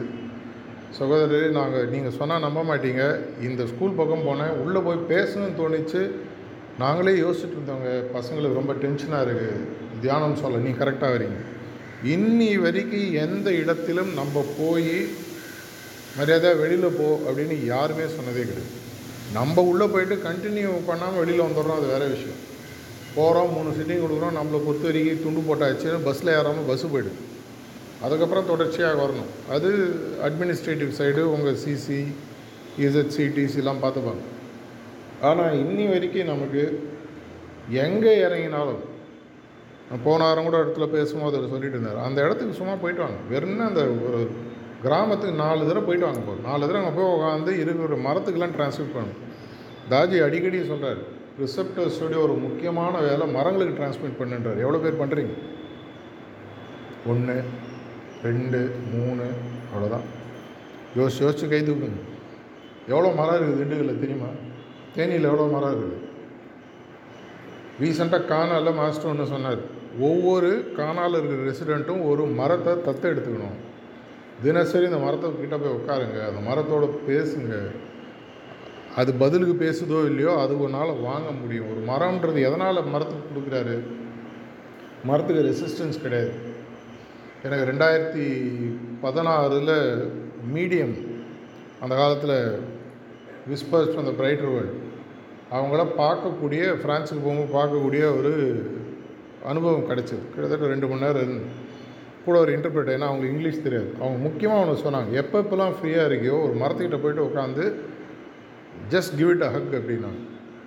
சகோதரரே 0.98 1.48
நாங்கள் 1.59 1.88
நீங்கள் 1.94 2.14
சொன்னால் 2.18 2.44
நம்ப 2.46 2.61
மாட்டீங்க. 2.68 3.04
இந்த 3.48 3.62
ஸ்கூல் 3.72 3.98
பக்கம் 4.00 4.26
போனேன். 4.28 4.52
உள்ளே 4.64 4.80
போய் 4.87 5.00
பேசணும்னு 5.12 5.59
தோணிச்சு 5.62 6.02
நாங்களே 6.83 7.14
யோசிச்சுட்டு 7.24 7.57
இருந்தோங்க 7.59 7.90
பசங்களுக்கு 8.14 8.61
ரொம்ப 8.61 8.72
டென்ஷனாக 8.85 9.24
இருக்குது 9.26 9.66
தியானம் 10.04 10.40
சொல்ல 10.42 10.62
நீ 10.66 10.70
கரெக்டாக 10.78 11.14
வரீங்க. 11.16 11.40
இன்னி 12.14 12.48
வரைக்கும் 12.64 13.12
எந்த 13.26 13.48
இடத்திலும் 13.62 14.11
நம்ம 14.20 14.44
போய் 14.61 14.96
மரியாதையாக 16.16 16.61
வெளியில் 16.62 16.96
போ 16.96 17.07
அப்படின்னு 17.26 17.57
யாருமே 17.74 18.07
சொன்னதே 18.16 18.42
கிடையாது. 18.48 18.72
நம்ம 19.37 19.62
உள்ளே 19.70 19.87
போயிட்டு 19.92 20.16
கண்டினியூ 20.28 20.72
பண்ணாமல் 20.90 21.20
வெளியில் 21.22 21.46
வந்துடுறோம் 21.46 21.78
அது 21.80 21.92
வேறு 21.94 22.12
விஷயம். 22.16 22.40
போகிறோம் 23.16 23.53
மூணு 23.57 23.70
சிட்டிங் 23.79 24.03
கொடுக்குறோம் 24.05 24.37
நம்மளை 24.38 24.59
பொறுத்த 24.66 24.87
வரைக்கும் 24.88 25.22
துண்டு 25.24 25.40
போட்டாச்சு 25.48 25.90
பஸ்ஸில் 26.07 26.35
ஏறாமல் 26.38 26.68
பஸ்ஸு 26.70 26.92
போய்டும் 26.94 27.20
அதுக்கப்புறம் 28.05 28.48
தொடர்ச்சியாக 28.53 29.00
வரணும். 29.03 29.31
அது 29.55 29.68
அட்மினிஸ்ட்ரேட்டிவ் 30.27 30.90
சைடு 30.98 31.22
உங்கள் 31.35 31.61
சிசி 31.64 32.00
இசட்சி 32.87 33.24
டிசிலாம் 33.37 33.83
பார்த்துப்பாங்க 33.85 34.24
ஆனால் 35.29 35.55
இன்னி 35.62 35.85
வரைக்கும் 35.92 36.31
நமக்கு 36.33 36.62
எங்கே 37.85 38.12
இறங்கினாலும் 38.27 38.83
போன 40.05 40.20
வாரம் 40.24 40.46
கூட 40.46 40.57
இடத்துல 40.62 40.87
பேசும்போது 40.96 41.37
அவர் 41.38 41.53
சொல்லிட்டு 41.55 41.77
இருந்தார். 41.77 42.05
அந்த 42.07 42.18
இடத்துக்கு 42.27 42.59
சும்மா 42.61 42.74
போயிட்டு 42.83 43.03
வாங்க. 43.05 43.18
வெறும்னா 43.33 43.64
அந்த 43.70 43.83
ஒரு 44.09 44.20
கிராமத்துக்கு 44.85 45.40
நாலு 45.42 45.66
தடவை 45.68 45.83
போயிட்டு 45.88 46.09
வாங்க 46.09 46.22
போதும். 46.29 46.46
நாலு 46.50 46.66
தடவை 46.66 46.81
அங்கே 46.83 46.94
போய் 46.98 47.12
உட்காந்து 47.16 47.53
இருக்கிற 47.62 47.98
மரத்துக்கெல்லாம் 48.07 48.57
டிரான்ஸ்ஃபர் 48.57 48.94
பண்ணணும். 48.94 49.20
தாஜி 49.92 50.18
அடிக்கடி 50.27 50.59
சொல்கிறார் 50.72 51.03
ரிசப்டர்ஸோடைய 51.42 52.18
ஒரு 52.24 52.34
முக்கியமான 52.46 52.94
வேலை. 53.06 53.24
மரங்களுக்கு 53.36 53.78
டிரான்ஸ்மிட் 53.78 54.18
பண்ணுன்றார். 54.20 54.62
எவ்வளோ 54.64 54.80
பேர் 54.84 55.00
பண்ணுறீங்க 55.02 55.34
ஒன்று 57.12 57.36
ரெண்டு 58.26 58.58
மூணு 58.92 59.24
அவ்வளோதான் 59.70 60.06
யோசிச்சு 60.98 61.22
யோசிச்சு 61.24 61.46
கை 61.52 61.60
தூக்குங்க. 61.68 62.00
எவ்வளோ 62.92 63.08
மரம் 63.20 63.36
இருக்குது 63.36 63.60
திண்டுக்கல்ல 63.60 63.94
தெரியுமா? 64.02 64.30
தேனியில் 64.96 65.28
எவ்வளோ 65.30 65.46
மரம் 65.54 65.72
இருக்குது? 65.72 66.00
ரீசெண்டாக 67.82 68.28
காணால 68.32 68.72
மாஸ்டர் 68.80 69.10
ஒன்று 69.12 69.32
சொன்னார். 69.34 69.62
ஒவ்வொரு 70.08 70.50
காணால 70.78 71.18
இருக்கிற 71.18 71.40
ரெசிடெண்ட்டும் 71.50 72.04
ஒரு 72.10 72.22
மரத்தை 72.40 72.72
தத்தை 72.86 73.08
எடுத்துக்கணும் 73.12 73.58
தினசரி 74.44 74.86
இந்த 74.90 75.00
மரத்தை 75.06 75.28
கிட்டே 75.40 75.56
போய் 75.62 75.76
உட்காருங்க. 75.78 76.20
அந்த 76.28 76.40
மரத்தோட 76.48 76.86
பேசுங்க. 77.08 77.56
அது 79.00 79.11
பதிலுக்கு 79.22 79.54
பேசுதோ 79.64 79.98
இல்லையோ 80.09 80.33
அது 80.42 80.52
உன்னால் 80.64 81.00
வாங்க 81.07 81.28
முடியும். 81.40 81.70
ஒரு 81.72 81.80
மரம்ன்றது 81.90 82.40
எதனால் 82.48 82.88
மரத்துக்கு 82.94 83.30
கொடுக்குறாரு? 83.30 83.76
மரத்துக்கு 85.09 85.46
ரெசிஸ்டன்ஸ் 85.48 86.02
கிடையாது. 86.04 86.33
எனக்கு 87.46 87.64
ரெண்டாயிரத்தி 87.70 88.26
பதினாறில் 89.04 89.74
மீடியம் 90.54 90.94
அந்த 91.83 91.94
காலத்தில் 92.00 92.38
விஸ்பர்ஸ் 93.50 94.00
அந்த 94.02 94.12
பிரைட்டர் 94.20 94.52
வேர்ல்டு 94.54 94.80
அவங்கள 95.57 95.83
பார்க்கக்கூடிய 96.02 96.62
ஃப்ரான்ஸுக்கு 96.80 97.24
போகும்போது 97.24 97.54
பார்க்கக்கூடிய 97.59 98.04
ஒரு 98.18 98.33
அனுபவம் 99.50 99.88
கிடச்சிது. 99.90 100.22
கிட்டத்தட்ட 100.35 100.70
ரெண்டு 100.72 100.88
மணி 100.90 101.04
நேரம் 101.07 101.22
இருந்து 101.22 101.42
கூட 102.26 102.37
ஒரு 102.44 102.52
இன்டர்பிரேட் 102.57 102.94
ஏன்னா 102.94 103.09
அவங்களுக்கு 103.09 103.35
இங்கிலீஷ் 103.35 103.64
தெரியாது. 103.66 103.90
அவங்க 104.00 104.18
முக்கியமாக 104.26 104.62
ஒன்று 104.62 104.85
சொன்னாங்க 104.87 105.11
எப்போ 105.22 105.37
எப்போல்லாம் 105.42 105.74
ஃப்ரீயாக 105.78 106.09
இருக்கியோ 106.11 106.37
ஒரு 106.46 106.54
மரத்துக்கிட்ட 106.62 107.00
போயிட்டு 107.02 107.26
உட்காந்து 107.28 107.64
just 108.90 109.14
give 109.16 109.30
it 109.34 109.42
a 109.42 109.50
hug 109.50 109.74
அப்படின்னாங்க 109.80 110.20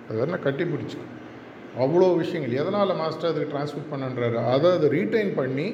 அது 0.08 0.18
வேணால் 0.20 0.44
கட்டி 0.46 0.64
பிடிச்சி 0.64 0.98
அவ்வளோ 1.84 2.16
விஷயங்கள். 2.16 2.54
எதனால் 2.60 2.96
மாஸ்டர் 2.96 3.30
அதுக்கு 3.30 3.50
டிரான்ஸ்மிட் 3.52 3.90
பண்ணன்றாரு? 3.90 4.38
அதை 4.52 4.70
அதை 4.70 4.88
ரீட்டைன் 4.88 5.34
பண்ணி 5.34 5.66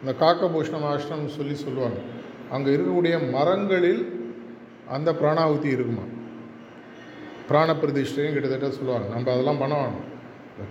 இந்த 0.00 0.12
காக்கபூஷணம் 0.20 0.86
ஆஷ்டம்னு 0.92 1.32
சொல்லி 1.38 1.54
சொல்லுவாங்க. 1.54 1.98
அங்கே 2.50 2.70
இருக்கக்கூடிய 2.76 3.14
மரங்களில் 3.30 4.02
அந்த 4.88 5.12
பிராணாவுத்தி 5.12 5.64
இருக்குமா? 5.64 6.04
பிராண 7.48 7.72
பிரதிஷ்டையும் 7.72 8.32
கிட்டத்தட்ட 8.32 8.70
சொல்லுவாங்க. 8.70 9.06
நம்ம 9.14 9.32
அதெல்லாம் 9.32 9.58
பண்ண 9.58 9.74
வேணும். 9.74 10.04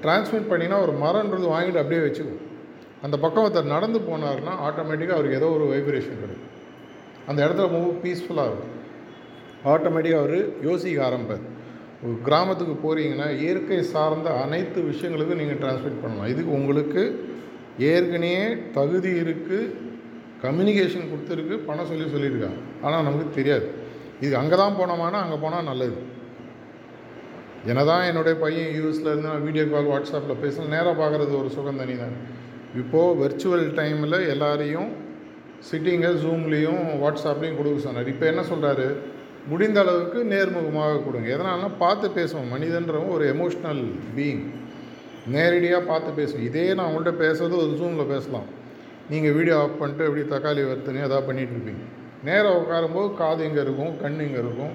டிரான்ஸ்மிட் 0.03 0.49
பண்ணினா 0.51 0.77
ஒரு 0.81 0.93
மரன்றது 1.03 1.47
வாங்கிட்டு 1.55 1.81
அப்படியே 1.81 2.01
வச்சுக்கும் 2.07 2.41
அந்த 3.01 3.17
பக்கம் 3.17 3.43
ஒருத்தர் 3.45 3.73
நடந்து 3.75 3.99
போனார்னா 3.99 4.53
ஆட்டோமேட்டிக்காக 4.67 5.17
அவருக்கு 5.17 5.39
ஏதோ 5.39 5.49
ஒரு 5.49 5.65
வைப்ரேஷன் 5.73 6.21
கிடைக்கும். 6.21 6.51
அந்த 7.27 7.39
இடத்துல 7.45 7.67
ரொம்ப 7.77 7.91
பீஸ்ஃபுல்லாக 8.03 8.51
இருக்கும். 8.51 8.71
ஆட்டோமேட்டிக்காக 9.71 10.23
அவர் 10.23 10.39
யோசிக்க 10.67 11.07
ஆரம்பிப்பார். 11.07 11.43
ஒரு 12.05 12.15
கிராமத்துக்கு 12.27 12.75
போகிறீங்கன்னா 12.85 13.27
இயற்கை 13.43 13.79
சார்ந்த 13.93 14.29
அனைத்து 14.43 14.79
விஷயங்களுக்கும் 14.91 15.41
நீங்கள் 15.41 15.61
டிரான்ஸ்மிட் 15.61 16.01
பண்ணலாம். 16.03 16.31
இதுக்கு 16.33 16.51
உங்களுக்கு 16.59 17.03
ஏற்கனவே 17.91 18.41
தகுதி 18.77 19.11
இருக்குது 19.23 19.69
கம்யூனிகேஷன் 20.45 21.09
கொடுத்துருக்கு 21.11 21.55
பணம் 21.67 21.89
சொல்லி 21.91 22.07
சொல்லியிருக்காங்க. 22.15 22.59
ஆனால் 22.85 23.05
நமக்கு 23.07 23.37
தெரியாது. 23.37 23.67
இது 24.25 24.33
அங்கே 24.41 24.57
தான் 24.63 24.77
போனோமானா 24.79 25.19
அங்கே 25.25 25.37
போனால் 25.43 25.69
நல்லது. 25.69 25.97
என்னதான் 27.71 28.05
என்னுடைய 28.09 28.35
பையன் 28.43 28.73
யூஎஸில் 28.77 29.09
இருந்து 29.11 29.29
நான் 29.31 29.45
வீடியோ 29.47 29.63
கால் 29.73 29.89
வாட்ஸ்அப்பில் 29.91 30.41
பேசலாம் 30.43 30.73
நேராக 30.75 30.95
பார்க்குறது 31.01 31.33
ஒரு 31.41 31.49
சுகம் 31.55 31.79
தனி 31.81 31.95
தான். 32.01 32.15
இப்போது 32.81 33.17
வெர்ச்சுவல் 33.21 33.65
டைமில் 33.79 34.17
எல்லாரையும் 34.33 34.89
சிட்டிங்கை 35.67 36.11
ஜூம்லேயும் 36.23 36.83
வாட்ஸ்அப்லேயும் 37.03 37.59
கொடுக்க 37.59 37.87
சொன்னார். 37.87 38.09
இப்போ 38.13 38.25
என்ன 38.31 38.41
சொல்கிறாரு 38.51 38.87
முடிந்த 39.51 39.77
அளவுக்கு 39.83 40.19
நேர்முகமாக 40.33 40.99
கொடுங்க. 41.05 41.27
எதனால்னா 41.35 41.69
பார்த்து 41.83 42.07
பேசுவோம். 42.17 42.51
மனிதன்றவன் 42.53 43.13
ஒரு 43.15 43.25
எமோஷ்னல் 43.33 43.81
பீயிங் 44.17 44.43
நேரடியாக 45.35 45.81
பார்த்து 45.89 46.09
பேசுவோம். 46.19 46.45
இதே 46.49 46.73
நான் 46.77 46.89
உங்கள்கிட்ட 46.89 47.13
பேசுறது 47.23 47.55
ஒரு 47.63 47.73
ஜூமில் 47.79 48.11
பேசலாம். 48.13 48.47
நீங்கள் 49.11 49.35
வீடியோ 49.37 49.55
ஆஃப் 49.61 49.79
பண்ணிட்டு 49.79 50.07
எப்படி 50.07 50.23
தக்காளி 50.33 50.61
வறுத்துன்னு 50.69 51.05
எதாவது 51.07 51.27
பண்ணிகிட்டு 51.29 51.55
இருப்பீங்க. 51.55 51.83
நேராக 52.27 52.59
உட்காரும்போது 52.61 53.07
காது 53.21 53.41
இங்கே 53.47 53.61
இருக்கும்? 53.61 53.93
கண் 54.01 54.19
இங்கே 54.19 54.39
இருக்கும்? 54.45 54.73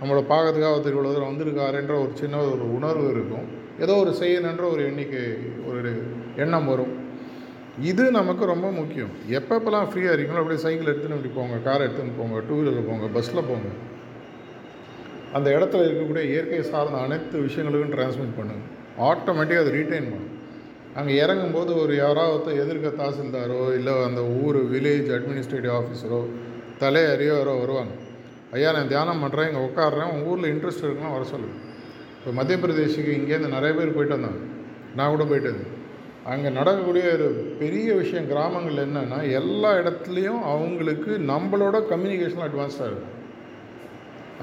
நம்மளை 0.00 0.22
பார்க்கறதுக்காக 0.32 0.74
ஒருத்தர் 0.76 0.94
இவ்வளோ 0.94 1.12
தூரம் 1.14 1.30
வந்திருக்காருன்ற 1.32 1.94
ஒரு 2.04 2.12
சின்ன 2.20 2.40
ஒரு 2.54 2.64
உணர்வு 2.78 3.06
இருக்கும். 3.14 3.46
ஏதோ 3.84 3.94
ஒரு 4.02 4.12
செய்யணுன்ற 4.20 4.64
ஒரு 4.74 4.82
எண்ணிக்கை 4.88 5.22
ஒரு 5.70 5.92
எண்ணம் 6.36 6.68
வரும். 6.72 6.92
இது 7.90 8.04
நமக்கு 8.18 8.44
ரொம்ப 8.52 8.70
முக்கியம். 8.70 9.12
எப்பப்பெல்லாம் 9.38 9.88
ஃப்ரீயாக 9.90 10.14
இருக்கீங்களோ 10.14 10.42
அப்படியே 10.42 10.62
சைக்கிள் 10.64 10.90
எடுத்துன்னு 10.92 11.18
இப்படி 11.18 11.32
போங்க. 11.38 11.56
கார் 11.68 11.84
எடுத்துன்னு 11.86 12.18
போங்க. 12.18 12.38
டூ 12.48 12.56
வீலரில் 12.58 12.88
போங்க. 12.90 13.06
பஸ்ஸில் 13.06 13.48
போங்க. 13.50 13.68
அந்த 15.36 15.48
இடத்துல 15.56 15.84
இருக்கக்கூடிய 15.88 16.24
இயற்கை 16.32 16.60
சார்ந்த 16.72 16.98
அனைத்து 17.06 17.36
விஷயங்களுக்கும் 17.46 17.94
டிரான்ஸ்மிட் 17.96 18.38
பண்ணுங்க. 18.38 18.64
ஆட்டோமேட்டிக்காக 19.08 19.64
அதை 19.64 19.72
ரீட்டைன் 19.78 20.08
பண்ணும் 20.12 20.30
அங்கே 20.98 21.12
இறங்கும்போது 21.24 21.72
ஒரு 21.82 21.92
யாராவது 22.04 22.50
எதிர்க்க 22.62 22.88
தாசில்தாரோ 23.02 23.60
இல்லை 23.76 23.92
அந்த 24.08 24.22
ஊர் 24.40 24.58
வில்லேஜ் 24.72 25.10
அட்மினிஸ்ட்ரேட்டிவ் 25.16 25.74
ஆஃபீஸரோ 25.80 26.22
தலை 26.82 27.02
யாரோ 27.26 27.54
வருவாங்க. 27.62 27.92
ஐயா 28.56 28.70
நான் 28.76 28.90
தியானம் 28.94 29.22
பண்ணுறேன் 29.24 29.48
இங்கே 29.50 29.62
உட்காடுறேன் 29.68 30.10
உங்கள் 30.12 30.28
ஊரில் 30.30 30.50
இன்ட்ரெஸ்ட் 30.52 30.84
இருக்குன்னா 30.86 31.14
வர 31.14 31.24
சொல்லுங்கள் 31.34 31.60
இப்போ 32.18 32.32
மத்திய 32.38 32.56
பிரதேஷுக்கு 32.64 33.12
இங்கேருந்து 33.18 33.54
நிறைய 33.56 33.72
பேர் 33.78 33.94
போயிட்டு 33.94 34.16
வந்தாங்க. 34.16 34.42
நான் 34.98 35.12
கூட 35.14 35.24
போயிட்டு 35.30 35.50
வந்தேன். 35.52 35.72
அங்கே 36.32 36.48
நடக்கக்கூடிய 36.58 37.04
ஒரு 37.14 37.28
பெரிய 37.62 37.88
விஷயம் 38.02 38.28
கிராமங்கள் 38.32 38.82
என்னென்னா 38.84 39.18
எல்லா 39.40 39.70
இடத்துலையும் 39.80 40.42
அவங்களுக்கு 40.52 41.12
நம்மளோட 41.32 41.76
கம்யூனிகேஷன் 41.92 42.46
அட்வான்ஸ்டாக 42.48 42.90
இருக்கும். 42.90 43.16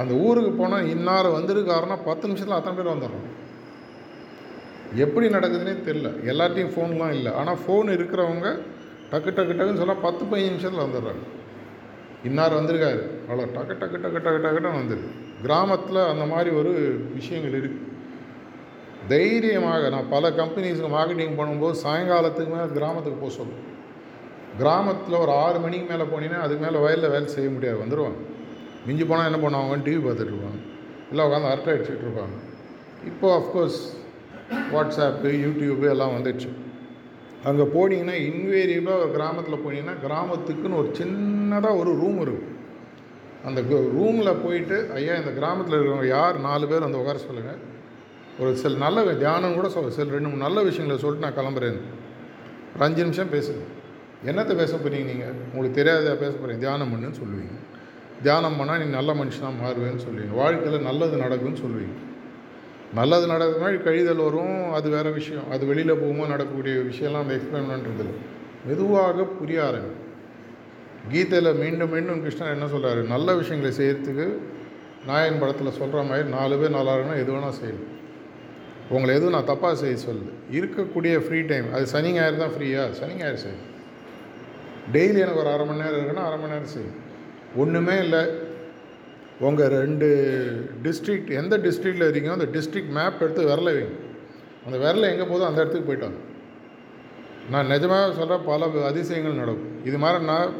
அந்த 0.02 0.13
ஊருக்கு 0.25 0.52
போனால் 0.62 0.89
இன்னார் 0.93 1.28
வந்திருக்காருன்னா 1.38 1.97
பத்து 2.10 2.28
நிமிஷத்தில் 2.30 2.58
அத்தனை 2.58 2.75
பேர் 2.78 2.93
வந்துடுறோம். 2.93 3.28
எப்படி 5.04 5.28
நடக்குதுன்னே 5.36 5.75
தெரில 5.88 6.10
எல்லாத்தையும் 6.32 6.73
ஃபோன்லாம் 6.75 7.15
இல்லை. 7.17 7.32
ஆனால் 7.39 7.60
ஃபோன் 7.63 7.89
இருக்கிறவங்க 7.95 8.47
டக்கு 9.12 9.32
டக்கு 9.38 9.54
டக்குன்னு 9.58 9.82
சொன்னால் 9.82 10.06
பத்து 10.08 10.23
பதினஞ்சு 10.25 10.54
நிமிஷத்தில் 10.54 10.86
வந்துடுறாங்க. 10.86 11.23
இன்னார் 12.28 12.60
வந்திருக்காரு. 12.60 13.04
அவ்வளோ 13.28 13.45
டக்கு 13.58 13.75
டக்கு 13.82 13.99
டக்கு 14.04 14.19
டக்கு 14.25 14.41
டக்குன்னு 14.45 14.80
வந்துடுது 14.80 15.10
கிராமத்தில் 15.45 16.02
அந்த 16.12 16.23
மாதிரி 16.32 16.49
ஒரு 16.60 16.71
விஷயங்கள் 17.17 17.58
இருக்குது 17.60 17.88
தைரியமாக 19.12 19.89
நான் 19.93 20.10
பல 20.13 20.30
கம்பெனிஸுக்கு 20.39 20.89
மார்க்கெட்டிங் 20.95 21.38
பண்ணும்போது 21.38 21.75
சாயங்காலத்துக்கு 21.84 22.52
மேலே 22.56 22.67
கிராமத்துக்கு 22.78 23.21
போக 23.21 23.32
சொல்லுவேன். 23.38 23.65
கிராமத்தில் 24.60 25.21
ஒரு 25.23 25.32
ஆறு 25.43 25.60
மணிக்கு 25.65 25.88
மேலே 25.91 26.06
போனீங்கன்னா 26.12 26.41
அதுக்கு 26.45 26.63
மேலே 26.65 26.80
வயலில் 26.86 27.13
வேலை 27.13 27.28
செய்ய 27.36 27.49
முடியாது. 27.56 27.78
வந்துடுவாங்க 27.84 28.19
மிஞ்சி 28.87 29.05
போனால் 29.09 29.29
என்ன 29.31 29.39
பண்ணுவாங்க 29.43 29.77
டிவி 29.87 30.01
பார்த்துட்டு 30.05 30.33
இருப்பாங்க 30.33 30.59
இல்லை 31.11 31.23
உட்காந்து 31.27 31.51
அரட்டை 31.51 31.71
அடிச்சுட்டு 31.73 32.05
இருப்பாங்க 32.07 32.35
இப்போது 33.09 33.35
அஃப்கோர்ஸ் 33.39 33.79
வாட்ஸ்அப்பு 34.73 35.29
யூடியூப்பு 35.45 35.85
எல்லாம் 35.93 36.13
வந்துடுச்சு. 36.15 36.49
அங்கே 37.49 37.65
போனீங்கன்னா 37.75 38.15
இன்வேரியபிளாக 38.29 39.03
ஒரு 39.03 39.11
கிராமத்தில் 39.17 39.61
போனீங்கன்னா 39.65 39.95
கிராமத்துக்குன்னு 40.05 40.79
ஒரு 40.81 40.89
சின்னதாக 40.99 41.79
ஒரு 41.81 41.91
ரூம் 42.01 42.19
இருக்கும். 42.25 42.55
அந்த 43.47 43.59
ரூமில் 43.97 44.39
போயிட்டு 44.45 44.77
ஐயா 44.97 45.13
இந்த 45.21 45.31
கிராமத்தில் 45.39 45.75
இருக்கிறவங்க 45.75 46.09
யார்? 46.17 46.37
நாலு 46.47 46.65
பேர் 46.71 46.85
வந்து 46.85 47.01
உட்கார 47.01 47.19
சொல்லுங்கள் 47.27 47.59
ஒரு 48.41 48.51
சில 48.61 48.77
நல்ல 48.83 49.13
தியானம் 49.21 49.55
கூட 49.59 49.67
சொல்ல 49.75 49.95
சில 49.95 50.13
ரெண்டு 50.15 50.29
மூணு 50.29 50.45
நல்ல 50.45 50.59
விஷயங்களை 50.67 50.97
சொல்லிட்டு 51.03 51.25
நான் 51.25 51.39
கிளம்புறேன். 51.39 51.79
ஒரு 52.73 52.83
அஞ்சு 52.87 53.01
நிமிஷம் 53.07 53.33
பேசுங்க. 53.35 53.63
என்னத்தை 54.29 54.53
பேச 54.61 54.71
போகிறீங்க 54.75 55.07
நீங்கள் 55.11 55.35
உங்களுக்கு 55.51 55.79
தெரியாத 55.79 56.15
பேச 56.23 56.33
போகிறீங்க 56.35 56.63
தியானம் 56.65 56.91
பண்ணுன்னு 56.93 57.19
சொல்லுவீங்க. 57.21 57.55
தியானம் 58.23 58.58
பண்ணால் 58.60 58.82
நீ 58.84 58.88
நல்ல 58.97 59.12
மனுஷனாக 59.13 59.53
மாறுவேன்னு 59.62 60.03
சொல்லுவீங்க. 60.05 60.34
வாழ்க்கையில் 60.41 60.88
நல்லது 60.89 61.17
நடக்கும்னு 61.17 61.62
சொல்லுவீங்க. 61.65 61.95
நல்லது 62.93 63.25
நடக்கிற 63.27 63.60
மாதிரி 63.63 63.79
கழிதல் 63.84 64.25
வரும் 64.27 64.60
அது 64.73 64.88
வேறு 64.89 65.10
விஷயம். 65.12 65.47
அது 65.51 65.63
வெளியில் 65.65 65.99
போகும்போது 66.01 66.34
நடக்கக்கூடிய 66.34 66.75
விஷயம்லாம் 66.91 67.25
அந்த 67.25 67.36
எக்ஸ்பிளைன் 67.38 67.71
பண்ணுறதில்ல 67.71 68.13
மெதுவாக 68.67 69.25
புரிய 69.39 69.60
ஆரம்பி 69.63 69.95
கீதையில் 71.12 71.60
மீண்டும் 71.60 71.91
மீண்டும் 71.93 72.23
கிருஷ்ணர் 72.23 72.55
என்ன 72.55 72.65
சொல்கிறாரு 72.65 73.01
நல்ல 73.08 73.36
விஷயங்களை 73.36 73.71
செய்கிறதுக்கு 73.77 74.25
நாயன் 75.08 75.39
படத்தில் 75.41 75.77
சொல்கிற 75.77 76.01
மாதிரி 76.03 76.27
நாலு 76.29 76.55
பேர் 76.55 76.77
நல்லா 76.77 76.93
இருக்கணும் 76.95 77.21
எது 77.21 77.32
வேணால் 77.32 77.58
செய்யணும் 77.60 77.88
உங்களை 78.89 79.12
எதுவும் 79.15 79.36
நான் 79.36 79.49
தப்பாக 79.51 79.75
செய்ய 79.75 79.97
சொல்லுது 80.05 80.32
இருக்கக்கூடிய 80.51 81.15
ஃப்ரீ 81.25 81.39
டைம் 81.41 81.67
அது 81.73 81.86
சனி 81.86 82.12
ஞாயிறு 82.12 82.41
தான் 82.43 82.53
ஃப்ரீயா 82.55 82.84
சனி 82.91 83.13
ஞாயிறு 83.13 83.41
செய்யும் 83.45 83.65
டெய்லி 84.91 85.19
எனக்கு 85.25 85.41
ஒரு 85.43 85.51
அரை 85.53 85.65
மணி 85.65 85.84
நேரம் 85.84 85.99
இருக்குன்னா 85.99 86.25
அரை 86.27 86.38
மணி 86.39 86.53
நேரம் 86.53 86.73
செய்யும் 86.73 86.98
ஒன்றுமே 87.55 87.97
இல்லை. 88.05 88.21
உங்கள் 89.47 89.73
ரெண்டு 89.81 90.07
டிஸ்ட்ரிக்ட் 90.85 91.29
எந்த 91.41 91.57
டிஸ்ட்ரிக்டில் 91.65 92.07
இருக்கீங்களோ 92.07 92.38
அந்த 92.38 92.49
டிஸ்ட்ரிக்ட் 92.55 92.95
மேப் 92.97 93.21
எடுத்து 93.25 93.43
விரல 93.49 93.69
வைங்க. 93.75 93.93
அந்த 94.65 94.77
விரல 94.83 95.12
எங்கே 95.13 95.27
போதும் 95.29 95.49
அந்த 95.49 95.62
இடத்துக்கு 95.62 95.89
போயிட்டு 95.89 96.27
நான் 97.53 97.71
நிஜமாக 97.73 98.09
சொல்கிற 98.17 98.38
பல 98.49 98.65
அதிசயங்கள் 98.89 99.39
நடக்கும். 99.41 99.77
இது 99.89 99.97
மாதிரி 100.03 100.25
நான் 100.31 100.51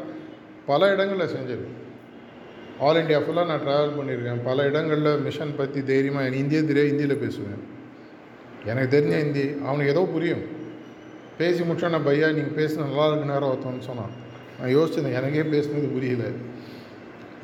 பல 0.70 0.88
இடங்களில் 0.94 1.32
செஞ்சிருக்கேன் 1.34 1.76
ஆல் 2.86 2.98
இண்டியா 3.00 3.18
ஃபுல்லாக 3.24 3.48
நான் 3.50 3.62
ட்ராவல் 3.66 3.96
பண்ணியிருக்கேன். 3.98 4.40
பல 4.48 4.64
இடங்களில் 4.70 5.22
மிஷன் 5.26 5.54
பற்றி 5.58 5.80
தைரியமாக 5.90 6.24
எனக்கு 6.26 6.42
இந்தியே 6.44 6.62
தெரியாது 6.70 6.90
ஹிந்தியில் 6.90 7.22
பேசுவேன். 7.24 7.62
எனக்கு 8.70 8.96
தெரிஞ்ச 8.96 9.14
ஹிந்தி 9.22 9.44
அவனுக்கு 9.66 9.92
ஏதோ 9.94 10.02
புரியும். 10.14 10.42
பேசி 11.40 11.60
முடிச்சோன்னா 11.68 12.00
பையா 12.08 12.28
நீங்கள் 12.38 12.56
பேசுன 12.60 12.86
நல்லா 12.88 13.06
இருக்கு 13.10 13.30
நேரம் 13.32 13.50
ஒருத்தவன்னு 13.52 13.86
சொன்னான். 13.90 14.14
நான் 14.58 14.72
யோசிச்சேன் 14.76 15.18
எனக்கே 15.20 15.44
பேசுனது 15.56 15.90
புரியல. 15.96 16.24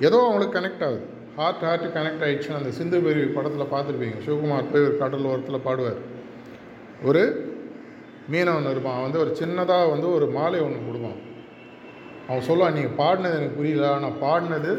ஏதோ 0.00 0.18
அவங்களுக்கு 0.24 0.56
கனெக்ட் 0.58 0.84
ஆகுது. 0.86 1.04
ஹார்ட் 1.36 1.62
ஹார்ட் 1.66 1.86
கனெக்ட் 1.96 2.24
ஆகிடுச்சுன்னு 2.26 2.60
அந்த 2.60 2.70
சிந்து 2.70 2.98
பேரி 3.04 3.22
படத்தில் 3.36 3.72
பார்த்துருப்பீங்க. 3.72 4.18
சிவகுமார் 4.26 4.70
போய் 4.72 4.86
ஒரு 4.88 4.96
கடல் 4.98 5.28
ஓரத்தில் 5.30 5.64
பாடுவார். 5.66 6.00
ஒரு 7.08 7.22
மீனவன் 8.32 8.70
இருப்பான் 8.70 8.96
அவன் 8.96 9.06
வந்து 9.08 9.22
ஒரு 9.24 9.32
சின்னதாக 9.40 9.90
வந்து 9.90 10.12
ஒரு 10.12 10.26
மாலை 10.26 10.60
ஒன்று 10.60 10.86
கொடுப்பான் 10.86 11.18
அவன் 12.28 12.46
சொல்லுவான் 12.48 12.76
நீங்கள் 12.78 12.96
பாடினது 13.02 13.38
எனக்கு 13.38 13.58
புரியல. 13.58 13.86
ஆனால் 13.90 14.16
பாடினது 14.24 14.72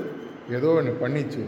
ஏதோ 0.58 0.70
எனக்கு 0.82 1.06
பண்ணிச்சு. 1.06 1.44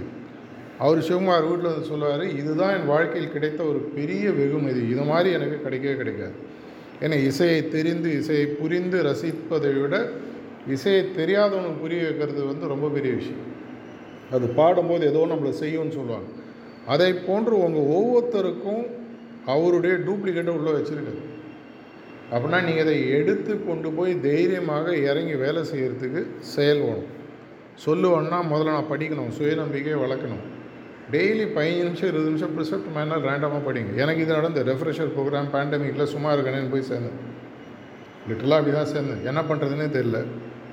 அவர் 0.77 0.99
சிவகுமார் 1.07 1.47
வீட்டில் 1.47 1.71
வந்து 1.71 1.89
சொல்லுவார் 1.91 2.25
இதுதான் 2.41 2.73
என் 2.75 2.85
வாழ்க்கையில் 2.85 3.31
கிடைத்த 3.31 3.63
ஒரு 3.63 3.79
பெரிய 3.79 4.31
வெகுமதி. 4.31 4.89
இது 4.89 5.01
மாதிரி 5.01 5.29
எனக்கு 5.37 5.57
கிடைக்கவே 5.65 5.95
கிடைக்காது. 6.01 6.35
ஏன்னா 7.01 7.17
இசையை 7.29 7.69
தெரிந்து 7.69 8.09
இசையை 8.19 8.45
புரிந்து 8.45 9.03
ரசிப்பதை 9.09 9.81
விட 9.81 10.09
இசையை 10.67 11.03
தெரியாதவனுக்கு 11.17 11.81
புரிய 11.81 12.03
வைக்கிறது 12.03 12.45
வந்து 12.45 12.67
ரொம்ப 12.67 12.87
பெரிய 12.87 13.13
விஷயம். 13.13 13.45
அது 14.35 14.45
பாடும்போது 14.59 15.03
ஏதோ 15.11 15.21
நம்மளை 15.31 15.53
செய்யும்னு 15.63 15.97
சொல்லுவாங்க. 15.99 16.29
அதை 16.93 17.09
போன்று 17.27 17.53
உங்கள் 17.65 17.89
ஒவ்வொருத்தருக்கும் 17.95 18.83
அவருடைய 19.53 19.93
டூப்ளிகேட்டை 20.07 20.53
உள்ளே 20.59 20.71
வச்சுருக்காரு 20.75 21.21
அப்படின்னா 22.33 22.59
நீங்கள் 22.65 22.85
அதை 22.85 22.95
எடுத்து 23.17 23.53
கொண்டு 23.67 23.89
போய் 23.97 24.11
தைரியமாக 24.27 24.95
இறங்கி 25.09 25.35
வேலை 25.43 25.61
செய்கிறதுக்கு 25.71 26.21
செயல்படும் 26.55 27.07
சொல்லுவோன்னா 27.85 28.37
சொல்லுவேன்னா 28.37 28.39
முதல்ல 28.51 28.75
நான் 28.75 28.91
படிக்கணும். 28.91 29.31
சுயநம்பிக்கையை 29.37 29.97
வளர்க்கணும். 30.03 30.43
டெய்லி 31.13 31.45
பதினஞ்சு 31.55 31.85
நிமிஷம் 31.87 32.09
இருபது 32.09 32.29
நிமிஷம் 32.29 32.53
ப்ரிசெப்ட் 32.55 32.89
மேனாக 32.95 33.27
ரேண்டமாக 33.29 33.61
படிங்க. 33.67 33.91
எனக்கு 34.03 34.21
இது 34.23 34.33
நடந்த 34.39 34.63
ரெஃப்ரெஷர் 34.71 35.13
ப்ரோக்ராம் 35.15 35.49
பேண்டமிக்கில் 35.55 36.11
சும்மா 36.13 36.31
இருக்கணும்னு 36.35 36.71
போய் 36.73 36.89
சேர்ந்தேன். 36.91 37.17
லிட்டலாக 38.29 38.59
அப்படி 38.61 38.75
தான் 38.77 38.91
சேர்ந்தேன். 38.93 39.23
என்ன 39.29 39.41
பண்ணுறதுனே 39.49 39.87
தெரில 39.97 40.19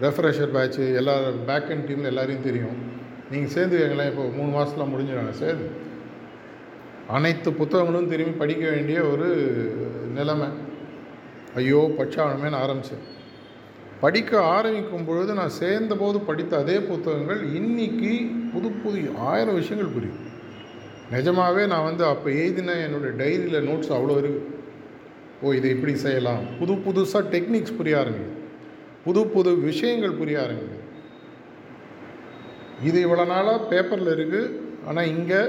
ரெஃப்ரெஷர் 0.04 0.54
பேட்ச்சு 0.56 0.84
எல்லா 1.00 1.14
பேக் 1.50 1.70
அண்ட் 1.74 1.86
டீமில் 1.90 2.10
எல்லாரையும் 2.12 2.46
தெரியும். 2.48 2.76
நீங்கள் 3.30 3.54
சேர்ந்துக்கங்களேன் 3.54 4.10
இப்போ 4.10 4.24
மூணு 4.36 4.50
மாதத்தில் 4.50 4.90
முடிஞ்சிடாங்க 4.92 5.34
சேர்ந்து. 5.42 5.68
அனைத்து 7.16 7.48
புத்தகங்களும் 7.52 8.10
திரும்பி 8.12 8.34
படிக்க 8.42 8.64
வேண்டிய 8.70 8.98
ஒரு 9.12 9.28
நிலைமை. 10.18 10.48
ஐயோ 11.60 11.80
பட்சாவணமேனு 11.98 12.62
ஆரம்பித்தேன் 12.64 13.04
படிக்க 14.00 14.32
ஆரம்பிக்கும் 14.54 15.04
பொழுது 15.04 15.34
நான் 15.34 15.58
சேர்ந்தபோது 15.60 16.18
படித்த 16.20 16.52
அதே 16.62 16.76
புத்தகங்கள் 16.88 17.40
இன்றைக்கி 17.60 18.12
புது 18.52 18.68
புது 18.82 18.98
ஆயிரம் 19.30 19.58
விஷயங்கள் 19.60 19.94
புரியும். 19.94 20.22
நிஜமாகவே 21.10 21.62
நான் 21.66 21.88
வந்து 21.88 22.04
அப்போ 22.04 22.28
எழுதின 22.30 22.76
என்னுடைய 22.86 23.12
டைரியில் 23.22 23.66
நோட்ஸ் 23.68 23.94
அவ்வளோ 23.96 24.16
இருக்குது 24.22 24.54
ஓ 25.42 25.52
இதை 25.52 25.70
இப்படி 25.70 25.94
செய்யலாம். 25.96 26.42
புது 26.58 26.74
புதுசாக 26.86 27.24
டெக்னிக்ஸ் 27.34 27.78
புரிய 27.78 27.96
ஆரம்பிக்குது. 28.02 28.34
புது 29.04 29.22
புது 29.26 29.50
விஷயங்கள் 29.68 30.18
புரிய 30.20 30.36
ஆரம்பிக்குது. 30.44 30.75
இது 32.88 32.98
இவ்வளோ 33.06 33.24
நாளாக 33.24 33.58
பேப்பரில் 33.70 34.14
இருக்குது 34.16 34.52
ஆனால் 34.88 35.10
இங்கே 35.14 35.40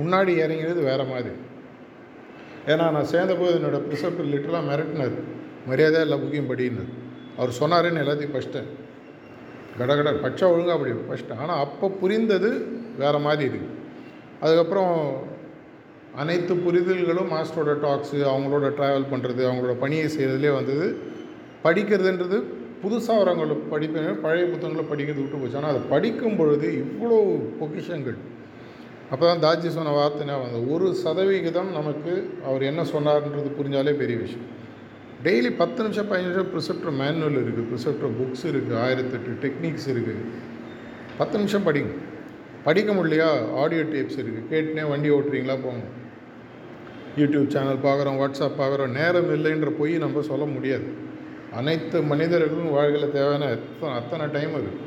முன்னாடி 0.00 0.32
இறங்கிறது 0.44 0.80
வேறு 0.82 1.04
மாதிரி. 1.04 1.32
ஏன்னா 2.72 2.84
நான் 2.96 3.10
சேர்ந்தபோது 3.14 3.56
என்னோடய 3.58 3.86
ப்ரிசப்டர் 3.88 4.30
லிட்டராக 4.32 4.68
மிரட்டினார் 4.70 5.16
மரியாதை 5.70 6.00
இல்லை 6.00 6.18
புக்கிங் 6.22 6.50
படின்னு. 6.50 6.84
அவர் 7.38 7.58
சொன்னாருன்னு 7.60 8.02
எல்லாத்தையும் 8.04 8.34
ஃபஸ்ட்டேன் 8.34 8.68
கடகட 9.78 10.10
பச்சை 10.24 10.44
ஒழுங்காக 10.52 10.74
அப்படி 10.76 10.92
ஃபஸ்ட்டு 11.08 11.38
ஆனால் 11.42 11.62
அப்போ 11.64 11.86
புரிந்தது 12.02 12.50
வேறு 12.98 13.20
மாதிரி 13.26 13.44
இருக்குது 13.48 13.72
அதுக்கப்புறம் 14.40 14.92
அனைத்து 16.22 16.54
புரிதல்களும் 16.54 17.32
மாஸ்டரோட 17.34 17.72
டாக்ஸு 17.84 18.18
அவங்களோட 18.32 18.66
ட்ராவல் 18.78 19.10
பண்ணுறது 19.12 19.42
அவங்களோட 19.48 19.74
பணியை 19.78 20.06
செய்கிறதுலே 20.06 20.52
வந்தது. 20.54 20.86
படிக்கிறதுன்றது 21.64 22.38
புதுசாக 22.84 23.20
வரவங்களை 23.22 23.56
படிப்பேன் 23.72 24.20
பழைய 24.24 24.44
புத்தகங்களை 24.52 24.84
படிக்கிறது 24.92 25.22
விட்டு 25.22 25.40
போச்சு. 25.42 25.58
ஆனால் 25.60 25.72
அதை 25.74 25.82
படிக்கும் 25.94 26.38
பொழுது 26.40 26.68
இவ்வளோ 26.84 27.18
பொக்கிஷங்கள். 27.60 28.18
அப்போ 29.12 29.24
தான் 29.30 29.42
தாஜி 29.44 29.68
சொன்ன 29.76 29.94
வார்த்தைனா 30.00 30.36
வந்து 30.42 30.60
ஒரு 30.74 30.86
சதவிகிதம் 31.04 31.70
நமக்கு 31.78 32.12
அவர் 32.48 32.62
என்ன 32.70 32.82
சொன்னார்ன்றது 32.92 33.50
புரிஞ்சாலே 33.58 33.92
பெரிய 34.02 34.16
விஷயம். 34.24 34.46
டெய்லி 35.26 35.50
பத்து 35.60 35.80
நிமிஷம் 35.84 36.08
பதினஞ்சு 36.10 36.30
நிமிஷம் 36.30 36.50
ப்ரிசெப்டர் 36.54 36.96
மேனுவல் 37.00 37.36
இருக்குது 37.42 37.68
ப்ரிசெப்டர் 37.70 38.14
புக்ஸ் 38.20 38.44
இருக்குது 38.52 38.76
ஆயிரத்தெட்டு 38.86 39.34
டெக்னிக்ஸ் 39.44 39.86
இருக்குது 39.92 40.22
பத்து 41.20 41.34
நிமிஷம் 41.40 41.66
படிங்க. 41.66 41.92
படிக்க 42.66 42.90
முடியலையா? 42.92 43.28
ஆடியோ 43.62 43.82
டேப்ஸ் 43.94 44.18
இருக்குது 44.20 44.48
கேட்டுனே 44.52 44.84
வண்டி 44.90 45.08
ஓட்டுறீங்களா? 45.16 45.56
போங்க. 45.64 45.84
யூடியூப் 47.20 47.48
சேனல் 47.54 47.82
பார்க்குறோம் 47.86 48.18
வாட்ஸ்அப் 48.20 48.60
பார்க்குறோம். 48.60 48.94
நேரம் 49.00 49.30
இல்லைன்ற 49.36 49.70
பொய் 49.80 49.92
நம்ம 50.04 50.22
சொல்ல 50.30 50.44
முடியாது. 50.54 50.86
அனைத்து 51.58 51.96
மனிதர்களுக்கும் 52.10 52.76
வாழ்க்கையில் 52.76 53.14
தேவையான 53.16 53.48
எத்தனை 53.56 53.92
அத்தனை 54.00 54.26
டைம் 54.36 54.54
இருக்குது 54.56 54.80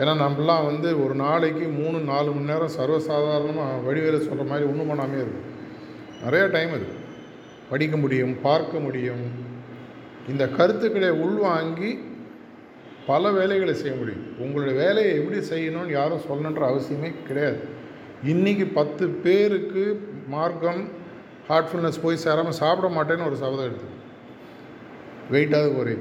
ஏன்னா 0.00 0.12
நம்மலாம் 0.24 0.66
வந்து 0.70 0.88
ஒரு 1.04 1.14
நாளைக்கு 1.24 1.64
மூணு 1.80 1.98
நாலு 2.10 2.28
மணி 2.34 2.50
நேரம் 2.50 2.76
சர்வசாதாரணமாக 2.76 3.82
வடிவேல 3.86 4.20
சொல்கிற 4.28 4.46
மாதிரி 4.50 4.68
ஒன்றும் 4.70 4.90
பண்ணாமே 4.90 5.18
இருக்கும் 5.24 5.48
நிறையா 6.24 6.46
டைம் 6.56 6.72
இருக்குது 6.76 7.00
படிக்க 7.70 7.96
முடியும் 7.96 8.32
பார்க்க 8.46 8.80
முடியும். 8.86 9.24
இந்த 10.30 10.44
கருத்துக்களை 10.56 11.10
உள்வாங்கி 11.24 11.90
பல 13.06 13.30
வேலைகளை 13.36 13.74
செய்ய 13.74 13.94
முடியும். 14.00 14.26
உங்களுடைய 14.42 14.74
வேலையை 14.82 15.12
எப்படி 15.20 15.38
செய்யணும்னு 15.52 15.96
யாரும் 15.98 16.26
சொல்லணுன்ற 16.28 16.64
அவசியமே 16.72 17.10
கிடையாது. 17.28 17.60
இன்றைக்கி 18.32 18.66
பத்து 18.78 19.04
பேருக்கு 19.24 19.84
மார்க்கம் 20.34 20.82
ஹார்ட்ஃபுல்னஸ் 21.48 22.02
போய் 22.04 22.24
சேராமல் 22.24 22.60
சாப்பிட 22.62 22.88
மாட்டேன்னு 22.96 23.28
ஒரு 23.30 23.38
சபதம் 23.42 23.68
எடுத்து 23.68 23.88
வெயிட்டாவது 25.30 25.70
குறை 25.76 25.94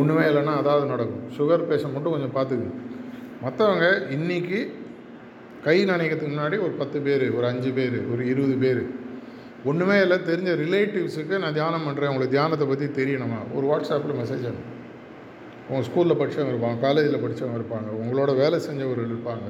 ஒன்றுமே 0.00 0.24
இல்லைன்னா 0.30 0.54
அதாவது 0.62 0.86
நடக்கும். 0.86 1.24
சுகர் 1.36 1.68
பேஷண்ட் 1.70 1.94
மட்டும் 1.94 2.14
கொஞ்சம் 2.14 2.36
பார்த்துக்கு. 2.36 2.68
மற்றவங்க 3.44 3.86
இன்றைக்கி 4.16 4.60
கை 5.64 5.84
நினைக்கிறதுக்கு 5.84 6.34
முன்னாடி 6.34 6.56
ஒரு 6.66 6.74
பத்து 6.80 7.00
பேர் 7.00 7.24
ஒரு 7.36 7.46
அஞ்சு 7.46 7.70
பேர் 7.78 7.96
ஒரு 8.12 8.22
இருபது 8.32 8.56
பேர். 8.56 8.82
ஒன்றுமே 9.64 9.96
இல்லை 10.00 10.18
தெரிஞ்ச 10.28 10.50
ரிலேட்டிவ்ஸுக்கு 10.64 11.38
நான் 11.38 11.56
தியானம் 11.58 11.86
பண்ணுறேன் 11.86 12.10
உங்களுக்கு 12.12 12.36
தியானத்தை 12.36 12.66
பற்றி 12.68 12.86
தெரியணுமா 13.00 13.40
ஒரு 13.56 13.66
வாட்ஸ்அப்பில் 13.70 14.20
மெசேஜ் 14.20 14.46
அனுப்பும் 14.50 14.78
உங்கள் 15.70 15.86
ஸ்கூலில் 15.88 16.18
படித்தவங்க 16.20 16.52
இருப்பாங்க 16.54 16.78
காலேஜில் 16.80 17.22
படித்தவங்க 17.24 17.58
இருப்பாங்க 17.60 17.90
உங்களோட 18.02 18.36
வேலை 18.36 18.60
செஞ்சவர்கள் 18.60 19.10
இருப்பாங்க. 19.12 19.48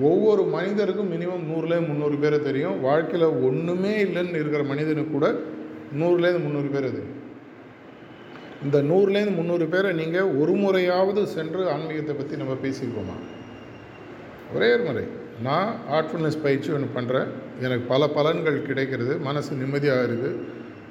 ஒவ்வொரு 0.00 0.42
மனிதருக்கும் 0.42 1.10
மினிமம் 1.14 1.48
நூறுலேருந்து 1.48 1.88
முந்நூறு 1.88 2.16
பேரை 2.16 2.38
தெரியும். 2.42 2.80
வாழ்க்கையில் 2.80 3.26
ஒன்றுமே 3.48 4.04
இல்லைன்னு 4.04 4.40
இருக்கிற 4.42 4.62
மனிதனுக்கு 4.62 5.12
கூட 5.12 5.28
நூறுலேருந்து 6.00 6.44
முந்நூறு 6.46 6.68
பேர் 6.68 6.86
தெரியும். 6.88 7.18
இந்த 8.64 8.78
நூறுலேருந்து 8.90 9.38
முந்நூறு 9.38 9.66
பேரை 9.72 9.92
நீங்கள் 10.00 10.32
ஒரு 10.40 10.52
முறையாவது 10.62 11.22
சென்று 11.36 11.62
ஆன்மீகத்தை 11.74 12.14
பற்றி 12.14 12.36
நம்ம 12.42 12.54
பேசியிருக்கோமா? 12.64 13.16
ஒரே 14.54 14.68
ஒரு 14.74 14.84
முறை. 14.88 15.04
நான் 15.46 15.70
ஆர்ட்ஃபுல்னஸ் 15.96 16.42
பயிற்சி 16.42 16.70
ஒன்று 16.76 16.88
பண்ணுறேன் 16.96 17.28
எனக்கு 17.64 17.84
பல 17.92 18.06
பலன்கள் 18.16 18.58
கிடைக்கிறது. 18.68 19.14
மனசு 19.28 19.52
நிம்மதியாக 19.62 20.06
இருக்குது. 20.08 20.32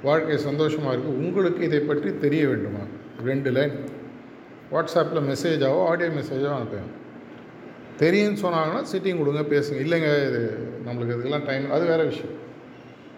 வாழ்க்கை 0.08 0.38
சந்தோஷமாக 0.48 0.92
இருக்குது 0.94 1.18
உங்களுக்கு 1.24 1.62
இதை 1.68 1.80
பற்றி 1.80 2.10
தெரிய 2.24 2.42
வேண்டுமா? 2.48 2.84
ரெண்டு 3.30 3.50
லைன். 3.50 3.76
வாட்ஸ்அப்பில் 4.72 5.26
மெசேஜாவோ 5.30 5.80
ஆடியோ 5.90 6.10
மெசேஜாவோ 6.18 6.54
அனுப்புவேன் 6.58 6.92
தெரியும்னு 8.02 8.42
சொன்னாங்கன்னா 8.44 8.82
சிட்டிங் 8.92 9.20
கொடுங்க 9.22 9.42
பேசுங்க. 9.54 9.80
இல்லைங்க 9.86 10.10
இது 10.28 10.40
நம்மளுக்கு 10.86 11.14
இதுக்கெல்லாம் 11.16 11.48
டைம் 11.50 11.66
அது 11.76 11.84
வேறு 11.90 12.04
விஷயம். 12.04 12.36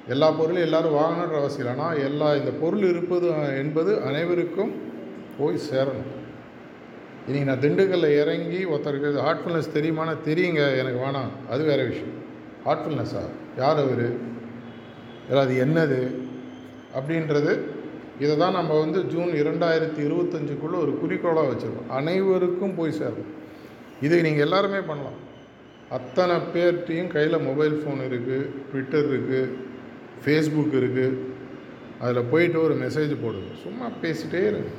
எல்லா 0.09 0.31
பொருளும் 0.31 0.63
எல்லோரும் 0.63 0.97
வாங்கணுன்ற 0.97 1.37
அவசியம் 1.39 1.67
இல்லை. 1.67 1.75
ஆனால் 1.75 2.03
எல்லா 2.03 2.35
இந்த 2.35 2.51
பொருள் 2.51 2.83
இருப்பது 2.83 3.29
என்பது 3.59 4.03
அனைவருக்கும் 4.03 4.73
போய் 5.39 5.57
சேரணும். 5.71 6.11
இன்றைக்கி 7.29 7.45
நான் 7.45 7.63
திண்டுக்கல்லில் 7.65 8.19
இறங்கி 8.23 8.65
ஒருத்தருக்கு 8.65 9.23
ஹார்ட்ஃபுல்னஸ் 9.27 9.75
தெரியுமானா 9.75 10.15
தெரியுங்க 10.25 10.63
எனக்கு 10.81 11.01
வேணாம். 11.07 11.31
அது 11.51 11.65
வேறு 11.65 11.89
விஷயம். 11.89 12.13
ஹார்ட்ஃபுல்னஸ்ஸா 12.67 13.25
யார் 13.57 13.79
அவர்? 13.79 14.07
அது 15.45 15.55
என்னது? 15.65 16.01
அப்படின்றது 16.99 17.53
இதை 18.19 18.37
தான் 18.37 18.53
நம்ம 18.53 18.79
வந்து 18.79 19.05
ஜூன் 19.05 19.31
இரண்டாயிரத்தி 19.43 20.01
இருபத்தஞ்சுக்குள்ளே 20.09 20.79
ஒரு 20.85 20.99
குறிக்கோளாக 21.03 21.49
வச்சுருக்கோம். 21.51 21.89
அனைவருக்கும் 21.89 22.75
போய் 22.75 22.99
சேரணும். 22.99 23.33
இது 24.01 24.23
நீங்கள் 24.23 24.43
எல்லாருமே 24.43 24.81
பண்ணலாம். 24.81 25.21
அத்தனை 25.91 26.37
பேர்ட்டையும் 26.55 27.13
கையில் 27.15 27.45
மொபைல் 27.49 27.83
ஃபோன் 27.83 28.03
இருக்குது 28.09 28.51
ட்விட்டர் 28.71 29.09
இருக்குது 29.13 29.73
ஃபேஸ்புக் 30.23 30.75
இருக்குது 30.81 31.21
அதில் 32.03 32.29
போயிட்டு 32.33 32.59
ஒரு 32.67 32.75
மெசேஜ் 32.85 33.13
போடுங்க. 33.25 33.51
சும்மா 33.65 33.87
பேசிகிட்டே 34.03 34.43
இருங்க. 34.51 34.71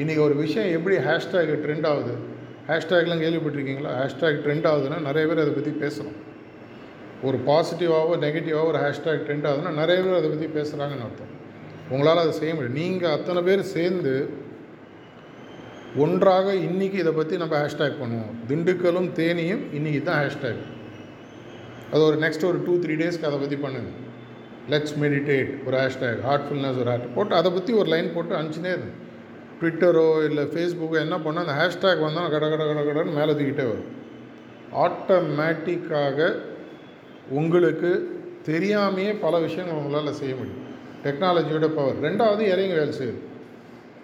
இன்றைக்கி 0.00 0.20
ஒரு 0.26 0.34
விஷயம் 0.44 0.70
எப்படி 0.76 0.96
ஹேஷ்டேக் 1.08 1.52
ட்ரெண்ட் 1.64 1.86
ஆகுது? 1.90 2.14
ஹேஷ்டேக்லாம் 2.70 3.22
கேள்விப்பட்டிருக்கீங்களா? 3.24 3.92
ஹேஷ்டேக் 4.00 4.38
ட்ரெண்ட் 4.44 4.68
ஆகுதுன்னா 4.70 4.98
நிறைய 5.08 5.24
பேர் 5.30 5.42
அதை 5.44 5.52
பற்றி 5.56 5.72
பேசுகிறோம் 5.82 6.18
ஒரு 7.28 7.38
பாசிட்டிவாகவோ 7.48 8.14
நெகட்டிவாகவோ 8.24 8.70
ஒரு 8.72 8.80
ஹேஷ்டேக் 8.84 9.24
ட்ரெண்ட் 9.26 9.46
ஆகுதுன்னா 9.50 9.72
நிறைய 9.80 9.98
பேர் 10.04 10.18
அதை 10.20 10.30
பற்றி 10.32 10.48
பேசுகிறாங்கன்னு 10.58 11.06
அர்த்தம். 11.08 11.32
உங்களால் 11.92 12.22
அதை 12.24 12.34
செய்ய 12.40 12.52
முடியும். 12.54 12.78
நீங்கள் 12.80 13.14
அத்தனை 13.16 13.40
பேர் 13.48 13.62
சேர்ந்து 13.76 14.14
ஒன்றாக 16.04 16.54
இன்றைக்கி 16.68 16.98
இதை 17.02 17.12
பற்றி 17.18 17.34
நம்ம 17.42 17.54
ஹேஷ்டேக் 17.62 18.00
பண்ணுவோம். 18.02 18.32
திண்டுக்கலும் 18.48 19.08
தேனியும் 19.18 19.64
இன்றைக்கி 19.78 20.00
தான் 20.08 20.20
ஹேஷ்டேக் 20.22 20.62
அது 21.92 22.02
ஒரு 22.08 22.16
நெக்ஸ்ட் 22.24 22.48
ஒரு 22.50 22.58
டூ 22.66 22.74
த்ரீ 22.84 22.94
டேஸ்க்கு 23.02 23.28
அதை 23.30 23.38
பற்றி 23.42 23.58
பண்ணுங்க. 23.64 23.90
லெட்ஸ் 24.72 24.94
மெடிடேட் 25.02 25.50
ஒரு 25.66 25.76
ஹேஷ்டேக் 25.82 26.20
ஹார்ட்ஃபுல்னஸ் 26.28 26.78
ஒரு 26.82 26.90
ஹேட் 26.92 27.08
போட்டு 27.14 27.34
அதை 27.34 27.50
பற்றி 27.52 27.72
ஒரு 27.80 27.88
லைன் 27.94 28.14
போட்டு 28.14 28.34
அனுப்பிச்சுனே 28.38 28.72
இருந்தேன் 28.74 29.00
ட்விட்டரோ 29.58 30.06
இல்லை 30.28 30.44
ஃபேஸ்புக்கோ 30.52 30.96
என்ன 31.02 31.16
பண்ணால் 31.24 31.44
அந்த 31.44 31.56
ஹேஷ்டேக் 31.60 32.04
வந்தால் 32.06 32.30
கட 32.34 32.44
கட 32.52 32.62
கட 32.68 32.80
கடன்னு 32.88 33.18
மேலே 33.18 33.32
தூக்கிட்டே 33.32 33.66
வரும். 33.70 33.90
ஆட்டோமேட்டிக்காக 34.84 36.18
உங்களுக்கு 37.38 37.90
தெரியாமையே 38.48 39.12
பல 39.20 39.38
விஷயங்கள் 39.38 39.78
உங்களால் 39.80 40.18
செய்ய 40.20 40.34
முடியும். 40.34 40.62
டெக்னாலஜியோட 41.04 41.68
பவர் 41.76 42.02
ரெண்டாவது 42.06 42.42
இறங்கி 42.54 42.74
வேலை 42.80 42.94
செய்யுது. 43.00 43.20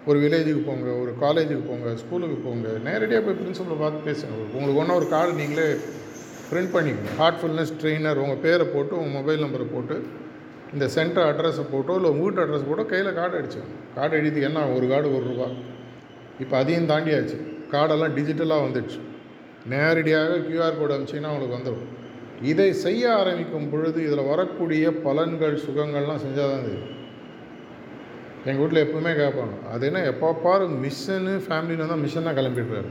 ஒரு 0.07 0.19
வில்லேஜுக்கு 0.21 0.63
போங்க 0.69 0.91
ஒரு 1.03 1.13
காலேஜுக்கு 1.25 1.65
போங்க 1.71 1.97
ஸ்கூலுக்கு 2.03 2.39
போங்க. 2.47 2.69
நேரடியாக 2.87 3.25
போய் 3.25 3.39
பிரின்சிபலை 3.41 3.77
பார்த்து 3.81 4.09
பேசுங்க. 4.11 4.37
உங்களுக்கு 4.53 4.81
ஒன்றும் 4.83 4.99
ஒரு 5.01 5.09
கார்டு 5.09 5.33
நீங்களே 5.33 5.69
பிரிண்ட் 6.51 6.73
பண்ணிக்கணும் 6.77 7.19
ஹார்ட்ஃபுல்னஸ் 7.21 7.77
ட்ரெயினர் 7.81 8.23
உங்கள் 8.25 8.43
பேரை 8.47 8.67
போட்டு 8.75 8.95
உங்கள் 9.01 9.17
மொபைல் 9.19 9.45
நம்பரை 9.45 9.67
போட்டு 9.75 9.97
இந்த 10.75 10.87
சென்டர் 10.97 11.29
அட்ரஸை 11.31 11.65
போட்டோ 11.71 11.95
இல்லை 11.99 12.11
உங்கள் 12.13 12.27
வீட்டு 12.27 12.43
அட்ரஸ் 12.43 12.67
போட்டோ 12.69 12.85
கையில் 12.93 13.17
கார்டு 13.19 13.39
அடிச்சோம் 13.39 13.71
கார்டு 13.97 14.15
எழுதி 14.21 14.41
என்ன 14.49 14.67
ஒரு 14.77 14.87
கார்டு 14.93 15.09
ஒரு 15.17 15.25
ரூபா. 15.31 15.49
இப்போ 16.43 16.55
அதையும் 16.63 16.91
தாண்டியாச்சு. 16.93 17.39
கார்டெல்லாம் 17.73 18.15
டிஜிட்டலாக 18.19 18.65
வந்துடுச்சு. 18.67 19.01
நேரடியாக 19.73 20.39
கியூஆர் 20.47 20.79
கோடு 20.79 20.95
அனுப்பிச்சிங்கன்னா 20.95 21.33
அவங்களுக்கு 21.33 21.59
வந்துடும். 21.59 21.89
இதை 22.51 22.69
செய்ய 22.85 23.03
ஆரம்பிக்கும் 23.21 23.69
பொழுது 23.73 23.99
இதில் 24.07 24.29
வரக்கூடிய 24.31 24.85
பலன்கள் 25.07 25.57
சுகங்கள்லாம் 25.65 26.23
செஞ்சால் 26.25 26.53
தான் 26.53 26.65
தெரியும். 26.69 26.89
எங்கள் 28.49 28.63
வீட்டில் 28.63 28.85
எப்பவுமே 28.87 29.13
கேட்பாங்க 29.23 29.57
அது 29.73 29.85
என்ன 29.89 30.03
எப்போ 30.13 30.29
பாரு 30.45 30.67
மிஷனு 30.85 31.35
ஃபேமிலின்னு 31.47 31.91
தான் 31.93 32.05
மிஷன் 32.05 32.29
தான் 32.29 32.39
கிளம்பிடுறாரு. 32.39 32.91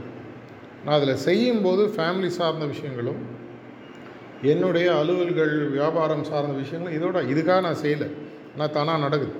நான் 0.84 0.96
அதில் 0.98 1.22
செய்யும்போது 1.26 1.82
ஃபேமிலி 1.96 2.30
சார்ந்த 2.38 2.66
விஷயங்களும் 2.74 3.20
என்னுடைய 4.42 4.94
அலுவல்கள் 4.94 5.70
வியாபாரம் 5.70 6.24
சார்ந்த 6.24 6.52
விஷயங்களும் 6.52 6.98
இதோட 6.98 7.18
இதுக்காக 7.18 7.60
நான் 7.60 7.82
செய்யலை. 7.82 8.10
ஆனால் 8.54 8.70
தானாக 8.70 8.98
நடக்குது. 8.98 9.32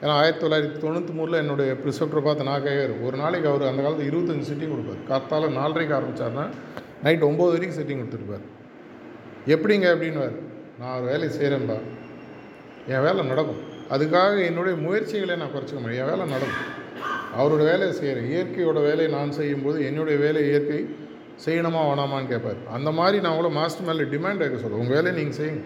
ஏன்னா 0.00 0.14
ஆயிரத்தி 0.20 0.46
தொள்ளாயிரத்தி 0.46 0.82
தொண்ணூற்றி 0.84 1.12
மூணில் 1.18 1.32
என்னுடைய 1.32 1.72
ப்ரிசெப்டரை 1.72 2.22
பார்த்து 2.22 2.44
நான் 2.44 3.02
ஒரு 3.02 3.16
நாளைக்கு 3.16 3.48
அவர் 3.48 3.62
அந்த 3.62 3.82
காலத்தில் 3.82 4.10
இருபத்தஞ்சி 4.10 4.44
சிட்டிங் 4.50 4.74
கொடுப்பார். 4.74 5.02
காத்தால 5.10 5.48
நாலரைக்கு 5.48 5.94
ஆரம்பித்தார்னா 5.98 6.46
நைட் 7.02 7.22
ஒம்பது 7.22 7.52
வரைக்கும் 7.52 7.78
சிட்டிங் 7.78 8.02
கொடுத்துருப்பார். 8.02 8.44
எப்படிங்க 9.46 9.86
அப்படின்னுவார். 9.94 10.36
நான் 10.78 10.96
ஒரு 10.98 11.06
வேலையை 11.06 11.38
செய்கிறேன்பா 11.38 11.78
என் 12.88 13.02
வேலை 13.02 13.26
நடக்கும். 13.26 13.62
அதுக்காக 13.90 14.44
என்னுடைய 14.44 14.78
முயற்சிகளை 14.78 15.36
நான் 15.36 15.48
குறைச்சிக்க 15.48 15.80
முடியும். 15.80 16.08
என் 16.08 16.12
வேலை 16.12 16.30
நடக்கும். 16.30 16.84
அவரோட 17.38 17.56
வேலையை 17.56 17.92
செய்கிறேன் 17.92 18.30
இயற்கையோட 18.32 18.72
வேலையை 18.72 19.08
நான் 19.08 19.32
செய்யும்போது 19.32 19.84
என்னுடைய 19.84 20.18
வேலை 20.18 20.48
இயற்கை 20.48 20.96
செய்யணுமா 21.44 21.80
வேணாமான்னு 21.88 22.30
கேட்பார் 22.32 22.60
அந்த 22.76 22.90
மாதிரி 22.98 23.16
நான் 23.24 23.34
அவ்வளோ 23.34 23.50
மாஸ்டர் 23.58 23.88
மேலே 23.88 24.06
டிமாண்ட் 24.14 24.42
வைக்க 24.42 24.58
சொல்லுவேன் 24.62 24.82
உங்கள் 24.84 24.96
வேலையை 24.96 25.14
நீங்கள் 25.18 25.38
செய்யுங்க. 25.40 25.64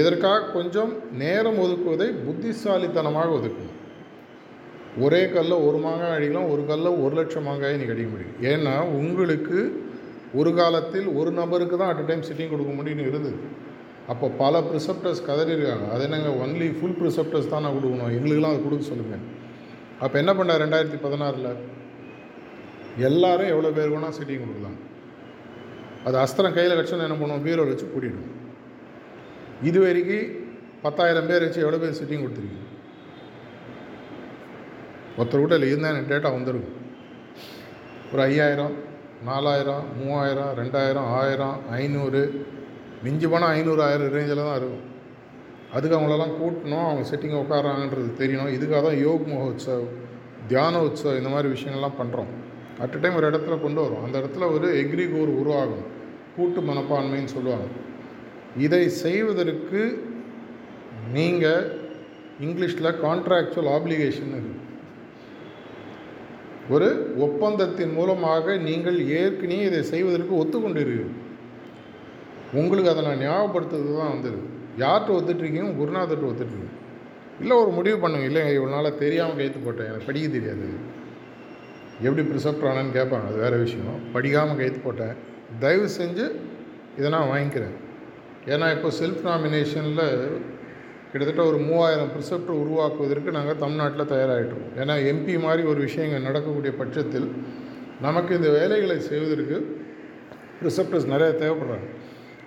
இதற்காக 0.00 0.46
கொஞ்சம் 0.56 0.92
நேரம் 1.22 1.58
ஒதுக்குவதை 1.64 2.08
புத்திசாலித்தனமாக 2.26 3.34
ஒதுக்கணும் 3.38 3.80
ஒரே 5.04 5.20
கல்ல 5.34 5.54
ஒரு 5.66 5.78
மாங்காய் 5.84 6.14
அடிக்கலாம் 6.16 6.50
ஒரு 6.54 6.62
கல்ல 6.70 6.88
ஒரு 7.04 7.14
லட்சம் 7.18 7.46
மாங்காயை 7.48 7.76
நீ 7.80 7.86
அடிக்க 7.94 8.10
முடியும். 8.14 8.36
ஏன்னா 8.52 8.74
உங்களுக்கு 9.00 9.58
ஒரு 10.40 10.50
காலத்தில் 10.58 11.08
ஒரு 11.20 11.30
நபருக்கு 11.38 11.76
தான் 11.80 11.90
அட் 11.92 12.02
அ 12.02 12.06
டைம் 12.10 12.26
சிட்டிங் 12.28 12.52
கொடுக்க 12.52 12.72
முடியும்னு 12.78 13.06
இருந்தது. 13.10 13.38
அப்போ 14.12 14.26
பல 14.42 14.60
ப்ரிசப்டர்ஸ் 14.68 15.20
கதறியிருக்காங்க. 15.28 15.86
அது 15.94 16.02
என்னங்க 16.06 16.30
ஒன்லி 16.44 16.68
ஃபுல் 16.78 16.98
ப்ரிசப்டர்ஸ் 17.00 17.52
தான் 17.52 17.64
நான் 17.66 17.76
கொடுக்கணும்? 17.76 18.12
எங்களுக்கெல்லாம் 18.16 18.54
அது 18.54 18.66
கொடுக்க 18.66 18.84
சொல்லுங்கள் 18.92 19.24
அப்போ 20.04 20.16
என்ன 20.22 20.32
பண்ணார்? 20.38 20.62
ரெண்டாயிரத்தி 20.64 20.98
பதினாறில் 21.06 21.50
எல்லாரும் 23.08 23.52
எவ்வளோ 23.54 23.70
பேர் 23.76 23.92
வேணால் 23.94 24.16
சிட்டிங் 24.18 24.42
கொடுக்கலாம். 24.44 24.78
அது 26.06 26.16
அஸ்திரம் 26.22 26.56
கையில் 26.56 26.78
கட்சணும் 26.78 27.06
என்ன 27.06 27.16
பண்ணுவோம்? 27.20 27.44
பீரோவில் 27.46 27.72
வச்சு 27.72 27.86
கூட்டிடுவோம் 27.92 28.32
இது 29.68 29.78
வரைக்கும் 29.84 30.30
பத்தாயிரம் 30.84 31.28
பேர் 31.30 31.44
வச்சு 31.46 31.64
எவ்வளோ 31.64 31.80
பேர் 31.82 31.98
சிட்டிங் 32.00 32.24
கொடுத்துருக்கீங்க? 32.24 32.70
ஒருத்தர் 35.18 35.44
கூட 35.44 35.54
இல்லை 35.58 35.68
இருந்தால் 35.70 35.94
எனக்கு 35.94 36.12
டேட்டா 36.12 36.30
வந்துடும் 36.36 36.68
ஒரு 38.12 38.22
ஐயாயிரம் 38.28 38.74
நாலாயிரம் 39.28 39.84
மூவாயிரம் 39.98 40.52
ரெண்டாயிரம் 40.60 41.08
ஆயிரம் 41.20 41.58
ஐநூறு. 41.80 42.22
மிஞ்சி 43.04 43.26
போனால் 43.32 43.54
ஐநூறு 43.56 43.82
ஆயிரம் 43.86 44.12
ரேஞ்சில் 44.16 44.46
தான் 44.48 44.58
இருக்கும். 44.60 44.84
அதுக்கு 45.76 45.96
அவங்களெல்லாம் 45.96 46.34
கூட்டணும் 46.40 46.86
அவங்க 46.88 47.04
செட்டிங் 47.10 47.40
உட்காராங்கன்றது 47.42 48.10
தெரியணும். 48.20 48.54
இதுக்காக 48.56 48.82
தான் 48.88 49.00
யோக் 49.06 49.24
மகோத்சவ் 49.32 49.86
தியான 50.50 50.82
உற்சவ் 50.88 51.18
இந்த 51.20 51.30
மாதிரி 51.34 51.48
விஷயங்கள்லாம் 51.54 52.00
பண்ணுறோம் 52.00 52.32
அட் 52.82 52.98
டைம் 53.02 53.18
ஒரு 53.18 53.28
இடத்துல 53.30 53.56
கொண்டு 53.64 53.80
வரும் 53.84 54.04
அந்த 54.06 54.16
இடத்துல 54.20 54.46
ஒரு 54.56 54.68
எக்ரிகோர் 54.82 55.30
உருவாகும். 55.40 55.84
கூட்டு 56.36 56.60
மனப்பான்மைன்னு 56.68 57.34
சொல்லுவாங்க. 57.36 57.66
இதை 58.64 58.84
செய்வதற்கு 59.04 59.82
நீங்கள் 61.16 61.64
இங்கிலீஷில் 62.46 62.98
கான்ட்ராக்சுவல் 63.04 63.70
ஆப்ளிகேஷன் 63.76 64.32
இருக்கு. 64.36 64.60
ஒரு 66.74 66.88
ஒப்பந்தத்தின் 67.26 67.94
மூலமாக 67.98 68.56
நீங்கள் 68.68 68.98
ஏற்கனவே 69.20 69.66
இதை 69.70 69.80
செய்வதற்கு 69.92 70.34
ஒத்துக்கொண்டிருக்கீர்கள் 70.40 71.20
உங்களுக்கு 72.60 72.92
அதை 72.92 73.02
நான் 73.06 73.22
ஞாபகப்படுத்துறது 73.26 73.92
தான் 74.00 74.12
வந்தது. 74.14 74.40
யார்கிட்ட 74.82 75.16
ஒத்துட்ருக்கீங்க 75.18 75.72
குருநாதர்கிட்ட 75.80 76.30
ஒத்துட்ருக்கீங்க 76.32 76.72
இல்லை 77.42 77.54
ஒரு 77.62 77.70
முடிவு 77.78 77.98
பண்ணுங்க. 78.02 78.26
இல்லை 78.30 78.42
இவ்வளோ 78.56 78.72
நாளாக 78.74 78.94
தெரியாமல் 79.04 79.38
கைத்து 79.40 79.60
போட்டேன். 79.66 79.88
எனக்கு 79.90 80.08
படிக்க 80.08 80.28
தெரியாது. 80.36 80.68
எப்படி 82.02 82.28
ப்ரிசப்ட் 82.28 82.64
பண்ணான்னு 82.64 82.98
கேட்பாங்க. 82.98 83.26
அது 83.26 83.36
வேறு 83.36 83.58
விஷயம். 83.58 84.00
படிக்காமல் 84.12 84.56
கைத்து 84.56 84.78
போட்டேன். 84.78 85.14
தயவு 85.58 85.88
செஞ்சு 85.98 86.30
இதை 86.98 87.10
நான் 87.10 87.28
வாங்கிக்கிறேன். 87.28 87.74
ஏன்னா 88.46 88.72
இப்போ 88.72 88.88
செல்ஃப் 88.88 89.22
நாமினேஷனில் 89.24 90.30
கிட்டத்தட்ட 91.12 91.44
ஒரு 91.44 91.58
மூவாயிரம் 91.58 92.08
ப்ரிசெப்டர் 92.08 92.60
உருவாக்குவதற்கு 92.62 93.30
நாங்கள் 93.30 93.56
தமிழ்நாட்டில் 93.56 94.06
தயாராகிட்டோம் 94.06 94.64
ஏன்னா 94.76 94.94
எம்பி 95.12 95.40
மாதிரி 95.40 95.62
ஒரு 95.62 95.80
விஷயங்கள் 95.80 96.20
நடக்கக்கூடிய 96.20 96.74
பட்சத்தில் 96.74 97.32
நமக்கு 98.00 98.36
இந்த 98.36 98.48
வேலைகளை 98.48 99.00
செய்வதற்கு 99.00 99.82
ப்ரிசெப்டர்ஸ் 100.62 101.06
நிறைய 101.06 101.34
தேவைப்படுறாங்க. 101.38 101.86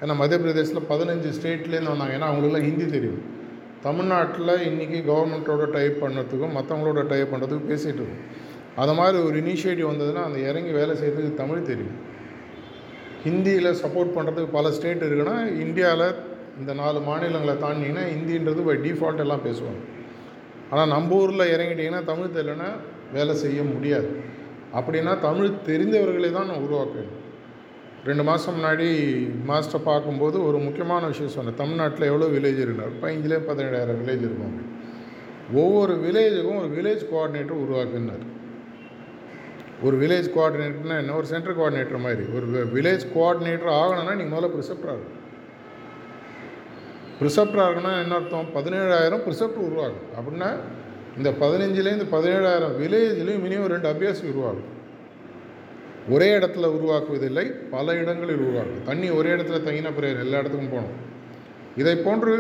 ஏன்னா 0.02 0.16
மத்திய 0.16 0.39
பிரதேசத்தில் 0.39 0.89
பதினஞ்சு 0.89 1.34
ஸ்டேட்லேருந்து 1.38 1.98
வந்தாங்க. 1.98 2.18
ஏன்னா 2.18 2.30
அவங்களுக்குலாம் 2.30 2.62
ஹிந்தி 2.62 2.86
தெரியும். 2.86 3.22
தமிழ்நாட்டில் 3.82 4.48
இன்றைக்கி 4.48 5.12
கவர்மெண்ட்டோட 5.12 5.72
டைப் 5.72 6.04
பண்ணுறதுக்கும் 6.04 6.56
மற்றவங்களோட 6.58 7.08
டைப் 7.08 7.28
பண்ணுறதுக்கும் 7.34 7.70
பேசிகிட்டு 7.70 8.02
இருக்கோம். 8.02 8.45
அது 8.82 8.93
மாதிரி 8.99 9.17
ஒரு 9.28 9.36
இனிஷியேட்டிவ் 9.43 9.91
வந்ததுன்னா 9.91 10.23
அந்த 10.28 10.39
இறங்கி 10.49 10.71
வேலை 10.80 10.93
செய்கிறதுக்கு 11.01 11.41
தமிழ் 11.43 11.67
தெரியும். 11.69 11.97
ஹிந்தியில் 13.25 13.78
சப்போர்ட் 13.84 14.15
பண்ணுறதுக்கு 14.17 14.55
பல 14.57 14.71
ஸ்டேட் 14.78 15.05
இருக்குன்னா 15.07 15.38
இந்தியாவில் 15.65 16.07
இந்த 16.59 16.71
நாலு 16.82 16.99
மாநிலங்களை 17.07 17.55
தாண்டிங்கன்னா 17.63 18.03
ஹிந்தின்றது 18.13 18.61
பை 18.67 18.75
டிஃபால்ட் 18.86 19.23
எல்லாம் 19.25 19.45
பேசுவாங்க. 19.47 19.82
ஆனால் 20.71 20.91
நம்ம 20.93 21.17
ஊரில் 21.21 21.51
இறங்கிட்டிங்கன்னா 21.55 22.03
தமிழ் 22.11 22.36
தெரியலன்னா 22.38 22.69
வேலை 23.15 23.34
செய்ய 23.43 23.59
முடியாது. 23.73 24.09
அப்படின்னா 24.78 25.13
தமிழ் 25.28 25.59
தெரிந்தவர்களை 25.69 26.30
தான் 26.38 26.49
நான் 26.51 26.65
உருவாக்கணும் 26.67 27.15
ரெண்டு 28.07 28.23
மாதம் 28.30 28.55
முன்னாடி 28.57 28.88
மாஸ்டர் 29.49 29.88
பார்க்கும்போது 29.91 30.38
ஒரு 30.47 30.57
முக்கியமான 30.65 31.03
விஷயம் 31.11 31.36
சொன்னேன். 31.36 31.59
தமிழ்நாட்டில் 31.61 32.09
எவ்வளோ 32.11 32.28
வில்லேஜ் 32.34 32.59
இருந்தார் 32.65 32.93
பதினஞ்சுலேயே 33.01 33.39
பதினேழாயிரம் 33.49 33.99
வில்லேஜ் 34.01 34.25
இருக்கும். 34.28 34.57
ஒவ்வொரு 35.61 35.93
வில்லேஜுக்கும் 36.05 36.59
ஒரு 36.63 36.69
வில்லேஜ் 36.78 37.03
கோஆர்டினேட்டர் 37.11 37.63
உருவாக்குனார். 37.65 38.25
ஒரு 39.86 39.95
வில்லேஜ் 40.01 40.28
கோஆர்டினேட்டர்னா 40.36 40.95
என்ன? 41.01 41.15
ஒரு 41.19 41.28
சென்டர் 41.32 41.57
கோஆர்டினேட்டர் 41.57 42.05
மாதிரி. 42.05 42.23
ஒரு 42.36 42.45
வில்லேஜ் 42.75 43.03
கோஆர்டினேட்டர் 43.15 43.71
ஆகணும்னா 43.82 44.13
நீங்கள் 44.19 44.34
முதல்ல 44.34 44.49
ப்ரிசெப்டராக 44.55 44.95
ஆகும் 44.95 45.13
ப்ரிசெப்டராக 47.19 47.67
ஆகணும்னா 47.67 47.91
என்ன 48.03 48.15
அர்த்தம்? 48.19 48.47
பதினேழாயிரம் 48.55 49.23
ப்ரிசெப்ட் 49.28 49.59
உருவாகும். 49.67 50.07
அப்படின்னா 50.17 50.49
இந்த 51.17 51.30
பதினஞ்சுலேருந்து 51.43 52.07
பதினேழாயிரம் 52.15 52.73
வில்லேஜ்லேயும் 52.82 53.45
மினிமம் 53.45 53.71
ரெண்டு 53.73 53.88
அபியாசி 53.93 54.25
உருவாகும். 54.34 54.67
ஒரே 56.15 56.28
இடத்துல 56.39 56.67
உருவாக்குவதில்லை 56.75 57.45
பல 57.75 57.95
இடங்களில் 58.01 58.43
உருவாக்கும் 58.43 58.84
தண்ணி 58.89 59.07
ஒரே 59.09 59.30
இடத்துல 59.30 59.57
தங்கின 59.67 59.89
பிறகு 59.95 60.23
எல்லா 60.25 60.39
இடத்துக்கும் 60.41 60.73
போகணும். 60.75 60.99
இதை 61.82 61.95
போன்று 62.05 62.36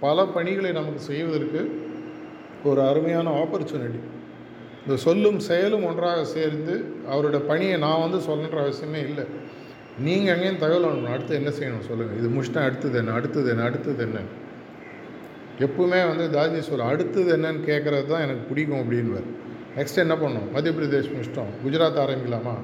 பல 0.00 0.24
பணிகளை 0.36 0.70
நமக்கு 0.72 1.00
செய்வதற்கு 1.10 1.60
ஒரு 2.70 2.80
அருமையான 2.90 3.30
ஆப்பர்ச்சுனிட்டி 3.42 4.00
இந்த 4.82 4.96
சொல்லும் 4.96 5.38
செயலும் 5.38 5.84
ஒன்றாக 5.84 6.24
சேர்ந்து 6.24 6.74
அவரோட 7.12 7.38
பணியை 7.38 7.78
நான் 7.78 8.00
வந்து 8.00 8.18
சொல்லணுன்ற 8.28 8.58
அவசியமே 8.66 9.00
இல்லை. 9.08 9.24
நீங்கள் 9.98 10.34
எங்கேயும் 10.34 10.58
தகவல் 10.58 10.88
அனுப்பணும். 10.90 11.12
அடுத்து 11.12 11.34
என்ன 11.34 11.48
செய்யணும் 11.48 11.86
சொல்லுங்கள் 11.88 12.18
இது 12.18 12.28
முடிச்சிட்டா 12.28 12.62
அடுத்தது 12.62 12.98
என்ன? 12.98 13.12
அடுத்தது 13.12 13.50
என்ன? 13.50 13.62
அடுத்தது 13.62 14.02
என்ன? 14.02 14.18
எப்பவுமே 15.58 16.00
வந்து 16.08 16.24
தாஜி 16.38 16.58
சொல்ல 16.58 16.84
அடுத்தது 16.84 17.36
என்னன்னு 17.36 17.62
கேட்குறது 17.70 18.06
தான் 18.06 18.20
எனக்கு 18.20 18.42
பிடிக்கும் 18.48 18.82
அப்படின்வார் 18.82 19.28
நெக்ஸ்ட் 19.76 19.96
என்ன 19.96 20.14
பண்ணோம் 20.14 20.50
மத்திய 20.52 20.72
பிரதேஷ் 20.78 21.10
முடிச்சிட்டோம் 21.14 21.50
குஜராத் 21.64 21.98
ஆரம்பிக்கலாமா? 22.04 22.54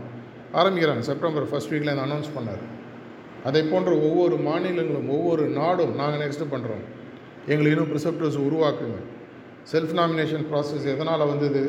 ஆரம்பிக்கிறாங்க. 0.53 0.99
செப்டம்பர் 0.99 1.49
ஃபஸ்ட் 1.51 1.71
வீக்கில் 1.71 1.93
இந்த 1.95 2.05
அனௌன்ஸ் 2.05 2.31
பண்ணார். 2.37 2.63
அதை 3.45 3.63
போன்ற 3.63 3.91
ஒவ்வொரு 3.93 4.37
மாநிலங்களும் 4.37 5.09
ஒவ்வொரு 5.09 5.47
நாடும் 5.47 5.95
நாங்கள் 5.95 6.23
நெக்ஸ்ட்டு 6.23 6.53
பண்ணுறோம் 6.53 6.85
எங்களுக்கு 7.47 7.75
இன்னும் 7.75 7.91
ப்ரிசப்டர்ஸ் 7.93 8.39
உருவாக்குங்க. 8.47 9.01
செல்ஃப் 9.73 9.93
நாமினேஷன் 10.01 10.47
ப்ராசஸ் 10.53 10.87
எதனால் 10.93 11.27
வந்தது? 11.27 11.63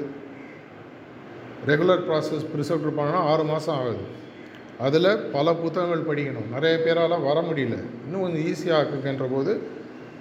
ரெகுலர் 1.68 2.04
ப்ராசஸ் 2.08 2.46
ப்ரிசெப்டர் 2.52 2.88
இருப்பாங்கன்னா 2.88 3.22
ஆறு 3.32 3.44
மாதம் 3.44 3.76
ஆகுது. 3.76 4.04
அதில் 4.80 5.10
பல 5.36 5.54
புத்தகங்கள் 5.54 6.08
படிக்கணும். 6.10 6.50
நிறைய 6.52 6.78
பேரால் 6.78 7.22
வர 7.22 7.42
முடியல. 7.42 7.76
இன்னும் 8.06 8.24
கொஞ்சம் 8.26 8.46
ஈஸியாக 8.52 8.80
ஆக்குங்கன்ற 8.80 9.28
போது 9.32 9.54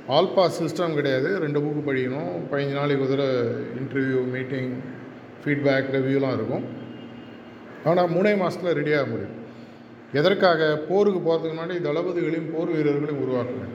ஆல்பா 0.09 0.45
சிஸ்டம் 0.59 0.95
கிடையாது. 0.95 1.39
ரெண்டு 1.39 1.61
புக்கு 1.61 1.83
படிக்கணும். 1.91 2.33
பதினஞ்சு 2.51 2.79
நாளைக்கு 2.81 3.07
ஒரு 3.09 3.29
இன்டர்வியூ 3.81 4.21
மீட்டிங் 4.31 4.73
ஃபீட்பேக் 5.43 5.93
ரிவ்யூலாம் 5.97 6.37
இருக்கும். 6.39 6.65
ஆனால் 7.85 8.13
மூணே 8.17 8.37
மாதத்தில் 8.37 8.77
ரெடியாக 8.81 9.11
முடியும். 9.11 9.35
எதற்காக? 10.13 10.77
போருக்கு 10.89 11.21
போகிறதுக்கு 11.21 11.57
முன்னாடி 11.57 11.77
தளபதிகளையும் 11.89 12.53
போர் 12.55 12.75
வீரர்களையும் 12.77 13.23
உருவாக்குவேன் 13.25 13.75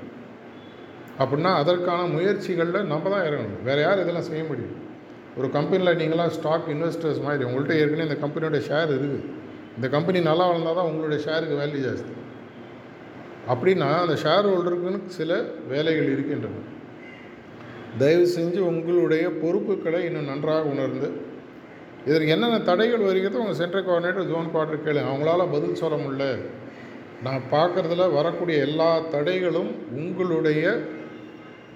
அப்படின்னா 1.22 1.52
அதற்கான 1.62 2.02
முயற்சிகளில் 2.08 2.92
நம்ம 2.94 3.10
தான் 3.10 3.26
இறங்கணும். 3.30 3.64
வேறு 3.64 3.82
யார் 3.82 4.02
இதெல்லாம் 4.02 4.30
செய்ய 4.30 4.44
முடியும். 4.44 4.76
ஒரு 5.40 5.50
கம்பெனியில் 5.58 6.00
நீங்களாம் 6.02 6.34
ஸ்டாக் 6.38 6.66
இன்வெஸ்டர்ஸ் 6.76 7.22
மாதிரி 7.26 7.44
உங்கள்கிட்ட 7.50 7.76
ஏற்கனவே 7.82 8.08
இந்த 8.08 8.18
கம்பெனியோட 8.24 8.60
ஷேர் 8.70 8.90
இருக்குது. 8.96 9.20
இந்த 9.78 9.88
கம்பெனி 9.96 10.20
நல்லா 10.30 10.46
வளர்ந்தால் 10.50 10.78
தான் 10.80 10.90
உங்களுடைய 10.92 11.20
ஷேருக்கு 11.28 11.60
வேல்யூ 11.62 11.82
ஜாஸ்தி. 11.88 12.14
அப்படின்னா 13.52 13.88
அந்த 14.04 14.16
ஷேர் 14.24 14.50
ஹோல்டருக்குன்னு 14.52 15.00
சில 15.18 15.38
வேலைகள் 15.72 16.12
இருக்கின்றன. 16.16 16.64
தயவு 18.02 18.26
செஞ்சு 18.38 18.60
உங்களுடைய 18.72 19.26
பொறுப்புகளை 19.44 20.02
இன்னும் 20.08 20.30
நன்றாக 20.32 20.72
உணர்ந்து 20.74 21.08
இதற்கு 22.08 22.34
என்னென்ன 22.36 22.58
தடைகள் 22.70 23.06
வருகிறதோ 23.08 23.40
உங்கள் 23.44 23.60
சென்ட்ரல் 23.62 23.86
கோஆர்டினேட்டர் 23.88 24.30
ஜோன் 24.32 24.52
குவார்டர் 24.54 24.84
கேளு. 24.86 25.02
அவங்களால 25.10 25.48
பதில் 25.54 25.80
சொல்ல 25.82 25.96
முடியல. 26.04 26.28
நான் 27.26 27.48
பார்க்குறதுல 27.54 28.06
வரக்கூடிய 28.18 28.58
எல்லா 28.68 28.90
தடைகளும் 29.16 29.72
உங்களுடைய 30.02 30.64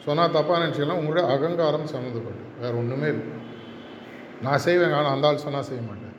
சொன்னால் 0.05 0.36
தப்பாக 0.38 0.61
நினச்சிக்கலாம் 0.64 1.01
உங்களுடைய 1.01 1.26
அகங்காரம் 1.34 1.91
சம்மந்தப்பட்டு 1.93 2.45
வேறு 2.61 2.78
ஒன்றுமே 2.82 3.09
இல்லை. 3.14 3.28
நான் 4.45 4.63
செய்வேன் 4.67 4.95
ஆனால் 4.97 5.13
அந்த 5.15 5.27
ஆள் 5.29 5.43
சொன்னால் 5.45 5.67
செய்ய 5.69 5.81
மாட்டேன். 5.89 6.15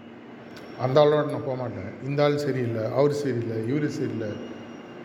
அந்த 0.85 0.97
ஆளோட 1.03 1.25
நான் 1.33 1.47
போக 1.49 1.57
மாட்டேன். 1.63 1.91
இந்த 2.09 2.21
ஆள் 2.27 2.43
சரியில்லை 2.47 2.85
அவர் 2.99 3.21
சரியில்லை 3.23 3.57
இவர் 3.71 3.89
சரியில்லை. 3.99 4.31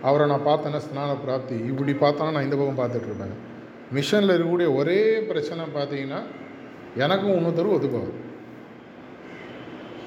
அவரை 0.10 0.26
நான் 0.32 0.48
பார்த்தேன்னா 0.50 0.82
ஸ்நான 0.88 1.12
பிராப்தி 1.24 1.56
இப்படி 1.72 1.94
பார்த்தோன்னா 2.04 2.34
நான் 2.36 2.48
இந்த 2.48 2.58
பக்கம் 2.60 2.82
பார்த்துட்ருப்பேன். 2.82 3.36
மிஷனில் 3.98 4.34
இருக்கக்கூடிய 4.36 4.70
ஒரே 4.80 5.00
பிரச்சனை 5.30 5.64
பார்த்தீங்கன்னா 5.78 6.22
எனக்கும் 7.04 7.36
இன்னொருத்தரும் 7.38 7.76
ஒத்துக்குவார் 7.76 8.16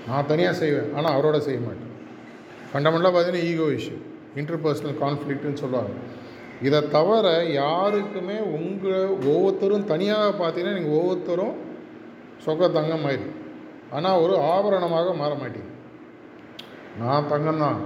நான் 0.09 0.29
தனியாக 0.31 0.55
செய்வேன் 0.61 0.89
ஆனால் 0.97 1.15
அவரோட 1.17 1.39
செய்ய 1.49 1.61
மாட்டேன். 1.67 1.93
ஃபண்டமெண்டலாக 2.71 3.13
பார்த்தீங்கன்னா 3.15 3.49
ஈகோ 3.51 3.67
இஷ்யூ 3.79 3.99
இன்டர்பர்சனல் 4.41 4.97
கான்ஃப்ளிக்ட்னு 5.03 5.61
சொல்லுவாங்க. 5.63 5.95
இதை 6.67 6.81
தவிர 6.97 7.27
யாருக்குமே 7.61 8.39
உங்கள் 8.59 9.15
ஒவ்வொருத்தரும் 9.31 9.87
தனியாக 9.93 10.29
பார்த்தீங்கன்னா 10.41 10.77
நீங்கள் 10.79 10.99
ஒவ்வொருத்தரும் 11.01 11.57
சொக்க 12.45 12.69
தங்கம் 12.79 13.05
மாதிரி 13.07 13.27
ஆனால் 13.97 14.21
ஒரு 14.25 14.35
ஆபரணமாக 14.55 15.13
மாற 15.21 15.33
மாட்டீங்க 15.43 15.71
நான் 17.03 17.29
தங்கம் 17.33 17.63
தான் 17.65 17.79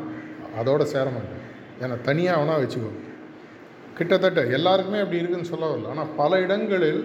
அதோட 0.61 0.82
சேர 0.92 1.07
மாட்டேன் 1.16 1.42
என்னை 1.82 1.96
தனியாக 2.09 2.38
வேணால் 2.40 2.62
வச்சுக்கோ. 2.62 2.90
கிட்டத்தட்ட 3.98 4.40
எல்லாருக்குமே 4.57 5.02
அப்படி 5.02 5.20
இருக்குன்னு 5.20 5.50
சொல்ல 5.52 5.66
வரல. 5.70 5.90
ஆனால் 5.92 6.12
பல 6.20 6.38
இடங்களில் 6.44 7.02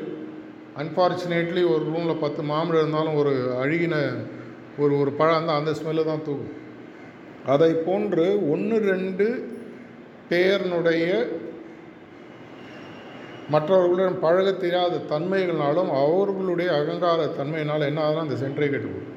அன்ஃபார்ச்சுனேட்லி 0.82 1.64
ஒரு 1.74 1.84
ரூமில் 1.91 2.22
பத்து 2.24 2.41
மாம்பழம் 2.52 2.82
இருந்தாலும் 2.84 3.20
ஒரு 3.22 3.34
அழுகின 3.64 3.95
ஒரு 4.84 4.93
ஒரு 5.02 5.12
பழம் 5.20 5.38
இருந்தால் 5.38 5.60
அந்த 5.62 5.72
ஸ்மெல்லு 5.80 6.10
தான் 6.10 6.26
தூக்கும். 6.28 6.56
அதை 7.54 7.72
போன்று 7.88 8.26
ஒன்று 8.54 8.78
ரெண்டு 8.91 9.28
பேர்னுடைய 10.30 11.08
மற்றவர்களுடன் 13.54 14.22
பழக 14.24 14.49
தெரியாத 14.64 15.02
தன்மைகள்னாலும் 15.14 15.89
அவர்களுடைய 16.02 16.70
அகங்கார 16.80 17.22
தன்மையினால் 17.39 17.89
என்ன 17.89 17.99
ஆகுதுன்னா 18.06 18.26
அந்த 18.28 18.38
சென்டரை 18.43 18.68
கெட்டு 18.74 18.89
போகும் 18.93 19.10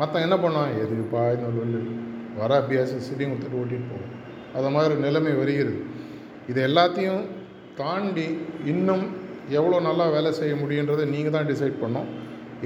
மற்ற 0.00 0.20
என்ன 0.26 0.36
பண்ணான் 0.44 0.74
எதுக்குப்பா 0.82 1.22
இந்த 1.36 1.78
வர 2.40 2.50
அபியாசம் 2.62 3.04
சிட்டிங் 3.06 3.30
கொடுத்துட்டு 3.32 3.60
ஓட்டிகிட்டு 3.60 3.88
போகும். 3.92 4.12
அது 4.56 4.68
மாதிரி 4.74 4.94
நிலைமை 5.06 5.32
வருகிறது. 5.40 5.78
இது 6.50 6.60
எல்லாத்தையும் 6.68 7.22
தாண்டி 7.80 8.26
இன்னும் 8.72 9.04
எவ்வளோ 9.58 9.76
நல்லா 9.88 10.06
வேலை 10.14 10.30
செய்ய 10.38 10.54
முடியுன்றதை 10.62 11.04
நீங்கள் 11.14 11.34
தான் 11.36 11.48
டிசைட் 11.50 11.82
பண்ணோம் 11.82 12.08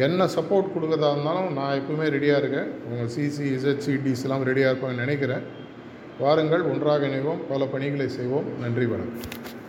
என்ன 0.07 0.27
சப்போர்ட் 0.37 0.75
கொடுக்கறதா 0.75 1.11
இருந்தாலும் 1.15 1.57
நான் 1.59 1.79
எப்பவுமே 1.81 2.07
ரெடியாக 2.17 2.43
இருக்கேன். 2.43 2.69
உங்கள் 2.91 3.11
சிசி 3.15 3.47
இசட்சி 3.57 3.91
சிடிஸ்லாம் 3.97 4.47
ரெடியாக 4.51 4.73
இருப்பாங்கன்னு 4.73 5.05
நினைக்கிறேன். 5.07 5.43
வாருங்கள் 6.23 6.69
ஒன்றாக 6.73 7.09
இணைவோம். 7.11 7.43
பல 7.53 7.65
பணிகளை 7.75 8.09
செய்வோம். 8.19 8.49
நன்றி 8.65 8.87
வணக்கம். 8.93 9.62